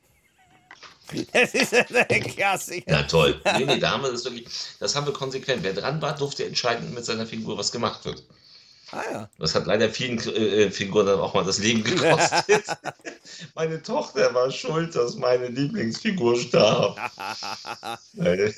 Das 1.34 1.54
ist 1.54 1.72
ein 1.74 2.24
Klassiker. 2.24 2.92
Ja, 2.92 3.04
toll. 3.04 3.40
Nee, 3.60 3.66
nee, 3.66 3.80
da 3.80 3.92
haben 3.92 4.02
wir 4.02 4.12
das 4.12 4.26
wirklich, 4.26 4.48
das 4.80 4.96
haben 4.96 5.06
wir 5.06 5.14
konsequent. 5.14 5.62
Wer 5.62 5.74
dran 5.74 6.02
war, 6.02 6.16
durfte 6.16 6.46
entscheiden 6.46 6.96
mit 6.96 7.06
seiner 7.06 7.28
Figur, 7.28 7.58
was 7.60 7.72
gemacht 7.72 8.06
wird. 8.06 8.24
Ah, 8.96 9.04
ja. 9.12 9.30
Das 9.40 9.54
hat 9.56 9.66
leider 9.66 9.90
vielen 9.90 10.18
äh, 10.20 10.72
Figuren 10.72 11.06
dann 11.06 11.20
auch 11.20 11.34
mal 11.34 11.44
das 11.44 11.60
Leben 11.60 11.84
gekostet. 11.84 12.66
meine 13.56 13.82
Tochter 13.82 14.34
war 14.34 14.50
schuld, 14.52 14.96
dass 14.96 15.16
meine 15.16 15.48
Lieblingsfigur 15.48 16.38
starb. 16.38 16.98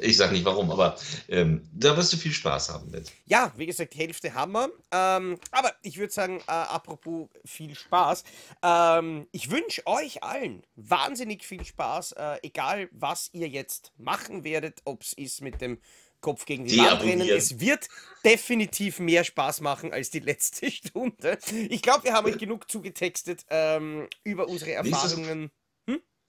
ich 0.00 0.16
sage 0.16 0.32
nicht 0.32 0.44
warum, 0.44 0.72
aber 0.72 0.96
ähm, 1.28 1.62
da 1.72 1.96
wirst 1.96 2.12
du 2.12 2.16
viel 2.16 2.32
Spaß 2.32 2.70
haben 2.70 2.90
mit. 2.90 3.12
Ja, 3.26 3.52
wie 3.56 3.66
gesagt, 3.66 3.94
Hälfte 3.94 4.34
Hammer. 4.34 4.70
Ähm, 4.90 5.38
aber 5.52 5.72
ich 5.82 5.98
würde 5.98 6.12
sagen, 6.12 6.40
äh, 6.48 6.50
apropos 6.50 7.28
viel 7.44 7.76
Spaß, 7.76 8.24
ähm, 8.64 9.28
ich 9.30 9.52
wünsche 9.52 9.86
euch 9.86 10.24
allen 10.24 10.64
wahnsinnig 10.74 11.44
viel 11.44 11.64
Spaß, 11.64 12.12
äh, 12.12 12.38
egal 12.42 12.88
was 12.90 13.30
ihr 13.32 13.46
jetzt 13.46 13.92
machen 13.98 14.42
werdet, 14.42 14.80
ob 14.84 15.02
es 15.02 15.12
ist 15.12 15.42
mit 15.42 15.60
dem 15.60 15.78
Kopf 16.20 16.44
gegen 16.44 16.64
die, 16.64 16.72
die 16.72 16.78
Wand 16.78 17.02
rennen. 17.02 17.28
Es 17.28 17.60
wird 17.60 17.88
definitiv 18.24 18.98
mehr 18.98 19.24
Spaß 19.24 19.60
machen 19.60 19.92
als 19.92 20.10
die 20.10 20.20
letzte 20.20 20.70
Stunde. 20.70 21.38
Ich 21.68 21.82
glaube, 21.82 22.04
wir 22.04 22.12
haben 22.12 22.26
euch 22.26 22.38
genug 22.38 22.70
zugetextet 22.70 23.44
ähm, 23.50 24.08
über 24.24 24.48
unsere 24.48 24.72
Erfahrungen. 24.72 25.50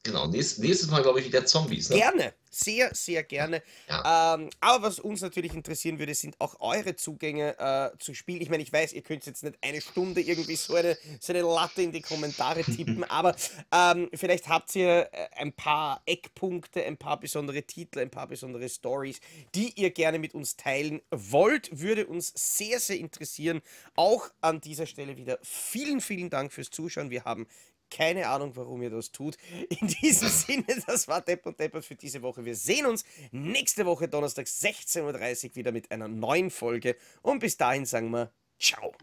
Genau, 0.03 0.25
nächstes, 0.25 0.57
nächstes 0.57 0.89
Mal 0.89 1.03
glaube 1.03 1.19
ich 1.19 1.27
wieder 1.27 1.45
Zombies. 1.45 1.89
Ne? 1.89 1.97
Gerne, 1.97 2.33
sehr, 2.49 2.89
sehr 2.95 3.21
gerne. 3.21 3.61
Ja. 3.87 4.33
Ähm, 4.33 4.49
aber 4.59 4.87
was 4.87 4.99
uns 4.99 5.21
natürlich 5.21 5.53
interessieren 5.53 5.99
würde, 5.99 6.15
sind 6.15 6.35
auch 6.39 6.59
eure 6.59 6.95
Zugänge 6.95 7.55
äh, 7.59 7.97
zu 7.99 8.15
Spiel. 8.15 8.41
Ich 8.41 8.49
meine, 8.49 8.63
ich 8.63 8.73
weiß, 8.73 8.93
ihr 8.93 9.03
könnt 9.03 9.27
jetzt 9.27 9.43
nicht 9.43 9.59
eine 9.61 9.79
Stunde 9.79 10.21
irgendwie 10.21 10.55
so 10.55 10.73
eine, 10.73 10.97
so 11.19 11.33
eine 11.33 11.43
Latte 11.43 11.83
in 11.83 11.91
die 11.91 12.01
Kommentare 12.01 12.63
tippen, 12.63 13.03
aber 13.09 13.35
ähm, 13.71 14.09
vielleicht 14.15 14.49
habt 14.49 14.75
ihr 14.75 15.07
äh, 15.11 15.27
ein 15.35 15.53
paar 15.53 16.01
Eckpunkte, 16.07 16.83
ein 16.83 16.97
paar 16.97 17.19
besondere 17.19 17.61
Titel, 17.61 17.99
ein 17.99 18.09
paar 18.09 18.27
besondere 18.27 18.69
Stories, 18.69 19.19
die 19.53 19.71
ihr 19.79 19.91
gerne 19.91 20.17
mit 20.17 20.33
uns 20.33 20.57
teilen 20.57 21.01
wollt. 21.11 21.69
Würde 21.79 22.07
uns 22.07 22.33
sehr, 22.35 22.79
sehr 22.79 22.97
interessieren. 22.97 23.61
Auch 23.95 24.31
an 24.41 24.61
dieser 24.61 24.87
Stelle 24.87 25.15
wieder 25.15 25.37
vielen, 25.43 26.01
vielen 26.01 26.31
Dank 26.31 26.51
fürs 26.51 26.71
Zuschauen. 26.71 27.11
Wir 27.11 27.23
haben 27.23 27.45
keine 27.91 28.27
Ahnung, 28.27 28.55
warum 28.55 28.81
ihr 28.81 28.89
das 28.89 29.11
tut. 29.11 29.37
In 29.69 29.87
diesem 29.87 30.29
Sinne, 30.29 30.65
das 30.87 31.07
war 31.07 31.21
Depp 31.21 31.45
und 31.45 31.59
Deppert 31.59 31.85
für 31.85 31.95
diese 31.95 32.21
Woche. 32.21 32.43
Wir 32.43 32.55
sehen 32.55 32.85
uns 32.87 33.03
nächste 33.31 33.85
Woche 33.85 34.07
Donnerstag 34.07 34.47
16.30 34.47 35.49
Uhr 35.49 35.55
wieder 35.55 35.71
mit 35.71 35.91
einer 35.91 36.07
neuen 36.07 36.49
Folge. 36.49 36.95
Und 37.21 37.39
bis 37.39 37.57
dahin 37.57 37.85
sagen 37.85 38.09
wir 38.09 38.31
Ciao. 38.57 38.93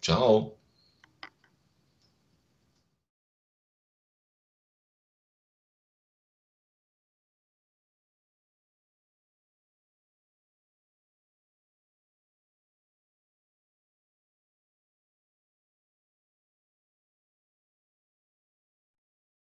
Ciao. 0.00 0.63